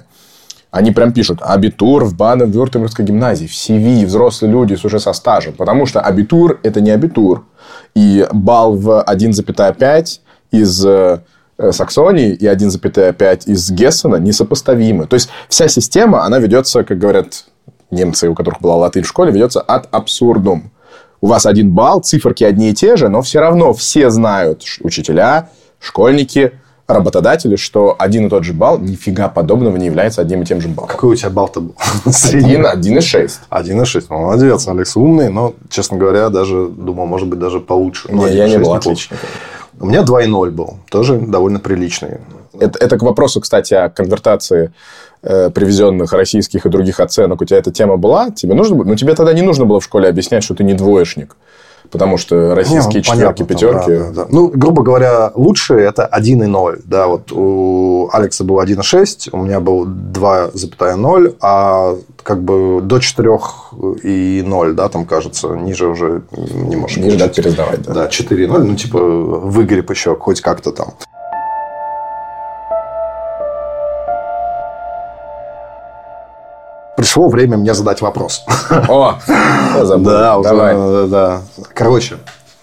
[0.75, 5.53] они прям пишут абитур в Баден-Вюртембергской гимназии, в CV, взрослые люди с уже со стажем.
[5.53, 7.45] Потому что абитур– это не абитур.
[7.95, 10.19] И балл в 1,5
[10.51, 11.19] из э,
[11.71, 15.07] Саксонии и 1,5 из Гессена несопоставимы.
[15.07, 17.45] То есть, вся система, она ведется, как говорят
[17.89, 20.71] немцы, у которых была латынь в школе, ведется от абсурдум.
[21.21, 25.51] У вас один балл, циферки одни и те же, но все равно все знают, учителя,
[25.79, 26.51] школьники–
[26.87, 30.67] работодатели, что один и тот же балл нифига подобного не является одним и тем же
[30.67, 30.89] баллом.
[30.89, 31.75] Какой у тебя балл-то был?
[32.05, 33.41] Один, один и шесть.
[33.49, 34.09] Один и шесть.
[34.09, 38.11] Молодец, Алекс умный, но, честно говоря, даже думал, может быть, даже получше.
[38.11, 39.27] Не, я не был отличником.
[39.79, 42.19] У меня 2,0 был, тоже довольно приличный.
[42.57, 44.71] Это, это к вопросу, кстати, о конвертации
[45.21, 47.41] э, привезенных российских и других оценок.
[47.41, 48.29] У тебя эта тема была?
[48.29, 48.85] Тебе нужно было?
[48.85, 51.35] Ну, тебе тогда не нужно было в школе объяснять, что ты не двоечник.
[51.91, 53.91] Потому что российские не, ну, четверки, понятно, пятерки...
[53.91, 54.27] да, да, да.
[54.29, 56.81] Ну, грубо говоря, лучшие это 1,0.
[56.85, 64.73] Да, вот у Алекса был 1,6, у меня был 2,0, а как бы до 4,0,
[64.73, 67.93] да, там кажется, ниже уже не можешь Ниже дать пересдавать, да.
[67.93, 70.93] Да, 4,0, ну, типа, выгреб еще хоть как-то там.
[77.05, 78.43] Пришло время мне задать вопрос.
[78.89, 79.19] О,
[79.83, 80.05] забыл.
[80.05, 80.73] Да, Давай.
[80.73, 81.41] Да, да.
[81.75, 82.17] Короче,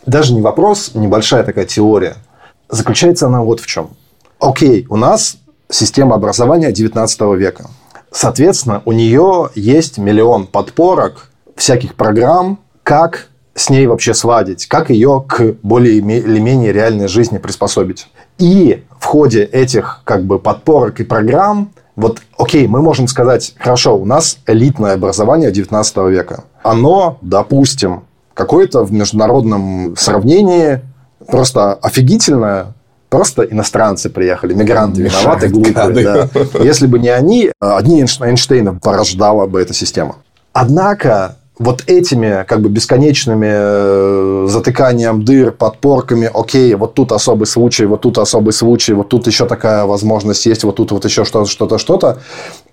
[0.05, 2.17] даже не вопрос, небольшая такая теория.
[2.69, 3.91] Заключается она вот в чем.
[4.41, 5.37] Окей, у нас
[5.71, 7.67] система образования 19 века.
[8.11, 15.25] Соответственно, у нее есть миллион подпорок, всяких программ, как с ней вообще сладить, как ее
[15.25, 18.09] к более или менее реальной жизни приспособить.
[18.39, 23.97] И в ходе этих как бы подпорок и программ вот, окей, мы можем сказать, хорошо,
[23.97, 26.45] у нас элитное образование 19 века.
[26.63, 30.81] Оно, допустим, какое-то в международном сравнении
[31.27, 32.75] просто офигительное,
[33.11, 36.05] просто иностранцы приехали, мигранты виноваты, глупые.
[36.05, 36.29] Да.
[36.63, 40.17] Если бы не они, одни Эйнштейна порождала бы эта система.
[40.55, 47.87] Однако вот этими как бы бесконечными э, затыканием дыр, подпорками, окей, вот тут особый случай,
[47.87, 51.49] вот тут особый случай, вот тут еще такая возможность есть, вот тут вот еще что-то,
[51.49, 52.19] что-то, что-то,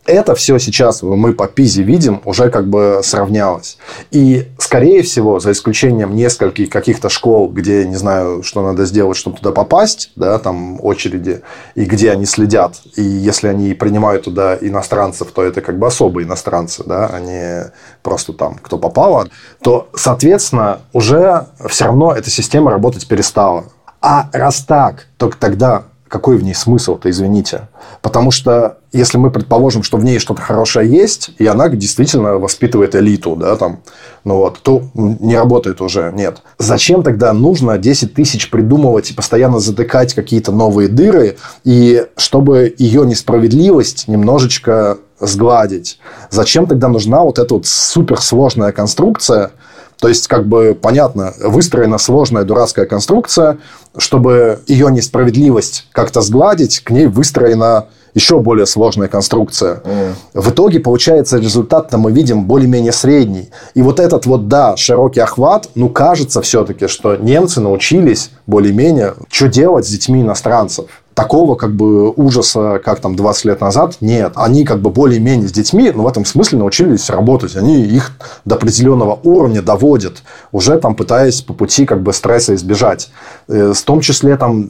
[0.09, 3.77] это все сейчас мы по ПИЗе видим, уже как бы сравнялось.
[4.11, 9.37] И, скорее всего, за исключением нескольких каких-то школ, где, не знаю, что надо сделать, чтобы
[9.37, 11.41] туда попасть, да, там очереди,
[11.75, 16.25] и где они следят, и если они принимают туда иностранцев, то это как бы особые
[16.25, 17.69] иностранцы, да, они
[18.03, 19.27] просто там, кто попало,
[19.61, 23.65] то, соответственно, уже все равно эта система работать перестала.
[24.01, 27.69] А раз так, то тогда какой в ней смысл-то, извините?
[28.01, 32.95] Потому что если мы предположим, что в ней что-то хорошее есть, и она действительно воспитывает
[32.95, 33.81] элиту, да, там,
[34.23, 36.41] ну вот, то не работает уже, нет.
[36.57, 43.05] Зачем тогда нужно 10 тысяч придумывать и постоянно затыкать какие-то новые дыры, и чтобы ее
[43.05, 45.99] несправедливость немножечко сгладить?
[46.31, 49.51] Зачем тогда нужна вот эта вот суперсложная конструкция,
[49.99, 53.57] то есть, как бы, понятно, выстроена сложная дурацкая конструкция,
[53.97, 59.81] чтобы ее несправедливость как-то сгладить, к ней выстроена еще более сложная конструкция.
[59.83, 60.13] Mm.
[60.33, 63.49] В итоге получается результат-то мы видим более-менее средний.
[63.75, 69.47] И вот этот вот, да, широкий охват, ну, кажется все-таки, что немцы научились более-менее, что
[69.47, 70.85] делать с детьми иностранцев
[71.19, 74.31] такого как бы ужаса, как там 20 лет назад, нет.
[74.35, 77.57] Они как бы более-менее с детьми, но в этом смысле научились работать.
[77.57, 78.13] Они их
[78.45, 83.09] до определенного уровня доводят, уже там пытаясь по пути как бы стресса избежать.
[83.49, 84.69] Э, в том числе там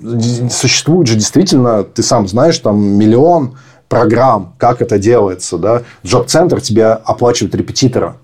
[0.50, 3.56] существует же действительно, ты сам знаешь, там миллион
[3.88, 5.60] программ, как это делается.
[5.60, 5.84] Да?
[6.04, 8.16] Джоб-центр тебе оплачивает репетитора.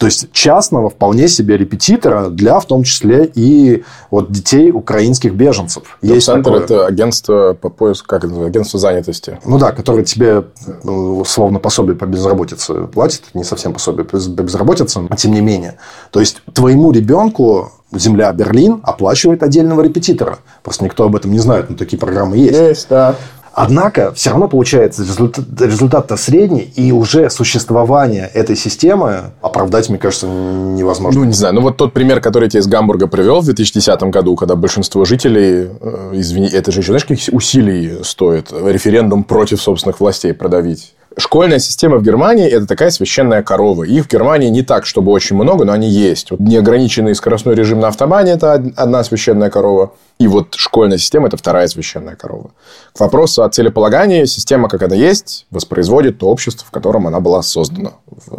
[0.00, 5.98] То есть частного вполне себе репетитора для, в том числе, и вот детей украинских беженцев.
[6.00, 9.38] Есть центр это агентство по поиску, как это агентство занятости.
[9.44, 10.44] Ну да, которое тебе
[10.84, 15.76] ну, условно пособие по безработице платит, не совсем пособие по безработице, но тем не менее.
[16.12, 20.38] То есть твоему ребенку Земля Берлин оплачивает отдельного репетитора.
[20.62, 22.58] Просто никто об этом не знает, но такие программы есть.
[22.58, 23.16] Есть, да.
[23.62, 30.26] Однако, все равно получается результат, результат-то средний, и уже существование этой системы оправдать, мне кажется,
[30.26, 31.20] невозможно.
[31.20, 31.54] Ну, не знаю.
[31.56, 35.04] Ну, вот тот пример, который я тебе из Гамбурга привел в 2010 году, когда большинство
[35.04, 40.94] жителей, э, извини, это же еще, знаешь, каких усилий стоит референдум против собственных властей продавить?
[41.16, 43.82] Школьная система в Германии– это такая священная корова.
[43.82, 46.30] Их в Германии не так, чтобы очень много, но они есть.
[46.30, 49.92] Вот неограниченный скоростной режим на автобане– это одна священная корова.
[50.18, 52.52] И вот школьная система– это вторая священная корова.
[52.94, 57.42] К вопросу о целеполагании, система, как она есть, воспроизводит то общество, в котором она была
[57.42, 57.92] создана.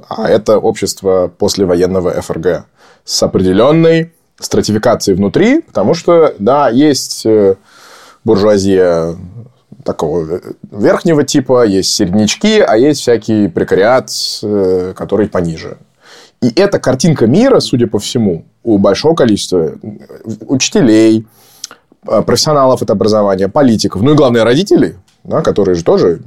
[0.07, 2.65] А это общество послевоенного ФРГ
[3.03, 7.55] с определенной стратификацией внутри, потому что, да, есть э,
[8.24, 9.15] буржуазия
[9.84, 10.39] такого э,
[10.71, 14.09] верхнего типа, есть середнячки, а есть всякий прекариат,
[14.43, 15.77] э, который пониже.
[16.41, 19.73] И эта картинка мира, судя по всему, у большого количества
[20.47, 21.25] учителей,
[22.07, 26.21] э, профессионалов это образования, политиков, ну и главное родителей, да, которые же тоже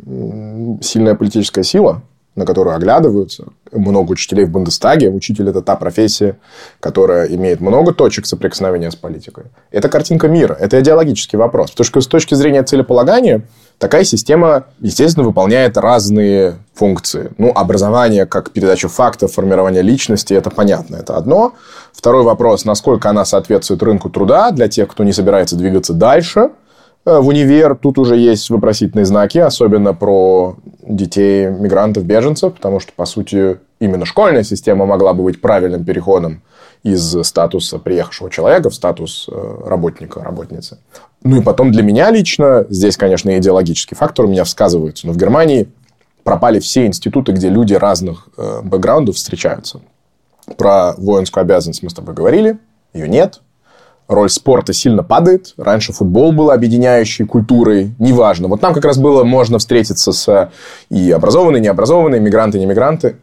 [0.81, 2.03] сильная политическая сила,
[2.35, 3.47] на которую оглядываются.
[3.73, 5.11] Много учителей в Бундестаге.
[5.11, 6.37] Учитель– это та профессия,
[6.81, 9.45] которая имеет много точек соприкосновения с политикой.
[9.71, 10.57] Это картинка мира.
[10.59, 11.71] Это идеологический вопрос.
[11.71, 13.43] Потому что с точки зрения целеполагания,
[13.79, 17.33] Такая система, естественно, выполняет разные функции.
[17.39, 21.55] Ну, образование как передача фактов, формирование личности, это понятно, это одно.
[21.93, 26.51] Второй вопрос, насколько она соответствует рынку труда для тех, кто не собирается двигаться дальше
[27.05, 27.77] в универ.
[27.77, 34.05] Тут уже есть вопросительные знаки, особенно про детей мигрантов, беженцев, потому что, по сути, именно
[34.05, 36.43] школьная система могла бы быть правильным переходом
[36.83, 40.79] из статуса приехавшего человека в статус э, работника, работницы.
[41.23, 45.17] Ну и потом для меня лично, здесь, конечно, идеологический фактор у меня всказывается, но в
[45.17, 45.69] Германии
[46.25, 49.81] пропали все институты, где люди разных э, бэкграундов встречаются.
[50.59, 52.59] Про воинскую обязанность мы с тобой говорили,
[52.93, 53.41] ее нет.
[54.07, 55.55] Роль спорта сильно падает.
[55.57, 57.95] Раньше футбол был объединяющей культурой.
[57.99, 58.49] Неважно.
[58.49, 60.51] Вот там как раз было можно встретиться с
[60.91, 63.17] и образованные, необразованные, мигранты, и немигранты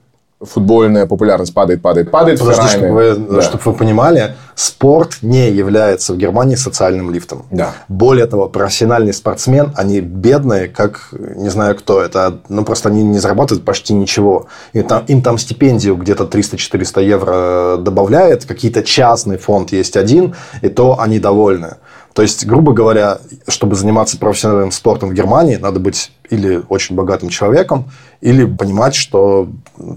[0.43, 2.39] футбольная популярность падает, падает, падает.
[2.39, 3.41] Подожди, чтобы вы, да.
[3.41, 7.45] чтобы вы понимали, спорт не является в Германии социальным лифтом.
[7.51, 7.73] Да.
[7.87, 12.01] Более того, профессиональный спортсмен, они бедные, как не знаю кто.
[12.01, 14.47] Это, ну, просто они не зарабатывают почти ничего.
[14.73, 20.69] И там, им там стипендию где-то 300-400 евро добавляет, какие-то частный фонд есть один, и
[20.69, 21.75] то они довольны.
[22.13, 27.29] То есть, грубо говоря, чтобы заниматься профессиональным спортом в Германии, надо быть или очень богатым
[27.29, 29.49] человеком, или понимать, что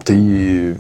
[0.04, 0.76] ты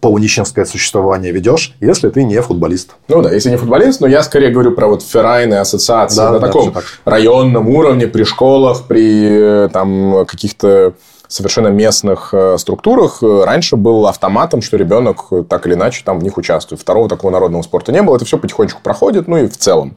[0.00, 2.94] полунищенское существование ведешь, если ты не футболист.
[3.08, 6.40] Ну да, если не футболист, но я скорее говорю про вот феррайны, ассоциации да, на
[6.40, 6.74] да, таком
[7.04, 10.94] районном уровне, при школах, при там каких-то
[11.28, 16.36] совершенно местных э, структурах раньше был автоматом, что ребенок так или иначе там в них
[16.36, 16.80] участвует.
[16.80, 18.16] Второго такого народного спорта не было.
[18.16, 19.26] Это все потихонечку проходит.
[19.26, 19.96] Ну и в целом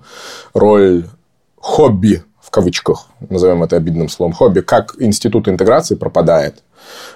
[0.53, 1.05] роль
[1.59, 6.63] хобби в кавычках, назовем это обидным словом, хобби, как институт интеграции пропадает.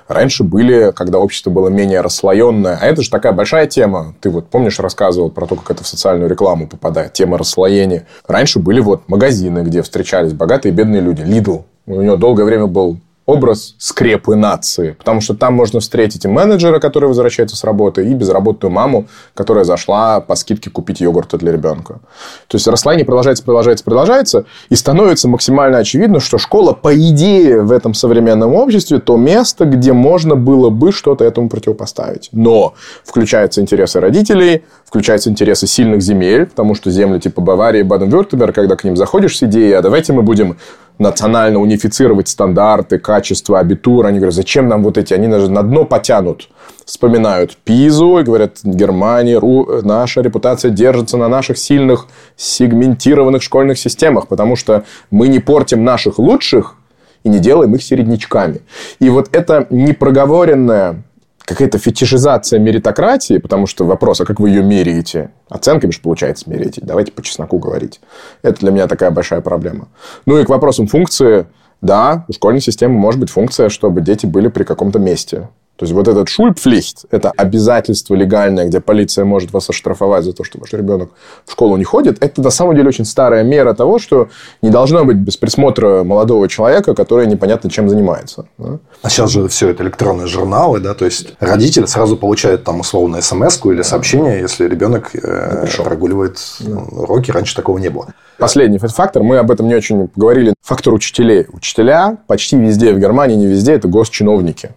[0.09, 2.77] Раньше были, когда общество было менее расслоенное.
[2.81, 4.13] А это же такая большая тема.
[4.19, 7.13] Ты вот помнишь, рассказывал про то, как это в социальную рекламу попадает.
[7.13, 8.07] Тема расслоения.
[8.27, 11.21] Раньше были вот магазины, где встречались богатые и бедные люди.
[11.21, 11.59] Лидл.
[11.85, 12.97] У него долгое время был
[13.31, 14.91] образ скрепы нации.
[14.91, 19.63] Потому что там можно встретить и менеджера, который возвращается с работы, и безработную маму, которая
[19.63, 21.99] зашла по скидке купить йогурта для ребенка.
[22.47, 27.71] То есть расслоение продолжается, продолжается, продолжается, и становится максимально очевидно, что школа, по идее, в
[27.71, 32.29] этом современном обществе то место, где можно было бы что-то этому противопоставить.
[32.31, 32.73] Но
[33.05, 38.83] включаются интересы родителей, включаются интересы сильных земель, потому что земли типа Баварии, Баден-Вюртемберг, когда к
[38.83, 40.57] ним заходишь с идеей, а давайте мы будем
[40.99, 44.05] национально унифицировать стандарты, качество, абитур.
[44.05, 45.13] Они говорят, зачем нам вот эти?
[45.13, 46.49] Они даже на дно потянут.
[46.85, 54.27] Вспоминают Пизу и говорят, Германия, Ру, наша репутация держится на наших сильных сегментированных школьных системах,
[54.27, 56.75] потому что мы не портим наших лучших
[57.23, 58.61] и не делаем их середнячками.
[58.99, 61.03] И вот это непроговоренное
[61.51, 65.31] какая-то фетишизация меритократии, потому что вопрос, а как вы ее меряете?
[65.49, 66.81] Оценками же получается меряете.
[66.83, 68.01] Давайте по чесноку говорить.
[68.41, 69.87] Это для меня такая большая проблема.
[70.25, 71.45] Ну и к вопросам функции.
[71.81, 75.49] Да, у школьной системы может быть функция, чтобы дети были при каком-то месте.
[75.81, 80.43] То есть, вот этот шульпфлихт– это обязательство легальное, где полиция может вас оштрафовать за то,
[80.43, 81.09] что ваш ребенок
[81.43, 82.23] в школу не ходит.
[82.23, 84.29] Это, на самом деле, очень старая мера того, что
[84.61, 88.45] не должно быть без присмотра молодого человека, который непонятно чем занимается.
[88.59, 88.77] Да?
[89.01, 93.19] А сейчас же все это электронные журналы, да, то есть, родитель сразу получает там условно
[93.19, 96.77] смс или сообщение, если ребенок э, прогуливает да.
[96.91, 97.31] уроки.
[97.31, 98.13] Раньше такого не было.
[98.37, 101.47] Последний фактор, мы об этом не очень поговорили, фактор учителей.
[101.51, 104.75] Учителя почти везде в Германии, не везде, это госчиновники.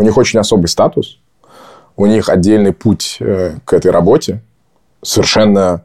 [0.00, 1.18] У них очень особый статус,
[1.94, 4.40] у них отдельный путь э, к этой работе,
[5.02, 5.84] совершенно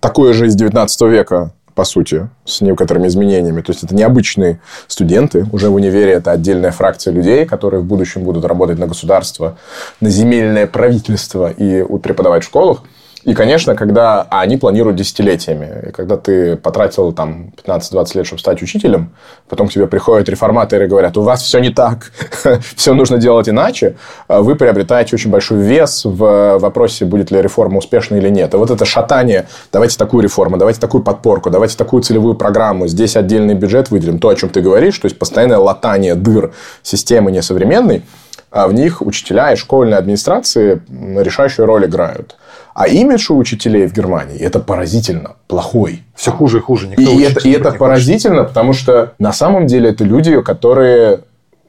[0.00, 3.60] такое же из 19 века, по сути, с некоторыми изменениями.
[3.60, 5.46] То есть, это необычные студенты.
[5.52, 9.58] Уже в универе это отдельная фракция людей, которые в будущем будут работать на государство,
[10.00, 12.82] на земельное правительство и преподавать в школах.
[13.24, 15.88] И, конечно, когда а они планируют десятилетиями.
[15.88, 19.14] И когда ты потратил там 15-20 лет, чтобы стать учителем,
[19.48, 22.12] потом к тебе приходят реформаторы и говорят, у вас все не так,
[22.76, 23.96] все нужно делать иначе,
[24.28, 28.52] а вы приобретаете очень большой вес в вопросе, будет ли реформа успешна или нет.
[28.52, 33.16] И вот это шатание, давайте такую реформу, давайте такую подпорку, давайте такую целевую программу, здесь
[33.16, 36.52] отдельный бюджет выделим, то, о чем ты говоришь, то есть постоянное латание дыр
[36.82, 38.02] системы несовременной,
[38.50, 42.36] а в них учителя и школьные администрации решающую роль играют.
[42.74, 46.02] А имидж у учителей в Германии это поразительно плохой.
[46.14, 46.88] Все хуже и хуже.
[46.88, 48.48] Никто и это, и это поразительно, хочет.
[48.48, 51.20] потому что на самом деле это люди, которые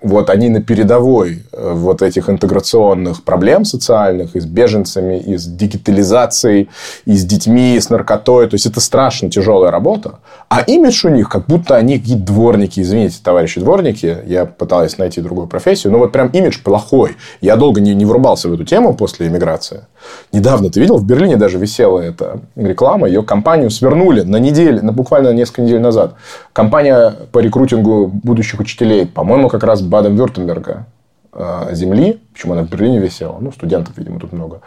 [0.01, 5.45] вот они на передовой э, вот этих интеграционных проблем социальных и с беженцами, и с
[5.45, 6.69] дигитализацией,
[7.05, 8.47] и с детьми, и с наркотой.
[8.47, 10.19] То есть, это страшно тяжелая работа.
[10.49, 12.79] А имидж у них, как будто они какие-то дворники.
[12.79, 17.15] Извините, товарищи дворники, я пытался найти другую профессию, но вот прям имидж плохой.
[17.41, 19.85] Я долго не, не врубался в эту тему после иммиграции.
[20.31, 24.91] Недавно, ты видел, в Берлине даже висела эта реклама, ее компанию свернули на неделю, на
[24.91, 26.15] буквально несколько недель назад.
[26.53, 30.85] Компания по рекрутингу будущих учителей, по-моему, как раз Баден-Вюртемберга
[31.33, 34.61] э, земли, почему она в Берлине висела, ну, студентов, видимо, тут много.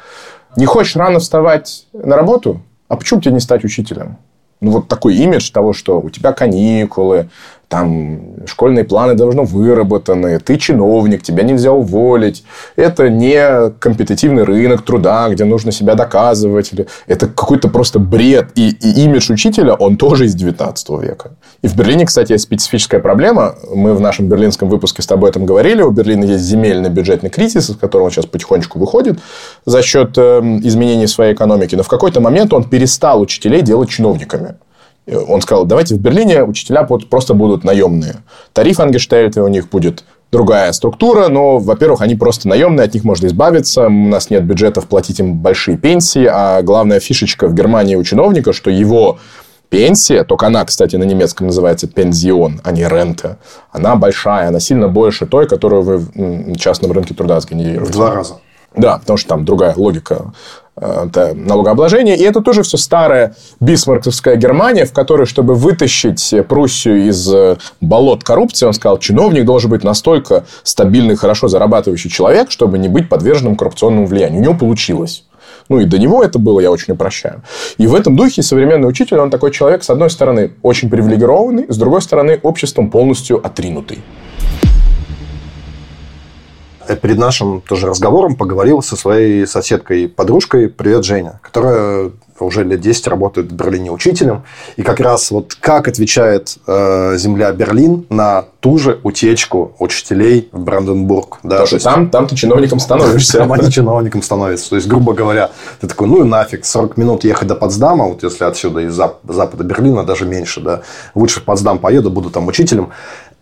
[0.57, 2.63] Не хочешь рано вставать на работу?
[2.89, 4.17] А почему тебе не стать учителем?
[4.61, 7.29] Ну, вот такой имидж того, что у тебя каникулы,
[7.69, 12.45] там школьные планы должны выработаны, ты чиновник, тебя нельзя уволить.
[12.77, 16.73] Это не компетитивный рынок труда, где нужно себя доказывать.
[17.07, 18.49] Это какой-то просто бред.
[18.55, 21.33] И, и имидж учителя, он тоже из 19 века.
[21.61, 23.57] И в Берлине, кстати, есть специфическая проблема.
[23.75, 25.83] Мы в нашем берлинском выпуске с тобой об этом говорили.
[25.83, 29.19] У Берлина есть земельный бюджетный кризис, из которого он сейчас потихонечку выходит
[29.67, 31.75] за счет эм, изменений своей экономики.
[31.75, 34.55] Но в какой-то момент он перестал учителей делать чиновниками.
[35.29, 38.17] Он сказал, давайте в Берлине учителя просто будут наемные.
[38.53, 43.27] Тариф Ангештельта у них будет другая структура, но, во-первых, они просто наемные, от них можно
[43.27, 48.05] избавиться, у нас нет бюджетов платить им большие пенсии, а главная фишечка в Германии у
[48.05, 49.19] чиновника, что его
[49.71, 53.39] пенсия, только она, кстати, на немецком называется пензион, а не рента,
[53.71, 57.91] она большая, она сильно больше той, которую вы в частном рынке труда сгенерируете.
[57.91, 58.35] В два раза.
[58.77, 60.33] Да, потому что там другая логика
[60.81, 62.17] это налогообложения.
[62.17, 68.25] И это тоже все старая бисмарковская Германия, в которой, чтобы вытащить Пруссию из э, болот
[68.25, 73.57] коррупции, он сказал, чиновник должен быть настолько стабильный, хорошо зарабатывающий человек, чтобы не быть подверженным
[73.57, 74.41] коррупционному влиянию.
[74.41, 75.25] У него получилось.
[75.69, 77.43] Ну, и до него это было, я очень упрощаю.
[77.77, 81.77] И в этом духе современный учитель, он такой человек, с одной стороны, очень привилегированный, с
[81.77, 83.99] другой стороны, обществом полностью отринутый.
[86.89, 92.11] Э, перед нашим тоже разговором поговорил со своей соседкой, подружкой, привет, Женя, которая
[92.41, 94.45] уже лет 10 работает в Берлине учителем.
[94.77, 100.61] И как раз вот как отвечает э, земля Берлин на ту же утечку учителей в
[100.61, 101.39] Бранденбург.
[101.43, 103.39] Да, Потому что там, там ты чиновником становишься.
[103.39, 104.71] Там они чиновником становятся.
[104.71, 105.51] То есть, грубо говоря,
[105.81, 109.65] ты такой, ну и нафиг, 40 минут ехать до Потсдама, вот если отсюда из запада
[109.65, 110.83] Берлина, даже меньше, да,
[111.15, 112.91] лучше в Потсдам поеду, буду там учителем.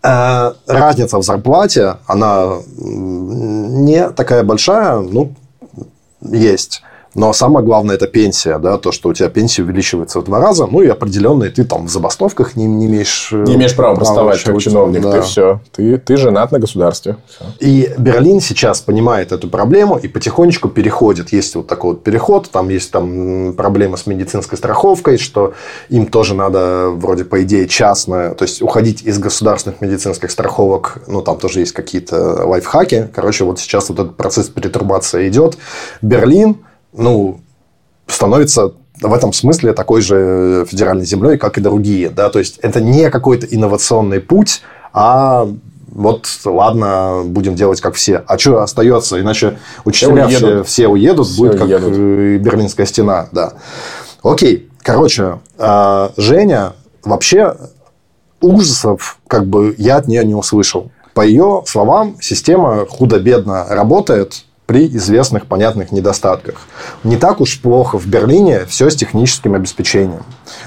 [0.03, 5.33] Э, разница в зарплате, она не такая большая, ну,
[6.21, 6.83] есть.
[7.15, 10.67] Но самое главное это пенсия, да, то, что у тебя пенсия увеличивается в два раза,
[10.67, 13.31] ну и определенные ты там в забастовках не, не имеешь...
[13.31, 15.11] Не имеешь права бастовать как чиновник, да.
[15.13, 17.17] ты все, ты, ты женат на государстве.
[17.27, 17.45] Все.
[17.59, 21.31] И Берлин сейчас понимает эту проблему и потихонечку переходит.
[21.33, 25.53] Есть вот такой вот переход, там есть там проблема с медицинской страховкой, что
[25.89, 31.21] им тоже надо вроде по идее частно, то есть уходить из государственных медицинских страховок, ну
[31.21, 33.09] там тоже есть какие-то лайфхаки.
[33.13, 35.57] Короче, вот сейчас вот этот процесс перетурбации идет.
[36.01, 36.57] Берлин
[36.97, 37.39] ну,
[38.07, 42.09] становится в этом смысле такой же федеральной землей, как и другие.
[42.09, 42.29] Да?
[42.29, 44.61] То есть, это не какой-то инновационный путь,
[44.93, 45.47] а
[45.87, 48.23] вот, ладно, будем делать как все.
[48.27, 49.19] А что остается?
[49.19, 51.89] Иначе учителя все уедут, все, все уедут все будет уедут.
[51.89, 53.29] как Берлинская стена.
[53.31, 53.53] Да.
[54.23, 54.69] Окей.
[54.81, 57.55] Короче, а, Женя вообще
[58.41, 60.91] ужасов как бы я от нее не услышал.
[61.13, 66.55] По ее словам, система худо-бедно работает, при известных понятных недостатках.
[67.03, 70.23] Не так уж плохо в Берлине все с техническим обеспечением.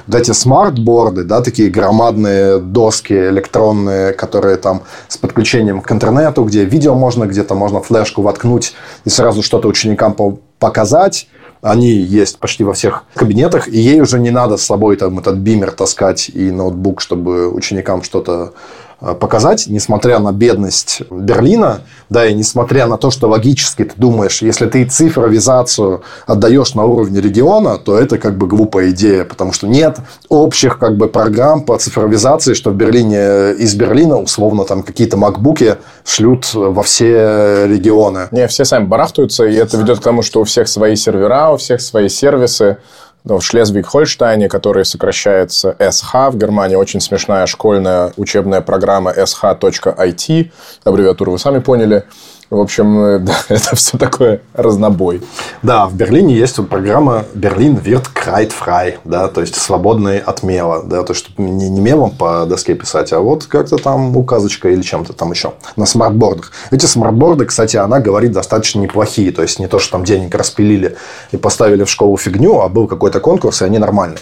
[0.07, 6.65] Вот эти смарт-борды, да, такие громадные доски электронные, которые там с подключением к интернету, где
[6.65, 8.73] видео можно, где-то можно флешку воткнуть
[9.05, 10.17] и сразу что-то ученикам
[10.59, 11.29] показать,
[11.63, 15.37] они есть почти во всех кабинетах, и ей уже не надо с собой там этот
[15.37, 18.55] бимер таскать и ноутбук, чтобы ученикам что-то
[19.01, 24.67] показать, несмотря на бедность Берлина, да, и несмотря на то, что логически ты думаешь, если
[24.67, 29.99] ты цифровизацию отдаешь на уровне региона, то это как бы глупая идея, потому что нет
[30.29, 35.17] общих как бы программ по цифровизации, что в Берлине э, из Берлина условно там какие-то
[35.17, 38.29] макбуки шлют во все регионы.
[38.33, 41.57] Не, все сами барахтаются, и это ведет к тому, что у всех свои сервера, у
[41.57, 42.79] всех свои сервисы,
[43.25, 46.31] в Шлезвиг-Хольштайне, который сокращается SH.
[46.31, 50.51] В Германии очень смешная школьная учебная программа sh.it.
[50.85, 52.05] Аббревиатуру вы сами поняли.
[52.51, 55.23] В общем, э, да, это все такое разнобой.
[55.63, 61.05] Да, в Берлине есть программа «Берлин wird kreidfrei», да, то есть свободный от мела, да,
[61.05, 65.13] то есть не, не мелом по доске писать, а вот как-то там указочка или чем-то
[65.13, 66.51] там еще на смартбордах.
[66.73, 70.97] Эти смартборды, кстати, она говорит достаточно неплохие, то есть не то, что там денег распилили
[71.31, 74.19] и поставили в школу фигню, а был какой-то конкурс, и они нормальные.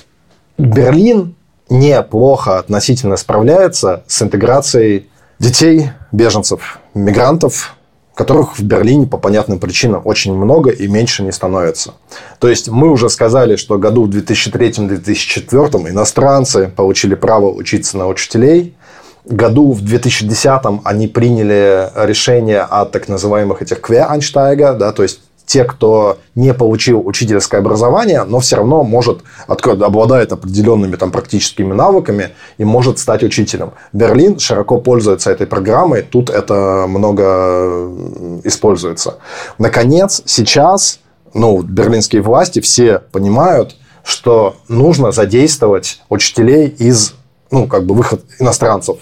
[0.59, 1.35] Берлин
[1.71, 7.78] неплохо относительно справляется с интеграцией детей, беженцев, мигрантов,
[8.19, 11.95] которых в Берлине по понятным причинам очень много и меньше не становится.
[12.40, 18.74] То есть мы уже сказали, что году в 2003-2004 иностранцы получили право учиться на учителей.
[19.24, 25.65] Году в 2010 они приняли решение о так называемых этих квеанштайга, да, то есть те,
[25.65, 32.65] кто не получил учительское образование, но все равно может, обладает определенными там, практическими навыками и
[32.65, 33.73] может стать учителем.
[33.95, 37.91] Берлин широко пользуется этой программой, тут это много
[38.45, 39.16] используется.
[39.57, 41.01] Наконец, сейчас
[41.33, 47.15] ну, берлинские власти все понимают, что нужно задействовать учителей из
[47.51, 48.99] ну, как бы выход иностранцев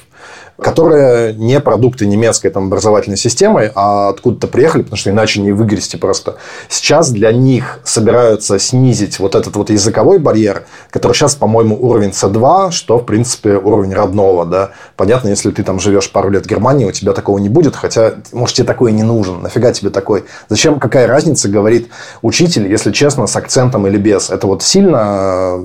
[0.58, 5.96] которые не продукты немецкой там, образовательной системы, а откуда-то приехали, потому что иначе не выгрести
[5.96, 6.36] просто.
[6.68, 12.70] Сейчас для них собираются снизить вот этот вот языковой барьер, который сейчас, по-моему, уровень C2,
[12.70, 14.46] что, в принципе, уровень родного.
[14.46, 14.70] Да?
[14.96, 18.14] Понятно, если ты там живешь пару лет в Германии, у тебя такого не будет, хотя,
[18.32, 19.42] может, тебе такой не нужен.
[19.42, 20.24] Нафига тебе такой?
[20.48, 21.90] Зачем, какая разница, говорит
[22.22, 24.30] учитель, если честно, с акцентом или без?
[24.30, 25.60] Это вот сильно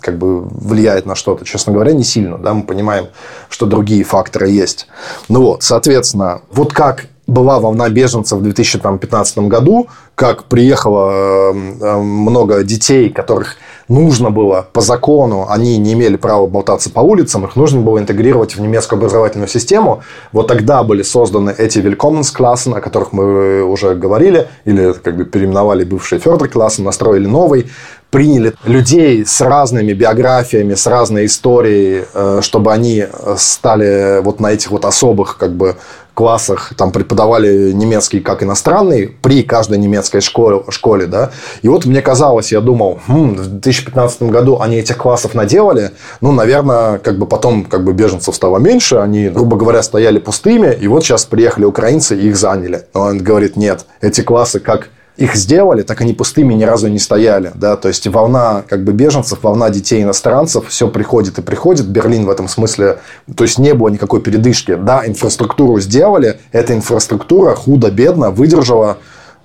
[0.00, 1.44] как бы влияет на что-то?
[1.44, 2.38] Честно говоря, не сильно.
[2.38, 2.54] Да?
[2.54, 3.08] Мы понимаем,
[3.48, 4.86] что другие факторы факторы есть.
[5.28, 12.64] Ну вот, соответственно, вот как была волна беженцев в 2015 году, как приехало э, много
[12.64, 13.56] детей, которых
[13.86, 18.56] нужно было по закону, они не имели права болтаться по улицам, их нужно было интегрировать
[18.56, 20.02] в немецкую образовательную систему.
[20.32, 25.84] Вот тогда были созданы эти Willkommensklassen, о которых мы уже говорили, или как бы переименовали
[25.84, 27.66] бывшие Förderklassen, настроили новый
[28.10, 33.06] приняли людей с разными биографиями, с разной историей, э, чтобы они
[33.36, 35.76] стали вот на этих вот особых как бы
[36.18, 41.30] классах там преподавали немецкий как иностранный при каждой немецкой школе, школе да.
[41.62, 46.32] И вот мне казалось, я думал, хм, в 2015 году они этих классов наделали, ну,
[46.32, 50.88] наверное, как бы потом как бы беженцев стало меньше, они, грубо говоря, стояли пустыми, и
[50.88, 52.86] вот сейчас приехали украинцы и их заняли.
[52.94, 57.00] Но он говорит, нет, эти классы как их сделали, так они пустыми ни разу не
[57.00, 57.50] стояли.
[57.54, 57.76] Да?
[57.76, 61.86] То есть волна как бы беженцев, волна детей иностранцев, все приходит и приходит.
[61.88, 63.00] Берлин в этом смысле,
[63.36, 64.76] то есть не было никакой передышки.
[64.76, 68.98] Да, инфраструктуру сделали, эта инфраструктура худо-бедно выдержала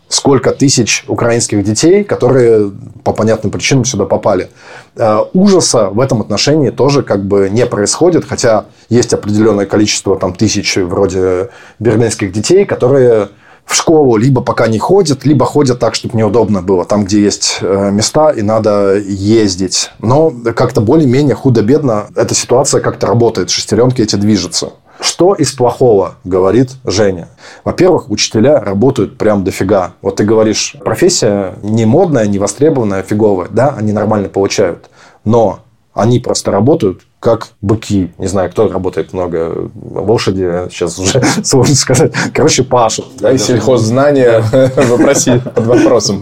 [0.10, 2.72] сколько тысяч украинских детей, которые
[3.04, 4.50] по понятным причинам сюда попали.
[4.96, 10.36] Э, ужаса в этом отношении тоже как бы не происходит, хотя есть определенное количество там
[10.36, 13.30] тысяч вроде берлинских детей, которые
[13.66, 17.60] в школу либо пока не ходят, либо ходят так, чтобы неудобно было, там, где есть
[17.62, 19.92] э, места и надо ездить.
[20.00, 24.72] Но как-то более-менее худо-бедно эта ситуация как-то работает, шестеренки эти движутся.
[25.00, 27.28] Что из плохого, говорит Женя?
[27.64, 29.96] Во-первых, учителя работают прям дофига.
[30.02, 33.48] Вот ты говоришь, профессия не модная, не востребованная, фиговая.
[33.50, 34.90] Да, они нормально получают.
[35.26, 35.60] Но
[35.94, 38.12] они просто работают как быки.
[38.18, 39.70] Не знаю, кто работает много.
[39.92, 42.12] Лошади, сейчас уже сложно сказать.
[42.34, 43.06] Короче, пашут.
[43.18, 44.44] Да, и сельхоззнания
[44.90, 46.22] вопроси под вопросом.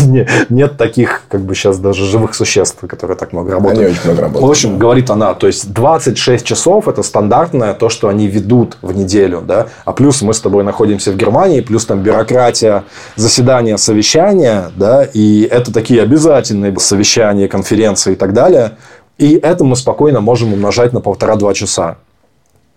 [0.50, 3.80] Нет таких, как бы сейчас даже живых существ, которые так много работают.
[3.80, 4.46] Они очень много работают.
[4.46, 8.94] В общем, говорит она, то есть 26 часов это стандартное то, что они ведут в
[8.94, 9.40] неделю.
[9.40, 9.68] Да?
[9.86, 12.84] А плюс мы с тобой находимся в Германии, плюс там бюрократия,
[13.16, 18.72] заседания, совещания, да, и это такие обязательные совещания, конференции и так далее–
[19.20, 21.98] и это мы спокойно можем умножать на полтора-два часа.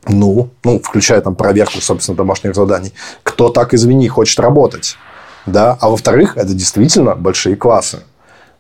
[0.06, 2.92] Ну, ну, включая там проверку, собственно, домашних заданий.
[3.24, 4.98] Кто так, извини, хочет работать?
[5.46, 5.78] Да?
[5.80, 8.04] А во-вторых, это действительно большие классы.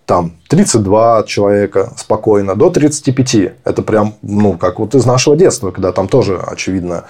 [0.05, 3.35] Там 32 человека спокойно, до 35.
[3.65, 7.03] Это прям, ну, как вот из нашего детства, когда там тоже, очевидно,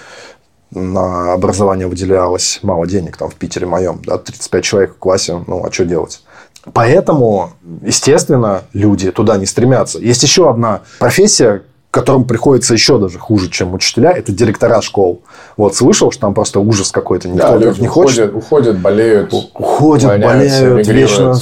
[0.72, 5.64] на образование выделялось мало денег, там в Питере моем, да, 35 человек в классе, ну,
[5.64, 6.23] а что делать?
[6.72, 7.50] Поэтому,
[7.82, 9.98] естественно, люди туда не стремятся.
[9.98, 11.62] Есть еще одна профессия,
[11.94, 15.22] которым приходится еще даже хуже, чем учителя, это директора школ.
[15.56, 17.28] Вот слышал, что там просто ужас какой-то.
[17.28, 18.30] Никто да, не хочет.
[18.30, 19.32] Уходят, уходят, болеют.
[19.32, 21.38] Уходят, болеют, вечно в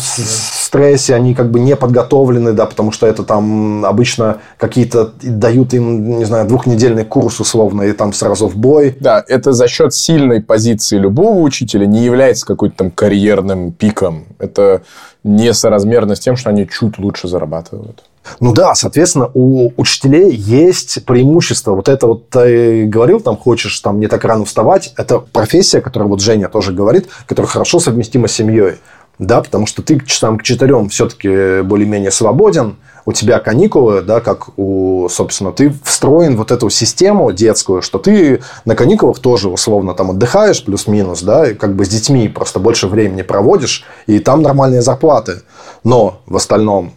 [0.72, 6.18] стрессе, они как бы не подготовлены, да, потому что это там обычно какие-то дают им,
[6.18, 8.96] не знаю, двухнедельный курс условно, и там сразу в бой.
[8.98, 14.24] Да, это за счет сильной позиции любого учителя не является какой-то там карьерным пиком.
[14.38, 14.80] Это
[15.24, 18.04] несоразмерно с тем, что они чуть лучше зарабатывают.
[18.40, 21.74] Ну да, соответственно, у учителей есть преимущество.
[21.74, 24.94] Вот это вот ты говорил, там хочешь там не так рано вставать.
[24.96, 28.76] Это профессия, которая вот Женя тоже говорит, которая хорошо совместима с семьей.
[29.18, 34.56] Да, потому что ты часам к четырем все-таки более-менее свободен, у тебя каникулы, да, как
[34.58, 40.10] у, собственно, ты встроен вот эту систему детскую, что ты на каникулах тоже условно там
[40.10, 44.82] отдыхаешь плюс-минус, да, и как бы с детьми просто больше времени проводишь, и там нормальные
[44.82, 45.42] зарплаты.
[45.84, 46.92] Но в остальном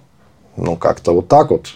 [0.58, 1.76] ну, как-то вот так вот.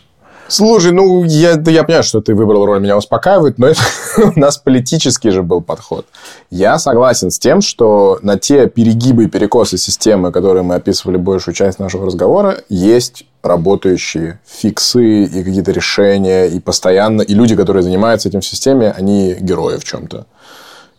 [0.50, 3.82] Слушай, ну, я, я понимаю, что ты выбрал роль меня успокаивает, но это
[4.36, 6.08] у нас политический же был подход.
[6.50, 11.54] Я согласен с тем, что на те перегибы и перекосы системы, которые мы описывали большую
[11.54, 18.28] часть нашего разговора, есть работающие фиксы и какие-то решения, и постоянно, и люди, которые занимаются
[18.28, 20.26] этим в системе, они герои в чем-то.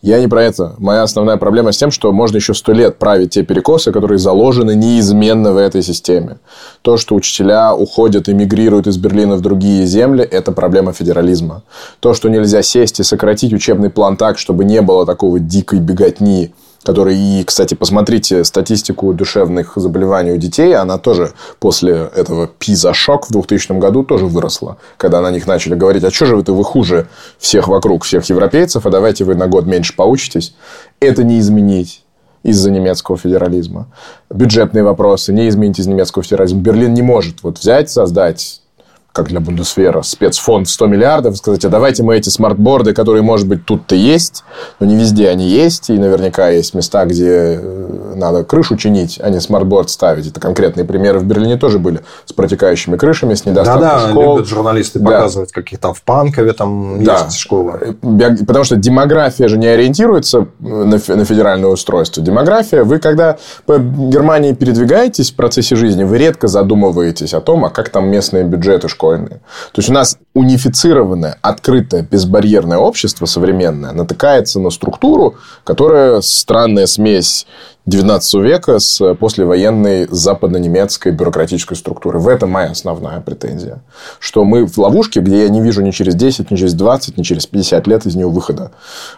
[0.03, 0.77] Я не про это.
[0.79, 4.75] Моя основная проблема с тем, что можно еще сто лет править те перекосы, которые заложены
[4.75, 6.39] неизменно в этой системе.
[6.81, 11.65] То, что учителя уходят и мигрируют из Берлина в другие земли, это проблема федерализма.
[12.01, 16.55] То, что нельзя сесть и сократить учебный план так, чтобы не было такого дикой беготни
[16.83, 23.33] который и, кстати, посмотрите статистику душевных заболеваний у детей, она тоже после этого пиза-шок в
[23.33, 27.09] 2000 году тоже выросла, когда на них начали говорить, а что же вы-то вы хуже
[27.39, 30.55] всех вокруг, всех европейцев, а давайте вы на год меньше поучитесь.
[31.01, 32.05] Это не изменить
[32.43, 33.87] из-за немецкого федерализма.
[34.31, 36.61] Бюджетные вопросы не изменить из немецкого федерализма.
[36.61, 38.63] Берлин не может вот взять, создать
[39.13, 43.49] как для Бундесвера, спецфонд 100 миллиардов, сказать, а давайте мы эти smartboard ы, которые, может
[43.49, 44.45] быть, тут-то есть,
[44.79, 49.31] но не везде они есть, и наверняка есть места, где э, надо крышу чинить, а
[49.31, 50.29] не smartboard ставить.
[50.29, 54.37] Это конкретные примеры в Берлине тоже были с протекающими крышами, с недостатком да, школ.
[54.37, 55.11] любят журналисты да.
[55.11, 57.25] показывать, какие там в Панкове там да.
[57.25, 57.97] есть школы.
[58.01, 62.23] Потому что демография же не ориентируется на, на федеральное устройство.
[62.23, 67.71] Демография, вы когда по Германии передвигаетесь в процессе жизни, вы редко задумываетесь о том, а
[67.71, 69.41] как там местные бюджеты школьные.
[69.73, 77.47] То есть, у нас унифицированное, открытое, безбарьерное общество современное натыкается на структуру, которая странная смесь
[77.87, 82.21] 19 века с послевоенной западно-немецкой бюрократической структурой.
[82.21, 83.81] В этом моя основная претензия.
[84.19, 87.23] Что мы в ловушке, где я не вижу ни через 10, ни через 20, ни
[87.23, 88.71] через 50 лет из нее выхода.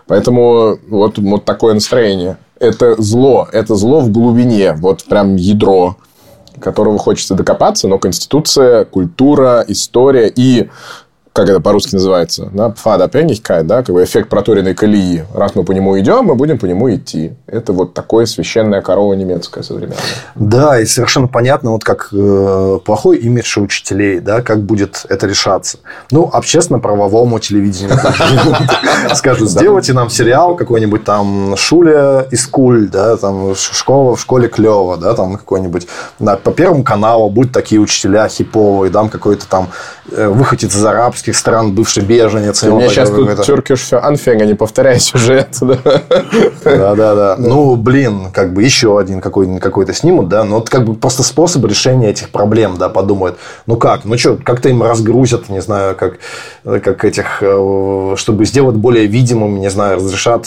[0.07, 2.37] Поэтому вот, вот такое настроение.
[2.61, 3.49] Это зло.
[3.53, 4.75] Это зло в глубине.
[4.75, 5.97] Вот прям ядро
[6.63, 10.71] которого хочется докопаться, но Конституция, культура, история и
[11.33, 15.25] как это по-русски называется, да, пфадабhängigkeit, да, как бы эффект проторенной колеи.
[15.35, 17.33] Раз мы по нему идем, мы будем по нему идти.
[17.47, 19.97] Это вот такое священная корова немецкая современная.
[20.35, 25.79] Да, и совершенно понятно, вот как э, плохой имидж учителей, да, как будет это решаться.
[26.11, 27.99] Ну, общественно-правовому телевидению
[29.15, 34.99] скажут, сделайте нам сериал какой-нибудь там Шуля и Скуль, да, там школа в школе клево,
[34.99, 35.89] да, там какой-нибудь.
[36.19, 39.69] По Первому каналу будут такие учителя хиповые, там какой-то там
[40.11, 42.63] э, выходит из арабских арабских стран, бывший беженец.
[42.65, 45.57] У меня сейчас тут Turkish Anfang, а не повторяй сюжет.
[46.65, 47.37] Да, да, да.
[47.39, 51.65] Ну, блин, как бы еще один какой-то какой снимут, да, но как бы просто способ
[51.65, 53.37] решения этих проблем, да, подумают.
[53.67, 56.19] Ну как, ну что, как-то им разгрузят, не знаю, как,
[56.65, 60.47] как этих, э, чтобы сделать более видимым, не знаю, разрешат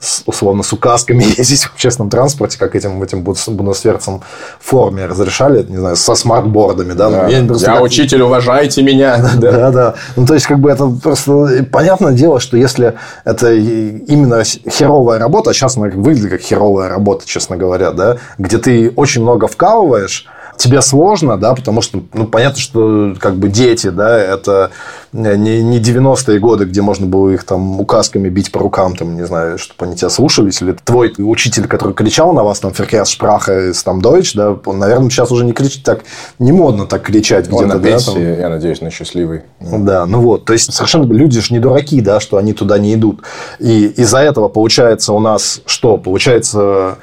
[0.00, 4.22] с, условно с указками ездить в общественном транспорте, как этим, этим бундесверцам
[4.60, 7.10] в форме разрешали, не знаю, со смартбордами, да.
[7.10, 7.28] да.
[7.28, 7.82] Я, я как...
[7.82, 9.18] учитель, уважайте меня.
[9.38, 9.52] Да.
[9.52, 9.94] да, да.
[10.16, 12.94] Ну, то есть, как бы это просто понятное дело, что если
[13.24, 18.58] это именно херовая работа, а сейчас она выглядит как херовая работа, честно говоря, да, где
[18.58, 20.26] ты очень много вкалываешь,
[20.58, 24.70] тебе сложно, да, потому что, ну, понятно, что как бы дети, да, это
[25.12, 29.24] не, не 90-е годы, где можно было их там указками бить по рукам, там, не
[29.24, 33.70] знаю, чтобы они тебя слушались, или твой учитель, который кричал на вас, там, Феркес Шпраха
[33.70, 36.00] из там Deutsch, да, он, наверное, сейчас уже не кричит так,
[36.38, 38.18] не модно так кричать где-то, на да, там.
[38.18, 39.42] я надеюсь, на счастливый.
[39.60, 42.94] Да, ну вот, то есть, совершенно люди же не дураки, да, что они туда не
[42.94, 43.22] идут.
[43.60, 45.96] И из-за этого получается у нас что?
[45.98, 46.98] Получается,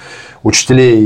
[0.45, 1.01] учителей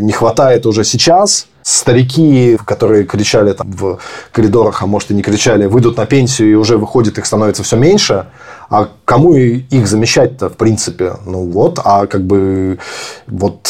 [0.00, 3.98] не хватает уже сейчас, старики, которые кричали там в
[4.30, 7.76] коридорах, а может и не кричали, выйдут на пенсию и уже выходит, их становится все
[7.76, 8.26] меньше.
[8.70, 11.14] А кому их замещать-то, в принципе?
[11.26, 12.78] Ну вот, а как бы
[13.26, 13.68] вот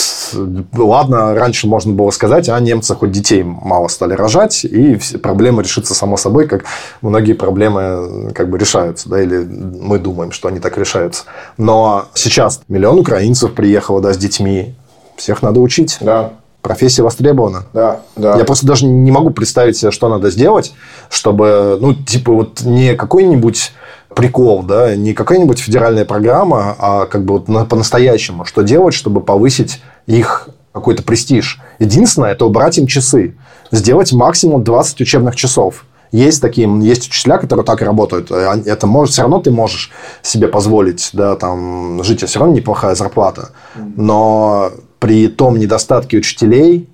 [0.75, 5.95] ладно, раньше можно было сказать, а немцы хоть детей мало стали рожать, и проблема решится
[5.95, 6.65] само собой, как
[7.01, 11.25] многие проблемы как бы решаются, да, или мы думаем, что они так решаются.
[11.57, 14.75] Но сейчас миллион украинцев приехало, да, с детьми,
[15.17, 15.99] всех надо учить.
[16.01, 16.33] Да.
[16.63, 17.67] Профессия востребована.
[17.73, 18.37] Да, да.
[18.37, 20.75] Я просто даже не могу представить себе, что надо сделать,
[21.11, 23.73] чтобы, ну, типа, вот не какой-нибудь
[24.15, 29.81] прикол, да, не какая-нибудь федеральная программа, а как бы вот по-настоящему, что делать, чтобы повысить
[30.07, 31.61] их какой-то престиж.
[31.79, 33.35] Единственное, это убрать им часы.
[33.71, 35.85] Сделать максимум 20 учебных часов.
[36.13, 38.31] Есть такие, есть учителя, которые так работают.
[38.31, 39.91] Это может, все равно ты можешь
[40.23, 43.51] себе позволить, да, там, жить, а все равно неплохая зарплата.
[43.75, 46.89] Но при том недостатке учителей,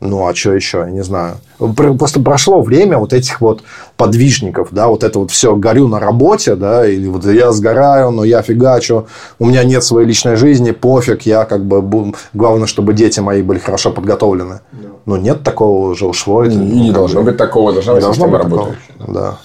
[0.00, 1.38] ну, а что еще, я не знаю.
[1.58, 3.62] Просто прошло время вот этих вот
[3.96, 8.22] подвижников, да, вот это вот все горю на работе, да, или вот я сгораю, но
[8.22, 9.08] я фигачу,
[9.40, 13.58] у меня нет своей личной жизни, пофиг, я как бы, главное, чтобы дети мои были
[13.58, 14.60] хорошо подготовлены.
[14.70, 14.88] Да.
[15.04, 16.44] Ну, нет такого уже ушло.
[16.44, 18.78] И, не должно быть такого, должна быть система работающая.
[19.08, 19.38] Да.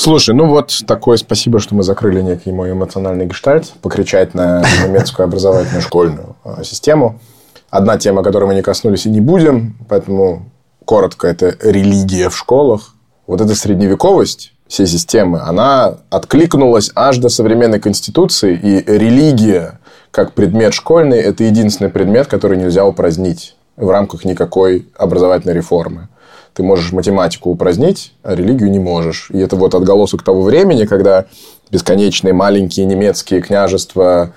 [0.00, 5.24] Слушай, ну вот такое спасибо, что мы закрыли некий мой эмоциональный гештальт, покричать на немецкую
[5.24, 7.20] образовательную школьную а, систему.
[7.68, 10.48] Одна тема, которой мы не коснулись и не будем, поэтому
[10.86, 12.94] коротко, это религия в школах.
[13.26, 19.80] Вот эта средневековость всей системы, она откликнулась аж до современной конституции, и религия
[20.12, 26.08] как предмет школьный– это единственный предмет, который нельзя упразднить в рамках никакой образовательной реформы.
[26.54, 29.30] Ты можешь математику упразднить, а религию не можешь.
[29.30, 31.26] И это вот отголосок того времени, когда
[31.70, 34.32] бесконечные маленькие немецкие княжества,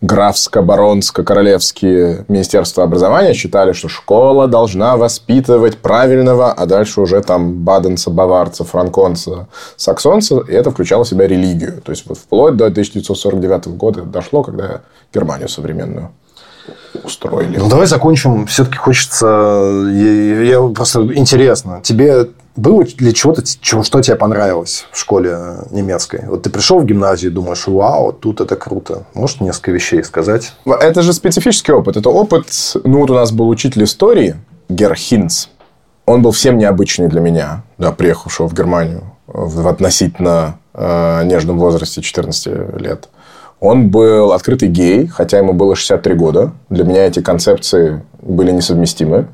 [0.00, 7.64] графско, баронско, королевские министерства образования считали, что школа должна воспитывать правильного, а дальше уже там
[7.64, 11.82] баденца, баварца, франконца, саксонца, и это включало в себя религию.
[11.82, 14.82] То есть, вот вплоть до 1949 года дошло, когда
[15.12, 16.10] Германию современную
[17.02, 17.56] устроили.
[17.56, 18.46] Ну, давай закончим.
[18.46, 19.26] Все-таки хочется...
[19.90, 21.80] Я, я просто интересно.
[21.82, 22.28] Тебе
[22.58, 25.38] было ли чего-то, что тебе понравилось в школе
[25.70, 26.24] немецкой?
[26.26, 29.04] Вот ты пришел в гимназию и думаешь, вау, тут это круто.
[29.14, 30.52] Можешь несколько вещей сказать?
[30.66, 31.96] Это же специфический опыт.
[31.96, 32.46] Это опыт...
[32.84, 34.36] Ну, вот у нас был учитель истории
[34.68, 35.46] Гер Хинц.
[36.04, 42.00] Он был всем необычный для меня, да, приехавшего в Германию в относительно э, нежном возрасте
[42.00, 43.08] 14 лет.
[43.60, 46.52] Он был открытый гей, хотя ему было 63 года.
[46.70, 49.26] Для меня эти концепции были несовместимы.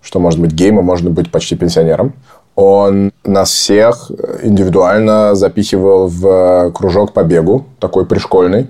[0.00, 2.14] Что может быть гейм, а можно быть почти пенсионером.
[2.56, 4.10] Он нас всех
[4.42, 8.68] индивидуально запихивал в кружок по бегу, такой пришкольный.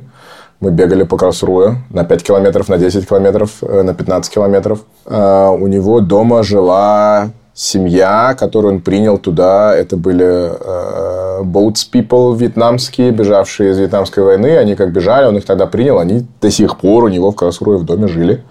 [0.61, 4.81] Мы бегали по Красруе на 5 километров, на 10 километров, э, на 15 километров.
[5.07, 12.37] Э, у него дома жила семья, которую он принял туда, это были э, boats people
[12.37, 14.57] вьетнамские, бежавшие из вьетнамской войны.
[14.57, 17.77] Они как бежали, он их тогда принял, они до сих пор у него в Карлсруhe
[17.77, 18.43] в доме жили.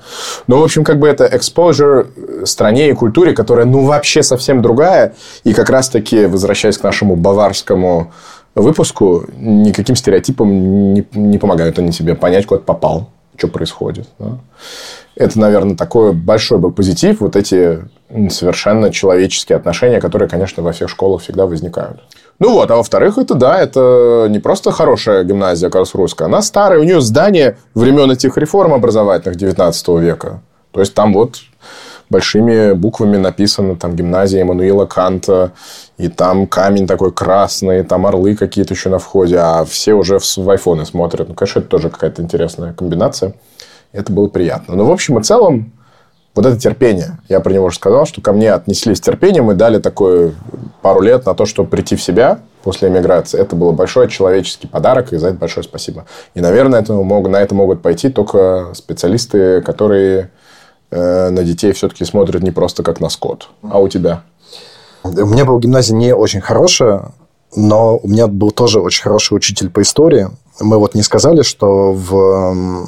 [0.48, 5.15] Ну, в общем, как бы это exposure стране и культуре, которая, ну, вообще совсем другая.
[5.44, 8.11] И как раз-таки, возвращаясь к нашему баварскому
[8.53, 14.07] выпуску, никаким стереотипам не, не помогают они тебе понять, куда попал, что происходит.
[14.19, 14.38] Да?
[15.16, 17.80] Это, наверное, такой большой был позитив, вот эти
[18.30, 22.02] совершенно человеческие отношения, которые, конечно, во всех школах всегда возникают.
[22.40, 26.84] Ну вот, а во-вторых, это да, это не просто хорошая гимназия Карлсрусская, она старая, у
[26.84, 30.42] нее здание времен этих реформ образовательных 19 века.
[30.72, 31.36] То есть там вот
[32.10, 35.52] большими буквами написано там гимназия Эммануила Канта,
[35.98, 40.50] и там камень такой красный, там орлы какие-то еще на входе, а все уже в
[40.50, 41.30] айфоны смотрят.
[41.30, 43.34] Ну, конечно, это тоже какая-то интересная комбинация.
[43.92, 44.76] Это было приятно.
[44.76, 45.74] Но в общем и целом,
[46.34, 47.18] вот это терпение.
[47.28, 50.34] Я про него уже сказал, что ко мне отнеслись терпением и дали такое
[50.82, 53.40] пару лет на то, чтобы прийти в себя после эмиграции.
[53.40, 56.06] Это был большой человеческий подарок, и за это большое спасибо.
[56.34, 60.32] И, наверное, это мог, на это могут пойти только специалисты, которые
[60.90, 63.50] э, на детей все-таки смотрят не просто как на скот.
[63.64, 64.24] А у тебя?
[65.04, 67.12] У меня была гимназия не очень хорошая,
[67.56, 70.30] но у меня был тоже очень хороший учитель по истории.
[70.62, 72.88] Мы вот не сказали, что в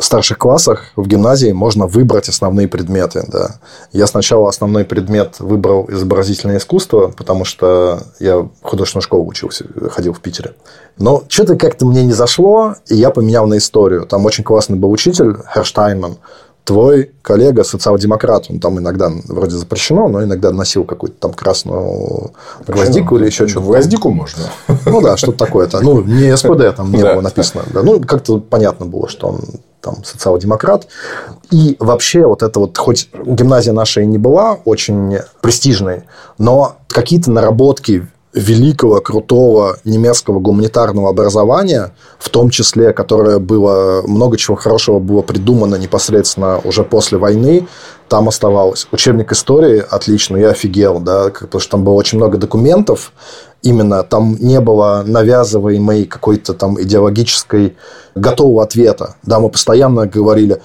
[0.00, 3.24] старших классах в гимназии можно выбрать основные предметы.
[3.28, 3.56] Да.
[3.92, 10.14] Я сначала основной предмет выбрал изобразительное искусство, потому что я в художественную школу учился, ходил
[10.14, 10.54] в Питере.
[10.98, 14.06] Но что-то как-то мне не зашло, и я поменял на историю.
[14.06, 16.16] Там очень классный был учитель, Херштайнман,
[16.64, 22.32] твой коллега социал-демократ, он там иногда вроде запрещено, но иногда носил какую-то там красную
[22.66, 23.66] гвоздику или еще что-то.
[23.66, 24.44] Гвоздику можно.
[24.86, 25.80] Ну да, что-то такое-то.
[25.80, 27.64] Ну, не СПД там не было написано.
[27.72, 29.40] Ну, как-то понятно было, что он
[29.82, 30.86] там социал-демократ.
[31.50, 36.04] И вообще вот это вот, хоть гимназия наша и не была очень престижной,
[36.38, 44.56] но какие-то наработки великого, крутого немецкого гуманитарного образования, в том числе, которое было, много чего
[44.56, 47.66] хорошего было придумано непосредственно уже после войны,
[48.08, 48.86] там оставалось.
[48.90, 53.12] Учебник истории отлично, я офигел, да, потому что там было очень много документов,
[53.62, 57.76] именно там не было навязываемой какой-то там идеологической
[58.14, 59.16] готового ответа.
[59.22, 60.60] Да, мы постоянно говорили,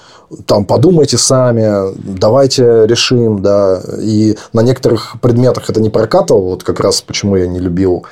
[0.46, 6.80] там, подумайте сами, давайте решим, да, и на некоторых предметах это не прокатывало, вот как
[6.80, 8.04] раз почему я не любил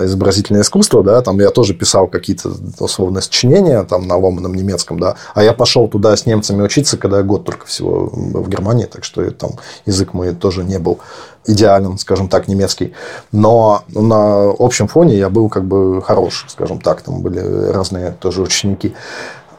[0.00, 5.16] изобразительное искусство, да, там я тоже писал какие-то условно сочинения там на ломаном немецком, да,
[5.34, 9.04] а я пошел туда с немцами учиться, когда я год только всего в Германии, так
[9.04, 9.52] что там
[9.86, 10.98] язык мой тоже не был
[11.46, 12.92] идеальным, скажем так, немецкий.
[13.32, 17.40] Но на общем фоне я был как бы хорош, скажем так, там были
[17.72, 18.94] разные тоже ученики.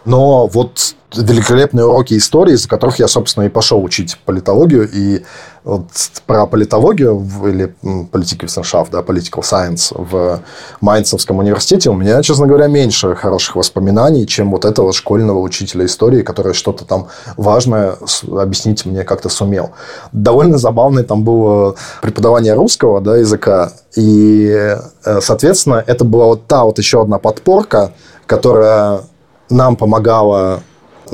[0.05, 4.89] Но вот великолепные уроки истории, из-за которых я, собственно, и пошел учить политологию.
[4.91, 5.23] И
[5.63, 5.85] вот
[6.25, 7.73] про политологию или
[8.11, 10.41] политики в да, political science в
[10.81, 16.21] Майнцевском университете у меня, честно говоря, меньше хороших воспоминаний, чем вот этого школьного учителя истории,
[16.21, 17.07] который что-то там
[17.37, 17.95] важное
[18.29, 19.71] объяснить мне как-то сумел.
[20.11, 24.75] Довольно забавное там было преподавание русского да, языка, и,
[25.05, 27.93] э, соответственно, это была вот та вот еще одна подпорка,
[28.25, 29.01] которая
[29.49, 30.61] нам помогала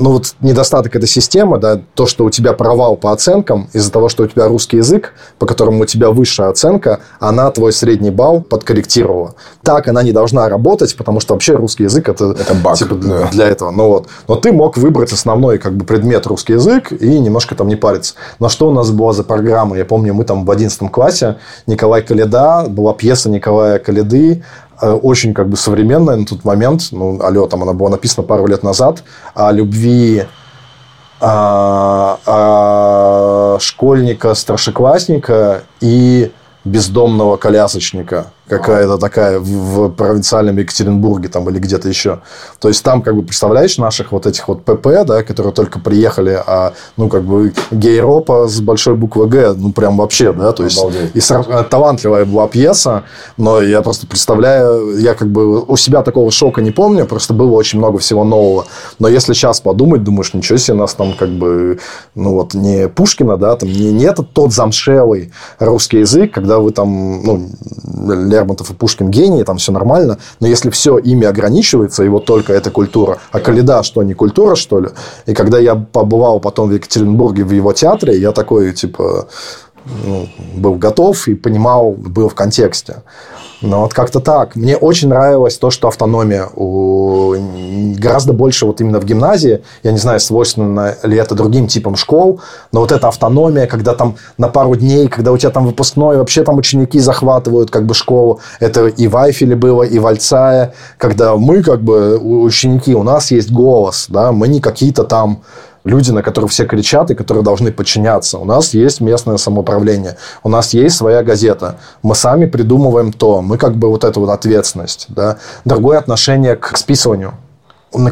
[0.00, 4.08] ну вот недостаток этой системы, да, то, что у тебя провал по оценкам из-за того,
[4.08, 8.40] что у тебя русский язык, по которому у тебя высшая оценка, она твой средний балл
[8.40, 9.34] подкорректировала.
[9.62, 13.28] Так она не должна работать, потому что вообще русский язык это, это баг, типа, да.
[13.30, 13.70] для этого.
[13.70, 14.08] Ну вот.
[14.26, 18.14] Но ты мог выбрать основной как бы предмет русский язык и немножко там не париться.
[18.38, 19.76] Но что у нас было за программа?
[19.76, 21.36] Я помню, мы там в 11 классе,
[21.66, 24.42] Николай Каледа, была пьеса Николая Каледы
[24.80, 26.88] очень как бы современная на тот момент.
[26.92, 29.02] Ну, алло, там она была написана пару лет назад.
[29.34, 30.24] О любви
[31.20, 36.32] а, о школьника, старшеклассника и
[36.64, 42.20] бездомного колясочника какая-то такая в, в провинциальном Екатеринбурге там или где-то еще.
[42.58, 46.42] То есть там, как бы, представляешь, наших вот этих вот ПП, да, которые только приехали,
[46.46, 50.78] а, ну, как бы, гейропа с большой буквы Г, ну, прям вообще, да, то есть
[50.78, 51.14] Обалдеть.
[51.14, 53.04] и сразу, талантливая была пьеса,
[53.36, 57.52] но я просто представляю, я как бы у себя такого шока не помню, просто было
[57.52, 58.66] очень много всего нового.
[58.98, 61.78] Но если сейчас подумать, думаешь, ничего себе, нас там как бы,
[62.14, 66.72] ну, вот не Пушкина, да, там не, не этот тот замшелый русский язык, когда вы
[66.72, 67.48] там, ну,
[68.40, 72.52] Лермонтов и Пушкин гении, там все нормально, но если все ими ограничивается, и вот только
[72.52, 74.88] эта культура, а Каледа что, не культура, что ли?
[75.26, 79.28] И когда я побывал потом в Екатеринбурге в его театре, я такой, типа,
[80.04, 83.02] ну, был готов и понимал, был в контексте.
[83.62, 84.56] Но вот как-то так.
[84.56, 87.34] Мне очень нравилось то, что автономия у...
[87.98, 89.62] гораздо больше вот именно в гимназии.
[89.82, 92.40] Я не знаю, свойственно ли это другим типам школ,
[92.72, 96.42] но вот эта автономия, когда там на пару дней, когда у тебя там выпускной, вообще
[96.42, 98.40] там ученики захватывают как бы школу.
[98.60, 103.30] Это и в Айфеле было, и в Альцае, когда мы как бы ученики, у нас
[103.30, 105.42] есть голос, да, мы не какие-то там
[105.90, 108.38] люди, на которых все кричат и которые должны подчиняться.
[108.38, 111.76] У нас есть местное самоуправление, у нас есть своя газета.
[112.02, 113.42] Мы сами придумываем то.
[113.42, 115.06] Мы как бы вот эту вот ответственность.
[115.08, 115.36] Да?
[115.64, 117.34] Другое отношение к списыванию.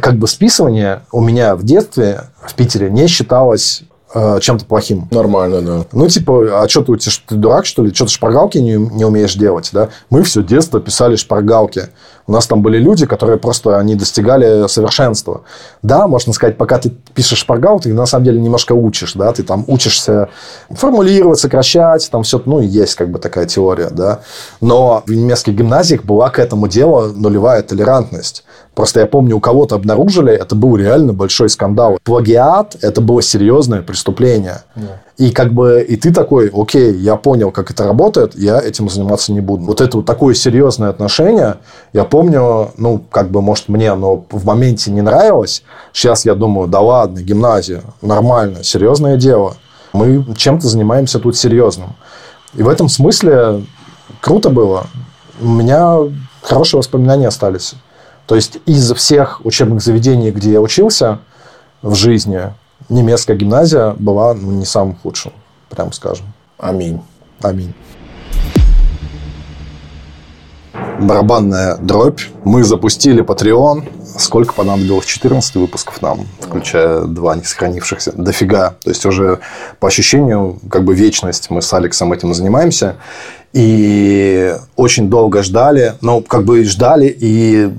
[0.02, 3.82] Как бы списывание у меня в детстве в Питере не считалось
[4.12, 5.06] э, чем-то плохим.
[5.12, 5.84] Нормально, да.
[5.92, 7.94] Ну, типа, а что ты, ты дурак, что ли?
[7.94, 9.90] Что ты шпаргалки не, не умеешь делать, да?
[10.10, 11.90] Мы все детство писали шпаргалки.
[12.28, 15.42] У нас там были люди, которые просто они достигали совершенства.
[15.82, 19.42] Да, можно сказать, пока ты пишешь шпаргал, ты на самом деле немножко учишь, да, ты
[19.42, 20.28] там учишься
[20.68, 24.20] формулировать, сокращать, там все, ну, есть как бы такая теория, да.
[24.60, 28.44] Но в немецких гимназиях была к этому делу нулевая толерантность.
[28.74, 31.98] Просто я помню, у кого-то обнаружили, это был реально большой скандал.
[32.05, 34.62] Плагиат– это было серьезное преступление.
[34.76, 34.98] Yeah.
[35.18, 39.32] И как бы и ты такой, окей, я понял, как это работает, я этим заниматься
[39.32, 39.64] не буду.
[39.64, 41.56] Вот это вот такое серьезное отношение,
[41.92, 42.18] я помню,
[42.77, 45.62] ну, как бы, может, мне оно в моменте не нравилось.
[45.93, 49.57] Сейчас я думаю, да ладно, гимназия, нормально, серьезное дело.
[49.93, 51.95] Мы чем-то занимаемся тут серьезным.
[52.55, 53.65] И в этом смысле
[54.20, 54.86] круто было.
[55.40, 55.99] У меня
[56.43, 57.74] хорошие воспоминания остались.
[58.27, 61.20] То есть из всех учебных заведений, где я учился
[61.82, 62.53] в жизни,
[62.89, 65.32] немецкая гимназия была ну, не самым худшим,
[65.70, 66.27] прям скажем.
[66.59, 67.01] Аминь.
[67.43, 67.73] Аминь.
[71.01, 72.20] Барабанная дробь.
[72.45, 73.89] Мы запустили Patreon.
[74.19, 75.05] Сколько понадобилось?
[75.05, 78.12] 14 выпусков нам, включая два не сохранившихся.
[78.16, 78.75] Дофига.
[78.83, 79.39] То есть, уже
[79.79, 82.97] по ощущению, как бы вечность мы с Алексом этим занимаемся.
[83.53, 87.73] И очень долго ждали, ну, как бы ждали, и,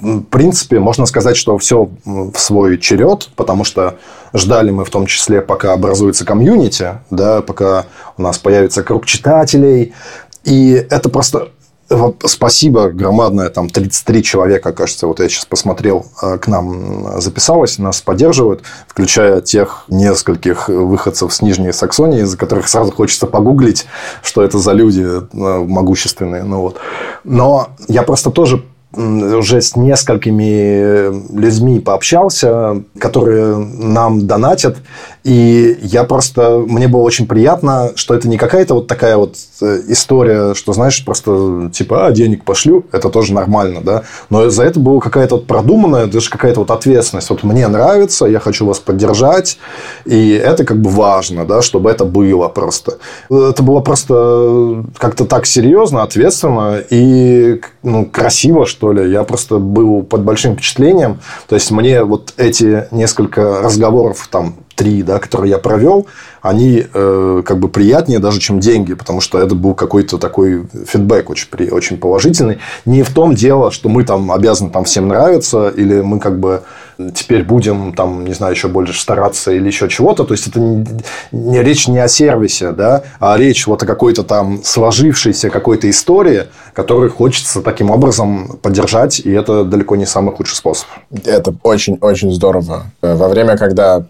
[0.00, 3.96] в принципе, можно сказать, что все в свой черед, потому что
[4.34, 7.86] ждали мы в том числе, пока образуется комьюнити, да, пока
[8.18, 9.94] у нас появится круг читателей,
[10.44, 11.52] и это просто
[12.24, 18.02] Спасибо громадное, там 33 человека, кажется, вот я сейчас посмотрел, э, к нам записалось, нас
[18.02, 23.86] поддерживают, включая тех нескольких выходцев с Нижней Саксонии, за которых сразу хочется погуглить,
[24.22, 26.42] что это за люди э, могущественные.
[26.44, 26.76] Ну, вот.
[27.24, 28.62] Но я просто тоже
[28.92, 34.78] уже с несколькими людьми пообщался, которые нам донатят,
[35.28, 36.64] И я просто...
[36.66, 41.04] Мне было очень приятно, что это не какая-то вот такая вот э, история, что, знаешь,
[41.04, 44.04] просто типа, а, денег пошлю, это тоже нормально, да.
[44.30, 47.28] Но за это была какая-то вот продуманная, даже какая-то вот ответственность.
[47.28, 49.58] Вот мне нравится, я хочу вас поддержать,
[50.06, 52.96] и это как бы важно, да, чтобы это было просто.
[53.28, 59.10] Это было просто как-то так серьезно, ответственно и ну, красиво, что ли.
[59.10, 61.20] Я просто был под большим впечатлением.
[61.48, 66.06] То есть, мне вот эти несколько разговоров там три, да, которые я провел,
[66.40, 71.28] они э, как бы приятнее даже, чем деньги, потому что это был какой-то такой фидбэк
[71.30, 72.58] очень, очень положительный.
[72.86, 76.62] Не в том дело, что мы там обязаны там всем нравиться, или мы как бы
[77.14, 80.24] теперь будем там, не знаю, еще больше стараться или еще чего-то.
[80.24, 80.86] То есть, это не,
[81.32, 86.44] не речь не о сервисе, да, а речь вот о какой-то там сложившейся какой-то истории,
[86.72, 90.86] которую хочется таким образом поддержать, и это далеко не самый худший способ.
[91.24, 92.84] Это очень-очень здорово.
[93.02, 94.06] Во время, когда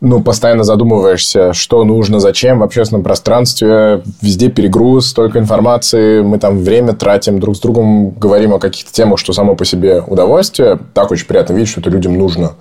[0.00, 6.58] ну, постоянно задумываешься, что нужно, зачем в общественном пространстве, везде перегруз, столько информации, мы там
[6.58, 10.78] время тратим, друг с другом говорим о каких-то темах, что само по себе удовольствие.
[10.94, 12.52] Так очень приятно видеть, что это людям нужно.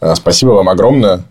[0.00, 1.22] Э, спасибо вам огромное.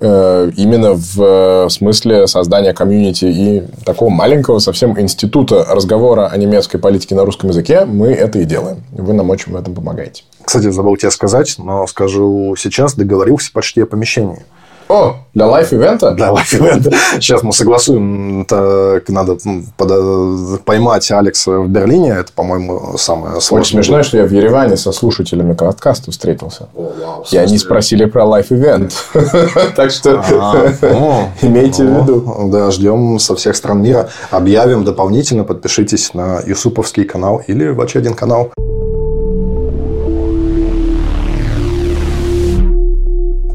[0.00, 7.14] Э, именно в смысле создания комьюнити и такого маленького совсем института разговора о немецкой политике
[7.14, 8.82] на русском языке мы это и делаем.
[8.92, 10.24] Вы нам очень в этом помогаете.
[10.44, 14.44] Кстати, забыл тебе сказать, но скажу сейчас, договорился почти о помещении.
[14.88, 16.12] О, для лайф-ивента?
[16.12, 16.90] Для лайф-ивента.
[17.20, 18.42] Сейчас мы согласуем.
[18.42, 19.36] Это надо
[20.64, 22.10] поймать Алекса в Берлине.
[22.10, 23.62] Это, по-моему, самое сложное.
[23.62, 26.68] Очень смешно, что я в Ереване со слушателями подкаста встретился.
[27.30, 28.92] И они спросили про лайф-ивент.
[29.76, 32.50] Так что а, ну, имейте в ну, виду.
[32.50, 34.08] Да, ждем со всех стран мира.
[34.30, 35.44] Объявим дополнительно.
[35.44, 38.52] Подпишитесь на Юсуповский канал или в один канал.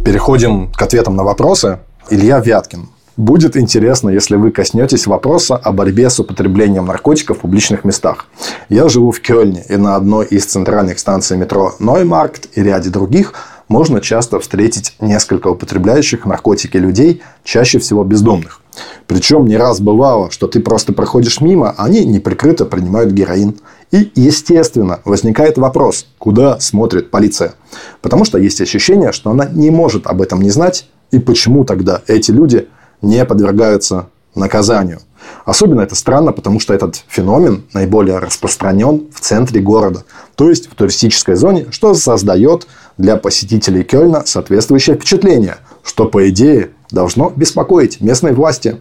[0.03, 1.79] Переходим к ответам на вопросы.
[2.09, 2.89] Илья Вяткин.
[3.15, 8.25] Будет интересно, если вы коснетесь вопроса о борьбе с употреблением наркотиков в публичных местах.
[8.67, 13.33] Я живу в Кёльне, и на одной из центральных станций метро Ноймаркт и ряде других
[13.69, 18.59] можно часто встретить несколько употребляющих наркотики людей, чаще всего бездомных.
[19.07, 23.55] Причем не раз бывало, что ты просто проходишь мимо, а они неприкрыто принимают героин.
[23.93, 27.53] И, естественно, возникает вопрос, куда смотрит полиция.
[28.01, 32.01] Потому что есть ощущение, что она не может об этом не знать, и почему тогда
[32.07, 32.67] эти люди
[33.03, 34.99] не подвергаются наказанию.
[35.45, 40.73] Особенно это странно, потому что этот феномен наиболее распространен в центре города, то есть в
[40.73, 42.67] туристической зоне, что создает
[42.97, 48.77] для посетителей Кёльна соответствующее впечатление, что, по идее, должно беспокоить местные власти.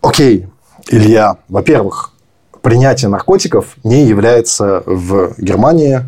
[0.00, 0.46] Окей,
[0.88, 2.12] Илья, во-первых,
[2.62, 6.02] принятие наркотиков не является в Германии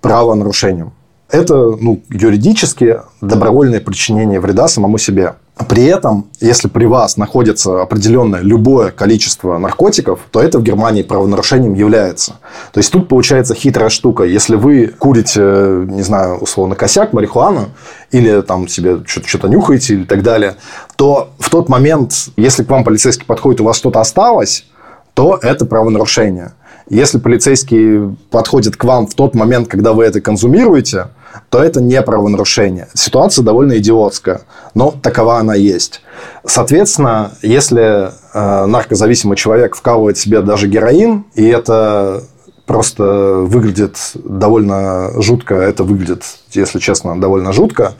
[0.00, 0.92] правонарушением.
[1.30, 5.34] Это ну, юридически добровольное причинение вреда самому себе.
[5.68, 11.74] При этом, если при вас находится определенное любое количество наркотиков, то это в Германии правонарушением
[11.74, 12.34] является.
[12.72, 14.24] То есть тут получается хитрая штука.
[14.24, 15.40] Если вы курите,
[15.88, 17.68] не знаю, условно, косяк, марихуану,
[18.10, 20.56] или там себе что-то нюхаете или так далее,
[20.96, 24.66] то в тот момент, если к вам полицейский подходит, у вас что-то осталось,
[25.14, 26.52] то это правонарушение.
[26.90, 31.08] Если полицейский подходит к вам в тот момент, когда вы это консумируете,
[31.48, 32.88] то это не правонарушение.
[32.94, 34.42] Ситуация довольно идиотская,
[34.74, 36.02] но такова она есть.
[36.44, 42.22] Соответственно, если э, наркозависимый человек вкалывает себе даже героин, и это
[42.66, 43.04] просто
[43.38, 47.94] выглядит довольно жутко, это выглядит, если честно, довольно жутко.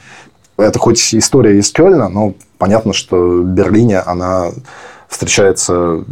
[0.56, 4.50] Это хоть история из Кёльна, но понятно, что в Берлине она
[5.08, 6.04] встречается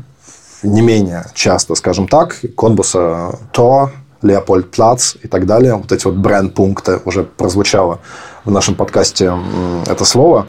[0.63, 3.91] не менее часто, скажем так, Конбуса То,
[4.23, 5.75] Леопольд Плац и так далее.
[5.75, 8.01] Вот эти вот бренд-пункты уже прозвучало
[8.45, 9.37] в нашем подкасте
[9.89, 10.47] это слово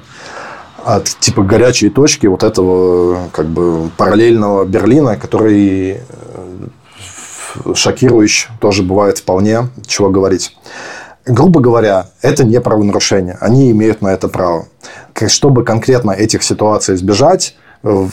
[0.85, 9.19] от типа горячей точки вот этого как бы параллельного Берлина, который э, шокирующий тоже бывает
[9.19, 10.57] вполне, чего говорить.
[11.25, 13.37] Грубо говоря, это не правонарушение.
[13.39, 14.67] Они имеют на это право.
[15.27, 17.55] Чтобы конкретно этих ситуаций избежать,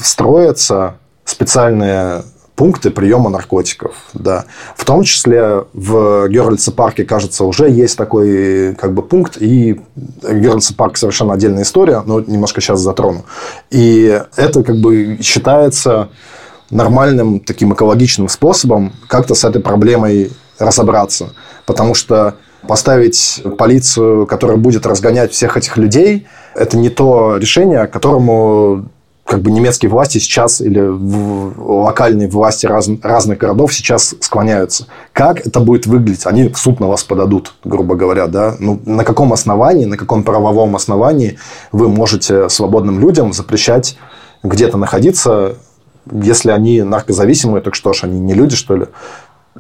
[0.01, 0.95] встроятся
[1.31, 2.23] специальные
[2.57, 3.95] пункты приема наркотиков.
[4.13, 4.45] Да.
[4.77, 9.39] В том числе в Герлице парке, кажется, уже есть такой как бы, пункт.
[9.41, 13.25] И Герлице парк совершенно отдельная история, но немножко сейчас затрону.
[13.71, 16.11] И это как бы считается
[16.71, 21.31] нормальным таким экологичным способом как-то с этой проблемой разобраться.
[21.65, 22.35] Потому что
[22.69, 28.91] поставить полицию, которая будет разгонять всех этих людей, это не то решение, которому
[29.31, 34.89] как бы немецкие власти сейчас или локальные власти раз, разных городов сейчас склоняются.
[35.13, 36.27] Как это будет выглядеть?
[36.27, 38.57] Они в суд на вас подадут, грубо говоря, да?
[38.59, 41.39] Ну, на каком основании, на каком правовом основании
[41.71, 43.97] вы можете свободным людям запрещать
[44.43, 45.55] где-то находиться,
[46.11, 48.87] если они наркозависимые, так что ж, они не люди, что ли?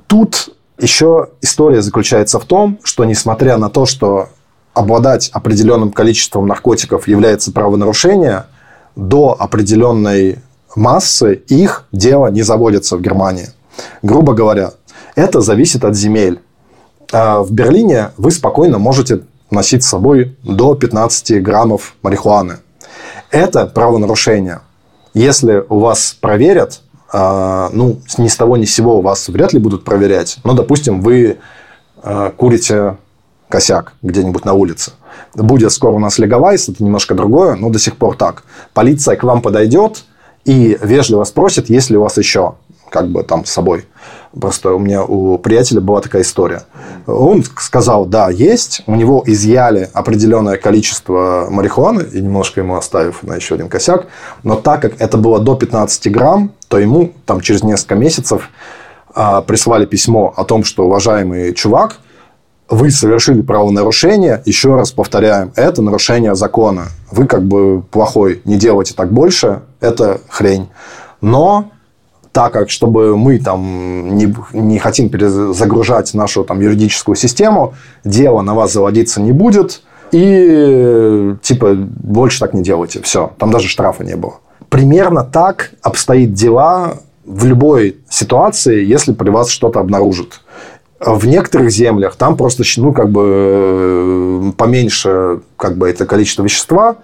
[0.08, 4.30] Тут еще история заключается в том, что несмотря на то, что
[4.74, 8.46] обладать определенным количеством наркотиков является правонарушение–
[8.96, 10.38] до определенной
[10.76, 13.48] массы их дело не заводится в Германии.
[14.02, 14.72] Грубо говоря,
[15.14, 16.40] это зависит от земель.
[17.12, 22.58] А в Берлине вы спокойно можете носить с собой до 15 граммов марихуаны.
[23.30, 24.60] Это правонарушение.
[25.12, 29.58] Если у вас проверят, а, ну, ни с того ни с сего вас вряд ли
[29.58, 30.38] будут проверять.
[30.44, 31.38] Но, допустим, вы
[32.02, 32.96] а, курите
[33.48, 34.92] косяк где-нибудь на улице.
[35.34, 38.44] Будет скоро у нас леговайс, это немножко другое, но до сих пор так.
[38.74, 40.04] Полиция к вам подойдет
[40.44, 42.54] и вежливо спросит, есть ли у вас еще
[42.90, 43.86] как бы там с собой.
[44.38, 46.64] Просто у меня у приятеля была такая история.
[47.06, 48.82] Он сказал, да, есть.
[48.86, 54.06] У него изъяли определенное количество марихуаны, и немножко ему оставив на еще один косяк.
[54.42, 58.50] Но так как это было до 15 грамм, то ему там через несколько месяцев
[59.14, 61.98] а, прислали письмо о том, что уважаемый чувак–
[62.70, 66.86] вы совершили правонарушение, еще раз повторяем, это нарушение закона.
[67.10, 70.68] Вы как бы плохой, не делайте так больше, это хрень.
[71.20, 71.70] Но
[72.32, 77.74] так как, чтобы мы там не, не хотим перезагружать нашу там юридическую систему,
[78.04, 79.82] дело на вас заводиться не будет,
[80.12, 83.02] и типа больше так не делайте.
[83.02, 84.34] Все, там даже штрафа не было.
[84.68, 90.40] Примерно так обстоит дела в любой ситуации, если при вас что-то обнаружат.
[91.00, 96.96] В некоторых землях там просто ну, как бы э, поменьше как бы, это количество вещества,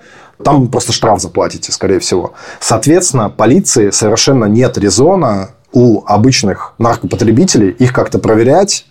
[0.44, 2.35] там просто штраф заплатите, скорее всего.
[2.60, 8.85] Соответственно, полиции совершенно нет резона у обычных наркопотребителей их как-то проверять,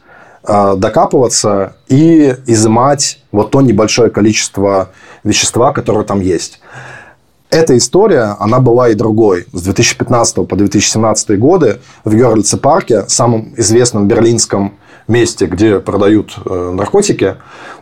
[0.44, 4.90] э, докапываться и изымать вот то небольшое количество
[5.24, 6.62] вещества, которое там есть.
[7.52, 9.46] Эта история, она была и другой.
[9.54, 14.74] С 2015 по 2017 годы в Герлице парке, самом известном берлинском
[15.08, 17.36] месте, где продают э, наркотики,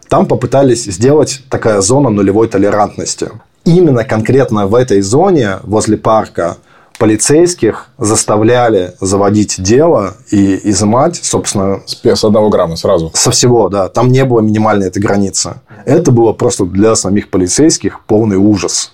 [0.10, 3.30] там попытались сделать такая зона нулевой толерантности.
[3.66, 6.58] Именно конкретно в этой зоне, возле парка,
[7.00, 11.82] полицейских заставляли заводить дело и изымать, собственно...
[11.86, 13.12] С одного грамма сразу.
[13.14, 13.90] Со всего, да.
[13.90, 15.56] Там не было минимальной этой границы.
[15.86, 18.94] Это было просто для самих полицейских полный ужас.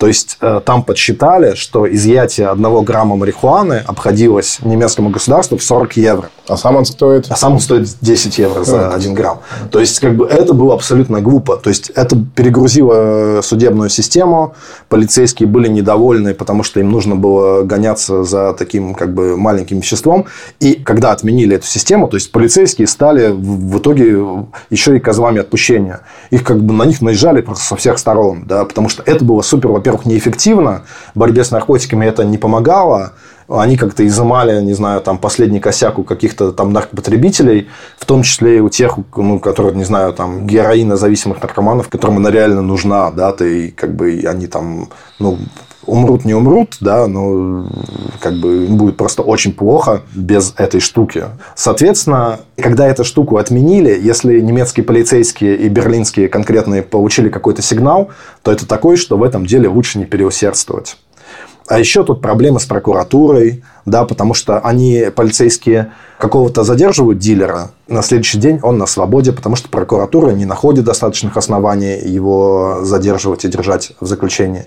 [0.00, 5.96] То есть э, там подсчитали, что изъятие одного грамма марихуаны обходилось немецкому государству в 40
[5.98, 6.30] евро.
[6.48, 7.26] А сам он стоит?
[7.28, 9.40] А сам он стоит 10 евро за один грамм.
[9.70, 11.58] То есть, как бы это было абсолютно глупо.
[11.58, 14.54] То есть, это перегрузило судебную систему.
[14.88, 20.24] Полицейские были недовольны, потому что им нужно было гоняться за таким как бы маленьким веществом.
[20.60, 26.00] И когда отменили эту систему, то есть, полицейские стали в итоге еще и козлами отпущения.
[26.30, 29.42] Их как бы на них наезжали просто со всех сторон, да, потому что это было
[29.42, 30.82] супер, во во-первых, неэффективно,
[31.14, 33.12] борьбе с наркотиками это не помогало,
[33.48, 37.68] они как-то изымали, не знаю, там последний косяк у каких-то там наркопотребителей,
[37.98, 42.30] в том числе и у тех, ну, которые, не знаю, там героинозависимых наркоманов, которым она
[42.30, 44.88] реально нужна, да, ты как бы они там,
[45.18, 45.38] ну,
[45.86, 47.66] умрут, не умрут, да, но
[48.20, 51.24] как бы им будет просто очень плохо без этой штуки.
[51.54, 58.10] Соответственно, когда эту штуку отменили, если немецкие полицейские и берлинские конкретные получили какой-то сигнал,
[58.42, 60.96] то это такой, что в этом деле лучше не переусердствовать.
[61.70, 68.02] А еще тут проблемы с прокуратурой, да, потому что они, полицейские, какого-то задерживают дилера, на
[68.02, 73.48] следующий день он на свободе, потому что прокуратура не находит достаточных оснований его задерживать и
[73.48, 74.64] держать в заключении.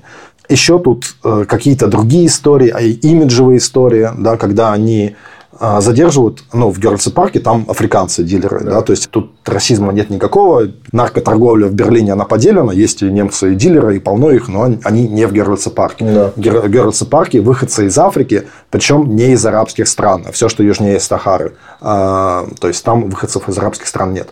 [0.49, 5.15] Еще тут э, какие-то другие истории, а имиджевые истории, да, когда они
[5.59, 8.71] а, задерживают, ну, в Герлице парке там африканцы, дилеры, да.
[8.71, 13.53] да, то есть тут расизма нет никакого, наркоторговля в Берлине, она поделена, есть и немцы,
[13.53, 16.05] и дилеры, и полно их, но они не в Герлице парке.
[16.05, 16.31] Да.
[16.35, 16.39] В
[16.69, 21.53] Герлице парке выходцы из Африки, причем не из арабских стран, а все, что южнее Сахары,
[21.81, 24.29] а, то есть там выходцев из арабских стран нет.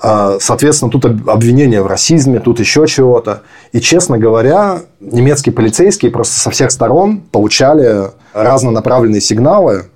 [0.00, 3.42] А, соответственно, тут обвинения в расизме, тут еще чего-то.
[3.72, 9.86] И, честно говоря, немецкие полицейские просто со всех сторон получали разнонаправленные сигналы,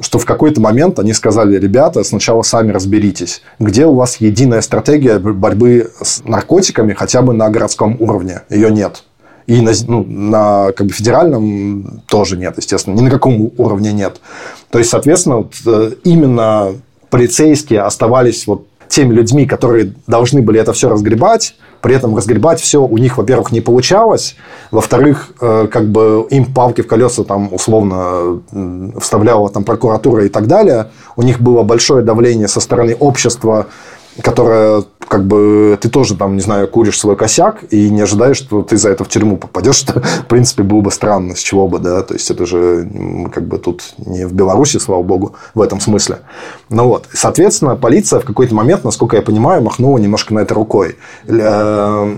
[0.00, 5.18] что в какой-то момент они сказали, ребята, сначала сами разберитесь, где у вас единая стратегия
[5.18, 8.42] борьбы с наркотиками хотя бы на городском уровне.
[8.48, 9.04] Ее нет.
[9.48, 12.94] И на, ну, на как бы, федеральном тоже нет, естественно.
[12.94, 14.20] Ни на каком уровне нет.
[14.70, 16.74] То есть, соответственно, вот, э, именно
[17.08, 22.82] полицейские оставались вот теми людьми, которые должны были это все разгребать, При этом разгребать все
[22.82, 24.34] у них, во-первых, не получалось.
[24.72, 28.42] Во-вторых, э, как бы им палки в колеса там условно
[29.00, 30.90] вставляла там прокуратура и так далее.
[31.14, 33.66] У них было большое давление со стороны общества
[34.22, 38.62] которая, как бы, ты тоже там, не знаю, куришь свой косяк и не ожидаешь, что
[38.62, 41.78] ты за это в тюрьму попадешь, что, в принципе, было бы странно, с чего бы,
[41.78, 42.88] да, то есть, это же,
[43.32, 46.20] как бы, тут не в Беларуси, слава богу, в этом смысле.
[46.68, 50.96] Ну вот, соответственно, полиция в какой-то момент, насколько я понимаю, махнула немножко на это рукой
[51.26, 52.16] э,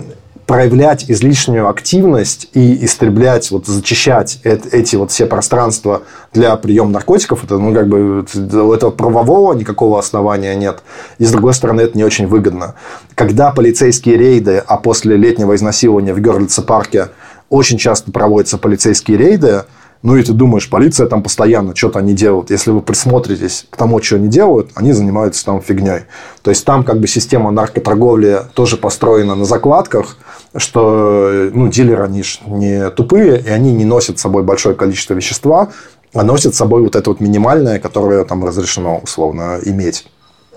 [0.50, 6.02] проявлять излишнюю активность и истреблять, вот зачищать эти вот все пространства
[6.32, 10.82] для приема наркотиков, это, ну, как бы, у этого правового никакого основания нет.
[11.18, 12.74] И, с другой стороны, это не очень выгодно.
[13.14, 17.10] Когда полицейские рейды, а после летнего изнасилования в Герлице парке
[17.48, 19.66] очень часто проводятся полицейские рейды,
[20.02, 22.50] ну, и ты думаешь, полиция там постоянно что-то они делают.
[22.50, 26.04] Если вы присмотритесь к тому, что они делают, они занимаются там фигней.
[26.42, 30.16] То есть, там как бы система наркоторговли тоже построена на закладках,
[30.56, 35.12] что ну, дилеры, они же не тупые, и они не носят с собой большое количество
[35.12, 35.68] вещества,
[36.14, 40.06] а носят с собой вот это вот минимальное, которое там разрешено условно иметь.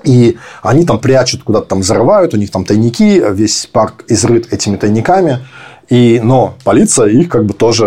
[0.03, 4.75] И они там прячут, куда-то там взрывают, у них там тайники, весь парк изрыт этими
[4.75, 5.39] тайниками.
[5.89, 7.85] И, но полиция их как бы тоже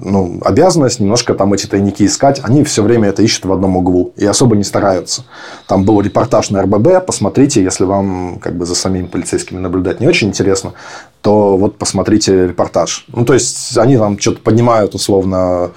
[0.00, 2.40] ну, обязанность немножко там эти тайники искать.
[2.42, 5.24] Они все время это ищут в одном углу и особо не стараются.
[5.66, 10.06] Там был репортаж на РББ, посмотрите, если вам как бы за самими полицейскими наблюдать не
[10.06, 10.74] очень интересно,
[11.22, 13.06] то вот посмотрите репортаж.
[13.08, 15.72] Ну, то есть, они там что-то поднимают условно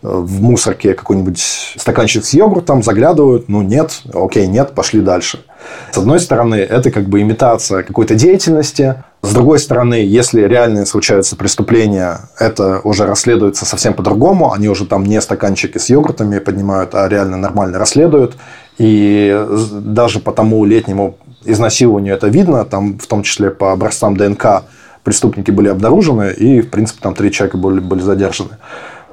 [0.00, 5.44] в мусорке какой-нибудь стаканчик с йогуртом, заглядывают, ну, нет, окей, нет, пошли дальше.
[5.92, 11.34] С одной стороны, это как бы имитация какой-то деятельности, с другой стороны, если реально случаются
[11.34, 14.52] преступления, это уже расследуется совсем по-другому.
[14.52, 18.36] Они уже там не стаканчики с йогуртами поднимают, а реально нормально расследуют.
[18.76, 19.46] И
[19.80, 24.64] даже по тому летнему изнасилованию это видно, там в том числе по образцам ДНК
[25.04, 28.58] преступники были обнаружены, и, в принципе, там три человека были, были задержаны.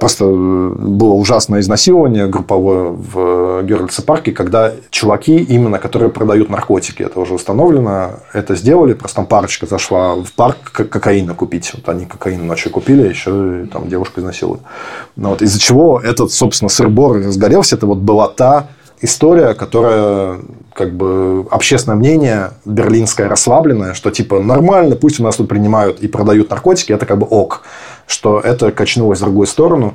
[0.02, 7.04] Просто э, было ужасное изнасилование групповое в Герлице парке, когда чуваки, именно которые продают наркотики,
[7.04, 8.94] это уже установлено, это сделали.
[8.94, 11.70] Просто там парочка зашла в парк кокаина купить.
[11.72, 14.62] Вот они кокаин ночью купили, еще там девушку изнасилуют.
[15.14, 17.76] Ну, вот, из-за чего этот, собственно, сыр-бор разгорелся.
[17.76, 18.70] Это вот была та
[19.02, 20.40] история, которая
[20.74, 26.08] как бы общественное мнение берлинское расслабленное, что типа нормально, пусть у нас тут принимают и
[26.08, 27.62] продают наркотики, это как бы ок
[28.06, 29.94] что это качнулось в другую сторону.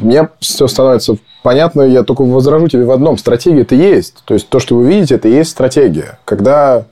[0.00, 3.18] Мне все становится понятно, я только возражу тебе в одном.
[3.18, 4.22] Стратегия это есть.
[4.24, 6.18] То есть, то, что вы видите, это и есть стратегия.
[6.24, 6.84] Когда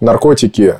[0.00, 0.76] наркотики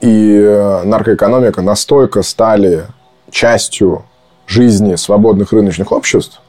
[0.00, 2.86] и э, наркоэкономика настолько стали
[3.30, 4.04] частью
[4.46, 6.40] жизни свободных рыночных обществ,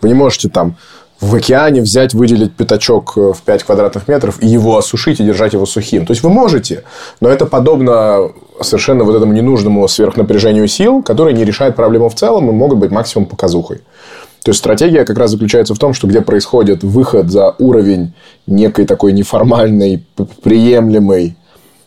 [0.00, 0.76] вы не можете там
[1.20, 5.52] в океане взять, выделить пятачок э, в 5 квадратных метров и его осушить и держать
[5.52, 6.06] его сухим.
[6.06, 6.84] То есть, вы можете,
[7.20, 8.30] но это подобно
[8.60, 12.90] совершенно вот этому ненужному сверхнапряжению сил, которые не решают проблему в целом и могут быть
[12.90, 13.78] максимум показухой.
[14.44, 18.14] То есть, стратегия как раз заключается в том, что где происходит выход за уровень
[18.46, 20.06] некой такой неформальной,
[20.42, 21.36] приемлемой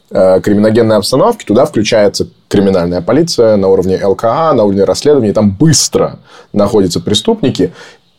[0.10, 6.20] э, криминогенной обстановки, туда включается криминальная полиция на уровне ЛКА, на уровне расследования, там быстро
[6.52, 7.72] находятся преступники,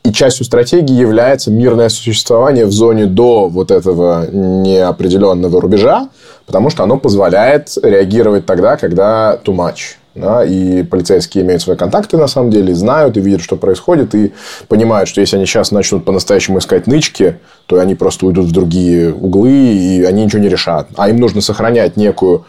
[0.05, 6.09] и частью стратегии является мирное существование в зоне до вот этого неопределенного рубежа,
[6.47, 9.97] потому что оно позволяет реагировать тогда, когда too much.
[10.15, 14.35] Да, и полицейские имеют свои контакты, на самом деле, знают и видят, что происходит, и
[14.69, 19.15] понимают, что если они сейчас начнут по-настоящему искать нычки, то они просто уйдут в другие
[19.15, 20.89] углы, и они ничего не решат.
[20.97, 22.45] А им нужно сохранять некую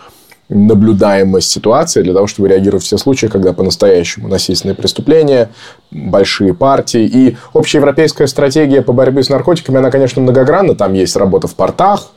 [0.50, 5.50] наблюдаемость ситуации для того, чтобы реагировать в все случаи, когда по-настоящему насильственные преступления,
[5.92, 7.06] большие партии.
[7.06, 10.76] И общеевропейская стратегия по борьбе с наркотиками, она, конечно, многогранна.
[10.76, 12.12] Там есть работа в портах,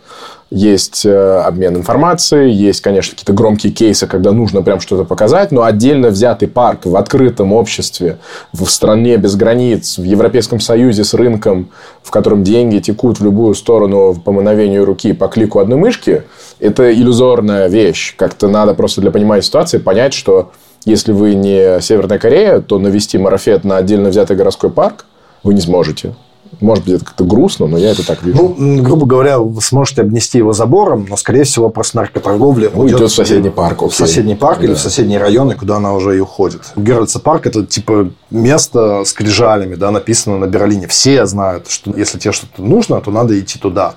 [0.50, 5.64] есть э, обмен информацией, есть, конечно, какие-то громкие кейсы, когда нужно прям что-то показать, но
[5.64, 8.18] отдельно взятый парк в открытом обществе,
[8.52, 11.70] в стране без границ, в Европейском Союзе с рынком,
[12.02, 16.22] в котором деньги текут в любую сторону по мановению руки, по клику одной мышки,
[16.60, 18.14] это иллюзорная вещь.
[18.16, 20.52] Как-то надо просто для понимания ситуации понять, что
[20.84, 25.06] если вы не Северная Корея, то навести марафет на отдельно взятый городской парк
[25.42, 26.14] вы не сможете.
[26.60, 28.54] Может быть, это как-то грустно, но я это так вижу.
[28.56, 33.00] Ну, грубо говоря, вы сможете обнести его забором, но, скорее всего, просто наркоторговля ну, уйдет
[33.00, 33.82] в соседний парк.
[33.82, 34.64] В соседний парк да.
[34.64, 36.62] или в соседние районы, куда она уже и уходит.
[36.76, 40.86] Геральдса парк– это, типа, место с крижалями, да, написано на Берлине.
[40.88, 43.94] Все знают, что если тебе что-то нужно, то надо идти туда.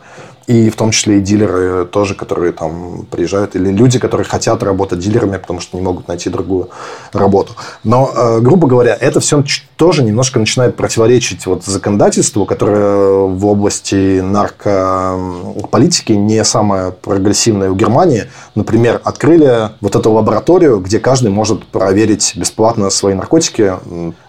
[0.50, 4.98] И в том числе и дилеры тоже, которые там приезжают, или люди, которые хотят работать
[4.98, 6.70] дилерами, потому что не могут найти другую
[7.14, 7.54] работу.
[7.84, 9.44] Но, э, грубо говоря, это все
[9.76, 18.24] тоже немножко начинает противоречить вот законодательству, которое в области наркополитики не самое прогрессивное в Германии.
[18.56, 23.74] Например, открыли вот эту лабораторию, где каждый может проверить бесплатно свои наркотики,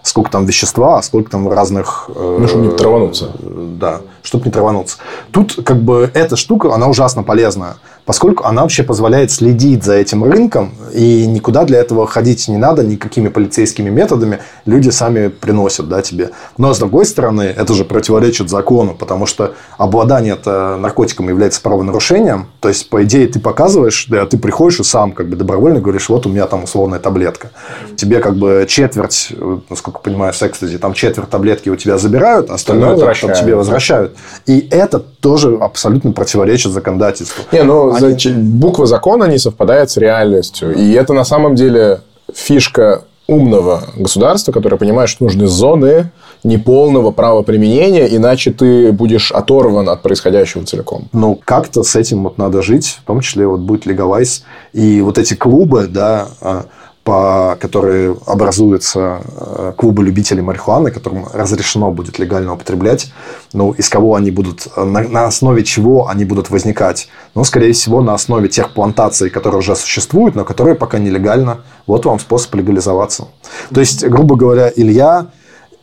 [0.03, 2.09] сколько там вещества, а сколько там разных...
[2.15, 3.31] Э, ну, чтобы не травануться.
[3.39, 4.97] Да, чтобы не травануться.
[5.31, 7.75] Тут как бы эта штука, она ужасно полезная
[8.05, 12.83] поскольку она вообще позволяет следить за этим рынком, и никуда для этого ходить не надо,
[12.83, 16.31] никакими полицейскими методами люди сами приносят да, тебе.
[16.57, 22.69] Но, с другой стороны, это же противоречит закону, потому что обладание наркотиком является правонарушением, то
[22.69, 26.25] есть, по идее, ты показываешь, да, ты приходишь и сам как бы добровольно говоришь, вот
[26.25, 27.51] у меня там условная таблетка.
[27.95, 29.33] Тебе как бы четверть,
[29.69, 34.15] насколько понимаю, с экстази, там четверть таблетки у тебя забирают, а остальное там тебе возвращают.
[34.45, 37.43] И это тоже абсолютно противоречит законодательству.
[37.51, 38.33] Не, ну, они...
[38.33, 40.73] буква закона не совпадает с реальностью.
[40.73, 42.01] И это на самом деле
[42.33, 46.11] фишка умного государства, которое понимает, что нужны зоны
[46.43, 51.07] неполного правоприменения, иначе ты будешь оторван от происходящего целиком.
[51.13, 54.43] Ну, как-то с этим вот надо жить, в том числе вот будет легалайз.
[54.73, 56.65] И вот эти клубы, да, а,
[57.03, 63.11] по, которые образуются э, клубы любителей марихуаны, которым разрешено будет легально употреблять.
[63.53, 67.07] Ну, из кого они будут, на, на основе чего они будут возникать?
[67.33, 71.61] Ну, скорее всего, на основе тех плантаций, которые уже существуют, но которые пока нелегально.
[71.87, 73.29] Вот вам способ легализоваться.
[73.73, 75.27] То есть, грубо говоря, Илья,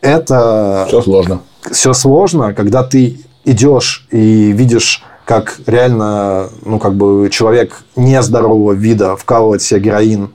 [0.01, 0.85] это...
[0.87, 1.41] Все сложно.
[1.69, 9.15] Все сложно, когда ты идешь и видишь как реально, ну, как бы человек нездорового вида
[9.15, 10.31] вкалывает себе героин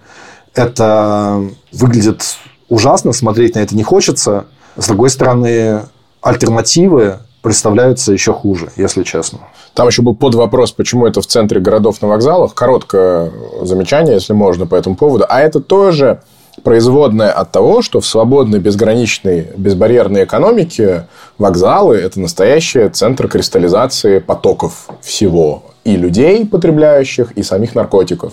[0.54, 2.36] это выглядит
[2.68, 4.46] ужасно, смотреть на это не хочется.
[4.76, 5.82] С другой стороны,
[6.22, 9.40] альтернативы представляются еще хуже, если честно.
[9.74, 12.54] Там еще был под вопрос, почему это в центре городов на вокзалах.
[12.54, 13.30] Короткое
[13.62, 15.26] замечание, если можно, по этому поводу.
[15.28, 16.22] А это тоже
[16.64, 21.06] производное от того, что в свободной, безграничной, безбарьерной экономике
[21.38, 25.62] вокзалы– это настоящий центр кристаллизации потоков всего.
[25.84, 28.32] И людей, потребляющих, и самих наркотиков.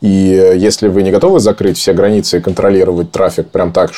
[0.00, 3.92] И э, если вы не готовы закрыть все границы и контролировать трафик прям так,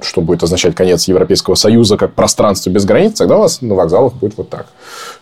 [0.00, 4.14] что будет означать конец Европейского Союза как пространство без границ, тогда у вас на вокзалах
[4.14, 4.66] будет вот так.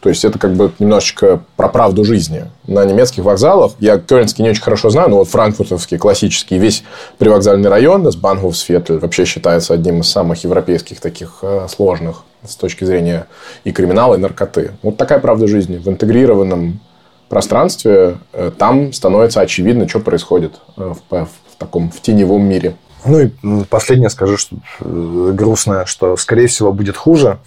[0.00, 2.50] То есть, это как бы немножечко про правду жизни.
[2.66, 6.84] На немецких вокзалах, я Кёльнский не очень хорошо знаю, но вот франкфуртовский классический, весь
[7.18, 12.84] привокзальный район, с Банхофсветль, вообще считается одним из самых европейских таких э, сложных с точки
[12.84, 13.26] зрения
[13.64, 14.72] и криминала, и наркоты.
[14.82, 16.80] Вот такая правда жизни в интегрированном
[17.28, 22.76] пространстве, э, там становится очевидно, что происходит э, в, в таком в теневом мире.
[23.06, 27.38] Ну и последнее скажу, что э, грустное, что, скорее всего, будет хуже,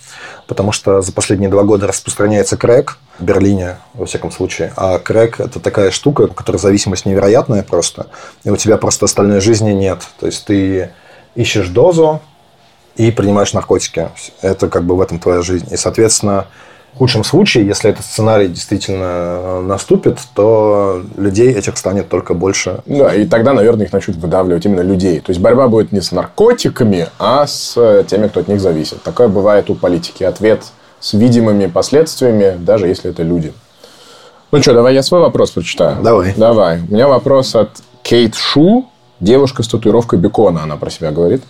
[0.47, 4.73] потому что за последние два года распространяется крэк в Берлине, во всяком случае.
[4.75, 8.07] А крэк– это такая штука, у которой зависимость невероятная просто,
[8.43, 10.07] и у тебя просто остальной жизни нет.
[10.19, 10.91] То есть, ты
[11.35, 12.21] ищешь дозу
[12.95, 14.09] и принимаешь наркотики.
[14.41, 15.67] Это как бы в этом твоя жизнь.
[15.71, 16.47] И, соответственно,
[16.99, 22.81] худшем случае, если этот сценарий действительно э, наступит, то людей этих станет только больше.
[22.85, 25.21] Да, и тогда, наверное, их начнут выдавливать именно людей.
[25.21, 29.01] То есть борьба будет не с наркотиками, а с э, теми, кто от них зависит.
[29.01, 30.23] Такое бывает у политики.
[30.23, 30.63] Ответ
[30.99, 33.53] с видимыми последствиями, даже если это люди.
[34.51, 36.03] Ну что, давай я свой вопрос прочитаю.
[36.03, 36.33] Давай.
[36.35, 36.81] Давай.
[36.81, 37.69] У меня вопрос от
[38.03, 38.89] Кейт Шу,
[39.21, 41.43] девушка с татуировкой бекона, она про себя говорит.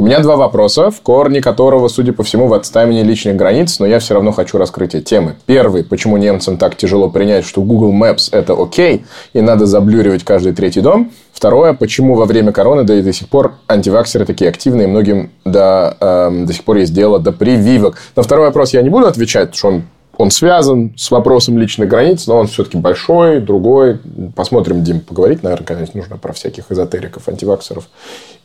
[0.00, 3.86] У меня два вопроса, в корне которого, судя по всему, в отставлении личных границ, но
[3.86, 5.34] я все равно хочу раскрытие темы.
[5.44, 10.52] Первый, почему немцам так тяжело принять, что Google Maps это окей, и надо заблюривать каждый
[10.52, 11.10] третий дом.
[11.32, 15.96] Второе, почему во время короны, да и до сих пор антиваксеры такие активные, многим до,
[15.98, 17.96] э, до сих пор есть дело до прививок.
[18.14, 19.82] На второй вопрос я не буду отвечать, что он
[20.18, 24.00] он связан с вопросом личных границ, но он все-таки большой, другой.
[24.34, 27.88] Посмотрим, Дим, поговорить, наверное, конечно, нужно про всяких эзотериков, антиваксеров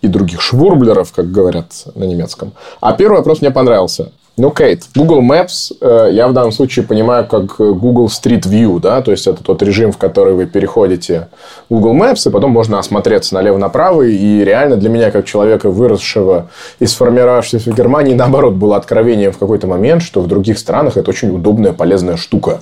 [0.02, 2.54] и других швурблеров, как говорят на немецком.
[2.80, 4.12] А первый вопрос мне понравился.
[4.36, 9.04] Ну, Кейт, Google Maps э, я в данном случае понимаю как Google Street View, да,
[9.04, 11.28] то есть это тот режим, в который вы переходите
[11.70, 16.50] Google Maps, и потом можно осмотреться налево-направо, и реально для меня, как человека, выросшего
[16.80, 21.12] и сформировавшегося в Германии, наоборот, было откровением в какой-то момент, что в других странах это
[21.12, 22.62] очень удобная, полезная штука.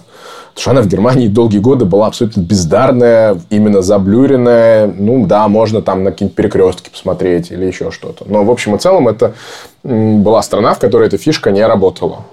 [0.62, 4.86] Потому что она в Германии долгие годы была абсолютно бездарная, именно заблюренная.
[4.96, 8.26] Ну, да, можно там на какие-нибудь перекрестки посмотреть или еще что-то.
[8.28, 9.34] Но, в общем и целом, это
[9.84, 12.26] была страна, в которой эта фишка не работала.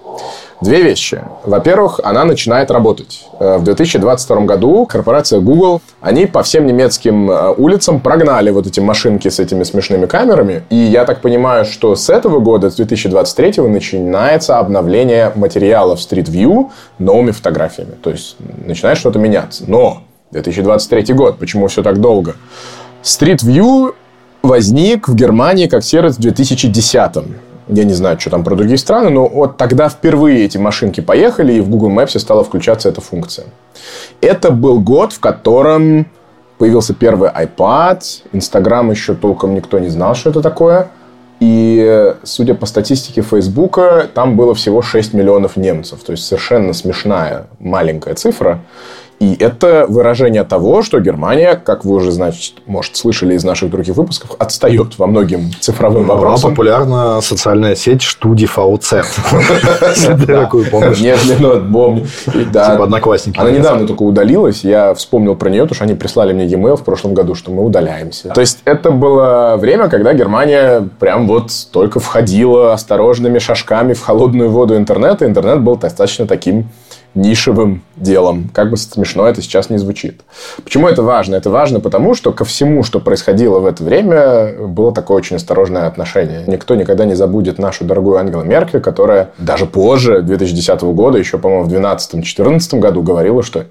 [0.60, 1.22] Две вещи.
[1.44, 3.28] Во-первых, она начинает работать.
[3.38, 8.80] Э, в 2022 году корпорация Google, они по всем немецким э, улицам прогнали вот эти
[8.80, 10.64] машинки с этими смешными камерами.
[10.70, 16.70] И я так понимаю, что с этого года, с 2023 начинается обновление материалов Street View
[16.98, 17.92] новыми фотографиями.
[18.02, 18.36] То есть
[18.66, 19.62] начинает что-то меняться.
[19.68, 20.02] Но
[20.32, 22.34] 2023 год, почему все так долго?
[23.04, 23.94] Street View
[24.42, 27.16] возник в Германии как сервис в 2010
[27.68, 31.54] я не знаю, что там про другие страны, но вот тогда впервые эти машинки поехали,
[31.54, 33.46] и в Google Maps стала включаться эта функция.
[34.20, 36.06] Это был год, в котором
[36.58, 40.88] появился первый iPad, Instagram еще толком никто не знал, что это такое.
[41.40, 46.00] И, судя по статистике Фейсбука, там было всего 6 миллионов немцев.
[46.02, 48.60] То есть, совершенно смешная маленькая цифра.
[49.20, 53.96] И это выражение того, что Германия, как вы уже, значит, может, слышали из наших других
[53.96, 56.50] выпусков, отстает во многим цифровым Была вопросам.
[56.50, 59.04] популярна социальная сеть StudiVZ.
[60.26, 61.00] Такую помнишь?
[61.00, 61.40] Нет, нет,
[61.72, 62.06] помню.
[62.26, 63.38] Типа одноклассники.
[63.40, 64.62] Она недавно только удалилась.
[64.62, 67.64] Я вспомнил про нее, потому что они прислали мне e-mail в прошлом году, что мы
[67.64, 68.28] удаляемся.
[68.28, 74.50] То есть, это было время, когда Германия прям вот только входила осторожными шажками в холодную
[74.50, 75.26] воду интернета.
[75.26, 76.68] Интернет был достаточно таким
[77.14, 78.50] нишевым делом.
[78.54, 80.20] Как бы смешно это сейчас не звучит.
[80.62, 81.34] Почему это важно?
[81.34, 85.86] Это важно потому, что ко всему, что происходило в это время, было такое очень осторожное
[85.86, 86.44] отношение.
[86.46, 91.64] Никто никогда не забудет нашу дорогую Ангелу Меркель, которая даже позже, 2010 года, еще, по-моему,
[91.64, 93.64] в 2012-2014 году говорила, что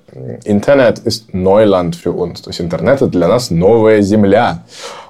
[0.45, 2.41] интернет ist Neuland für uns.
[2.43, 4.63] То есть интернет это для нас новая земля.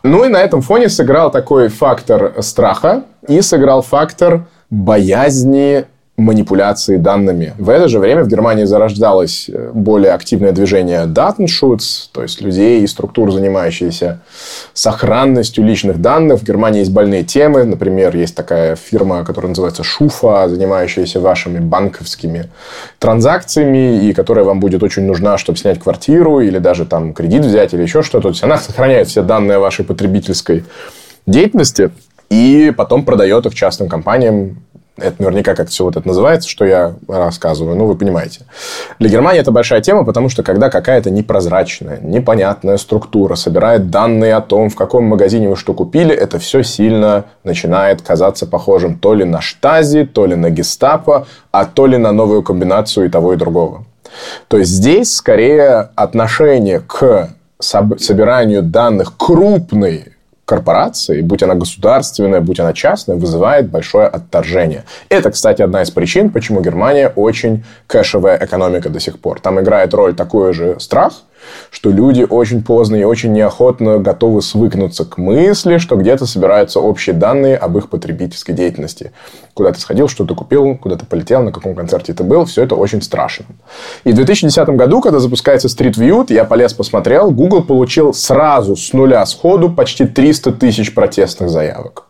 [0.03, 5.85] Ну и на этом фоне сыграл такой фактор страха и сыграл фактор боязни
[6.17, 7.53] манипуляции данными.
[7.59, 12.81] В это же время в Германии зарождалось э, более активное движение Datenschutz, то есть людей
[12.81, 14.21] и структур, занимающиеся
[14.73, 16.39] сохранностью личных данных.
[16.39, 17.63] В Германии есть больные темы.
[17.65, 22.49] Например, есть такая фирма, которая называется Шуфа, занимающаяся вашими банковскими
[22.97, 27.75] транзакциями, и которая вам будет очень нужна, чтобы снять квартиру или даже там кредит взять
[27.75, 28.23] или еще что-то.
[28.23, 30.65] То есть она сохраняет все данные вашей потребительской
[31.27, 31.91] деятельности
[32.31, 34.63] и потом продает их частным компаниям
[34.97, 37.75] это наверняка как все вот это называется, что я рассказываю.
[37.75, 38.41] Ну, вы понимаете.
[38.99, 44.41] Для Германии это большая тема, потому что когда какая-то непрозрачная, непонятная структура собирает данные о
[44.41, 49.23] том, в каком магазине вы что купили, это все сильно начинает казаться похожим то ли
[49.23, 53.37] на штази, то ли на гестапо, а то ли на новую комбинацию и того, и
[53.37, 53.85] другого.
[54.47, 57.29] То есть здесь скорее отношение к
[57.59, 60.13] собиранию данных крупной
[60.47, 64.85] корпорации, будь она государственная, будь она частная, вызывает большое отторжение.
[65.09, 69.41] Это, кстати, одна из причин, почему Германия очень кэшевая экономика до сих пор.
[69.41, 71.13] Там играет роль такой же страх–
[71.69, 77.15] что люди очень поздно и очень неохотно готовы свыкнуться к мысли, что где-то собираются общие
[77.15, 79.11] данные об их потребительской деятельности.
[79.53, 82.45] Куда ты сходил, что ты купил, куда ты полетел, на каком концерте ты был.
[82.45, 83.45] Все это очень страшно.
[84.03, 88.93] И в 2010 году, когда запускается Street View, я полез посмотрел, Google получил сразу с
[88.93, 92.06] нуля сходу почти 300 тысяч протестных заявок.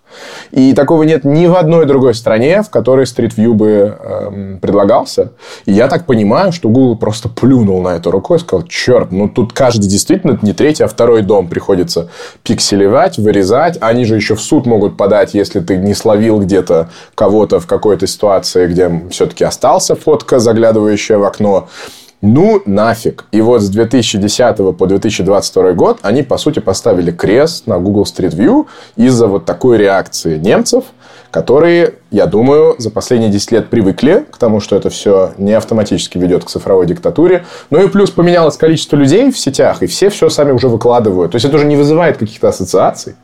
[0.52, 5.32] И такого нет ни в одной другой стране, в которой Street View бы эм, предлагался.
[5.66, 9.28] И я так понимаю, что Google просто плюнул на это рукой и сказал, черт, ну
[9.28, 12.10] тут каждый действительно не третий, а второй дом приходится
[12.44, 13.78] пикселевать, вырезать.
[13.82, 18.08] Они же еще в суд могут подать, если ты не словил где-то кого-то в какой-то
[18.08, 21.68] ситуации, где все-таки остался фотка, заглядывающая в окно.
[22.22, 23.26] Ну, нафиг.
[23.32, 28.36] И вот с 2010 по 2022 год они, по сути, поставили крест на Google Street
[28.36, 28.66] View
[28.96, 30.86] из-за вот такой реакции немцев,
[31.30, 36.18] которые я думаю, за последние 10 лет привыкли к тому, что это все не автоматически
[36.18, 37.46] ведет к цифровой диктатуре.
[37.70, 41.32] Ну и плюс поменялось количество людей в сетях, и все все сами уже выкладывают.
[41.32, 43.16] То есть, это уже не вызывает каких-то ассоциаций.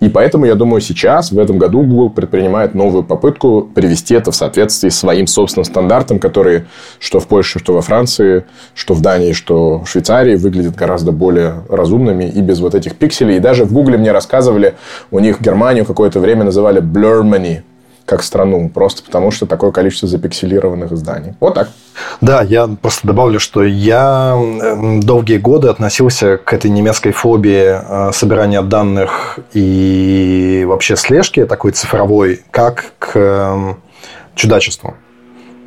[0.00, 4.36] И поэтому, я думаю, сейчас, в этом году, Google предпринимает новую попытку привести это в
[4.36, 6.66] соответствии с своим собственным стандартом, которые
[6.98, 8.44] что в Польше, что во Франции,
[8.74, 13.36] что в Дании, что в Швейцарии выглядят гораздо более разумными и без вот этих пикселей.
[13.36, 14.74] И даже в Гугле мне рассказывали,
[15.10, 17.62] у них Германию какое-то время называли Blurmany
[18.06, 21.34] как страну, просто потому что такое количество запикселированных изданий.
[21.40, 21.70] Вот так.
[22.20, 24.38] Да, я просто добавлю, что я
[25.02, 32.42] долгие годы относился к этой немецкой фобии э, собирания данных и вообще слежки такой цифровой,
[32.50, 33.76] как к
[34.34, 34.94] чудачеству.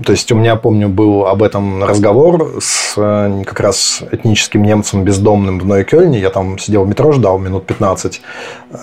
[0.06, 5.04] То есть у меня, помню, был об этом разговор с э, как раз этническим немцем
[5.04, 6.20] бездомным в Нойкёльне.
[6.20, 8.22] Я там сидел в метро, ждал минут 15.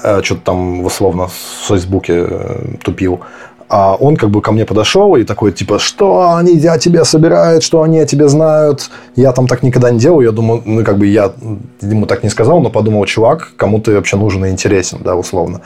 [0.03, 3.21] Э, что-то там условно в Фейсбуке э, тупил.
[3.69, 7.63] А он как бы ко мне подошел и такой, типа, что они о тебе собирают,
[7.63, 8.91] что они о тебе знают.
[9.17, 10.21] Я там так никогда не делал.
[10.21, 11.33] Я думаю, ну, как бы я
[11.81, 15.61] ему так не сказал, но подумал, чувак, кому ты вообще нужен и интересен, да, условно.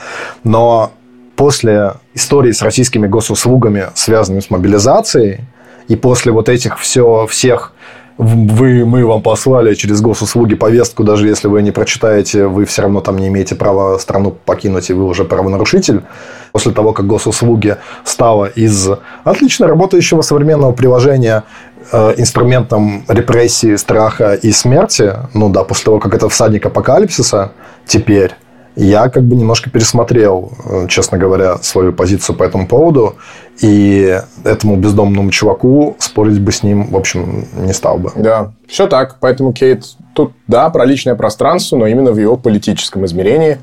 [0.44, 0.92] Но
[1.38, 5.42] после истории с российскими госуслугами, связанными с мобилизацией,
[5.86, 7.74] и после вот этих все, всех
[8.18, 13.00] вы, мы вам послали через госуслуги повестку, даже если вы не прочитаете, вы все равно
[13.00, 16.02] там не имеете права страну покинуть, и вы уже правонарушитель.
[16.50, 18.90] После того, как госуслуги стало из
[19.22, 21.44] отлично работающего современного приложения
[21.92, 27.52] э, инструментом репрессии, страха и смерти, ну да, после того, как это всадник апокалипсиса,
[27.86, 28.34] теперь
[28.84, 33.16] я как бы немножко пересмотрел, э, честно говоря, свою позицию по этому поводу.
[33.60, 38.12] И этому бездомному чуваку спорить бы с ним, в общем, не стал бы.
[38.14, 39.16] Да, все так.
[39.18, 39.84] Поэтому, Кейт,
[40.14, 43.58] тут, да, про личное пространство, но именно в его политическом измерении.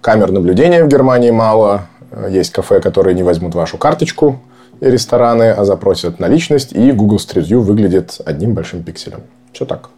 [0.00, 1.82] Камер наблюдения в Германии мало.
[2.30, 4.40] Есть кафе, которые не возьмут вашу карточку
[4.80, 6.72] и рестораны, а запросят наличность.
[6.72, 9.20] И Google Street View выглядит одним большим пикселем.
[9.52, 9.90] Все так.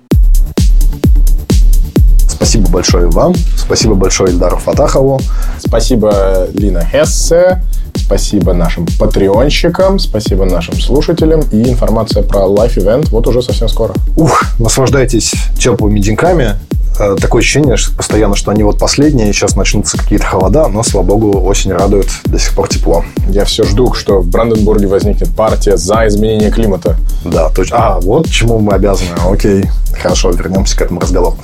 [2.41, 3.35] Спасибо большое вам.
[3.55, 5.21] Спасибо большое Ильдару Фатахову.
[5.59, 7.63] Спасибо Лина Хессе.
[7.95, 11.43] Спасибо нашим патреонщикам, спасибо нашим слушателям.
[11.53, 13.93] И информация про лайф-ивент вот уже совсем скоро.
[14.17, 16.55] Ух, наслаждайтесь теплыми деньками.
[17.01, 21.07] Э, такое ощущение что постоянно, что они вот последние, сейчас начнутся какие-то холода, но, слава
[21.07, 23.05] богу, осень радует, до сих пор тепло.
[23.29, 26.97] Я все жду, что в Бранденбурге возникнет партия за изменение климата.
[27.25, 27.77] Да, точно.
[27.79, 29.13] А, вот чему мы обязаны.
[29.27, 29.65] Окей,
[29.99, 31.39] хорошо, вернемся к этому разговору.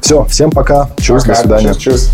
[0.00, 0.88] Все, всем пока.
[0.98, 1.74] Чус, до свидания.
[1.74, 2.10] Чус, чус.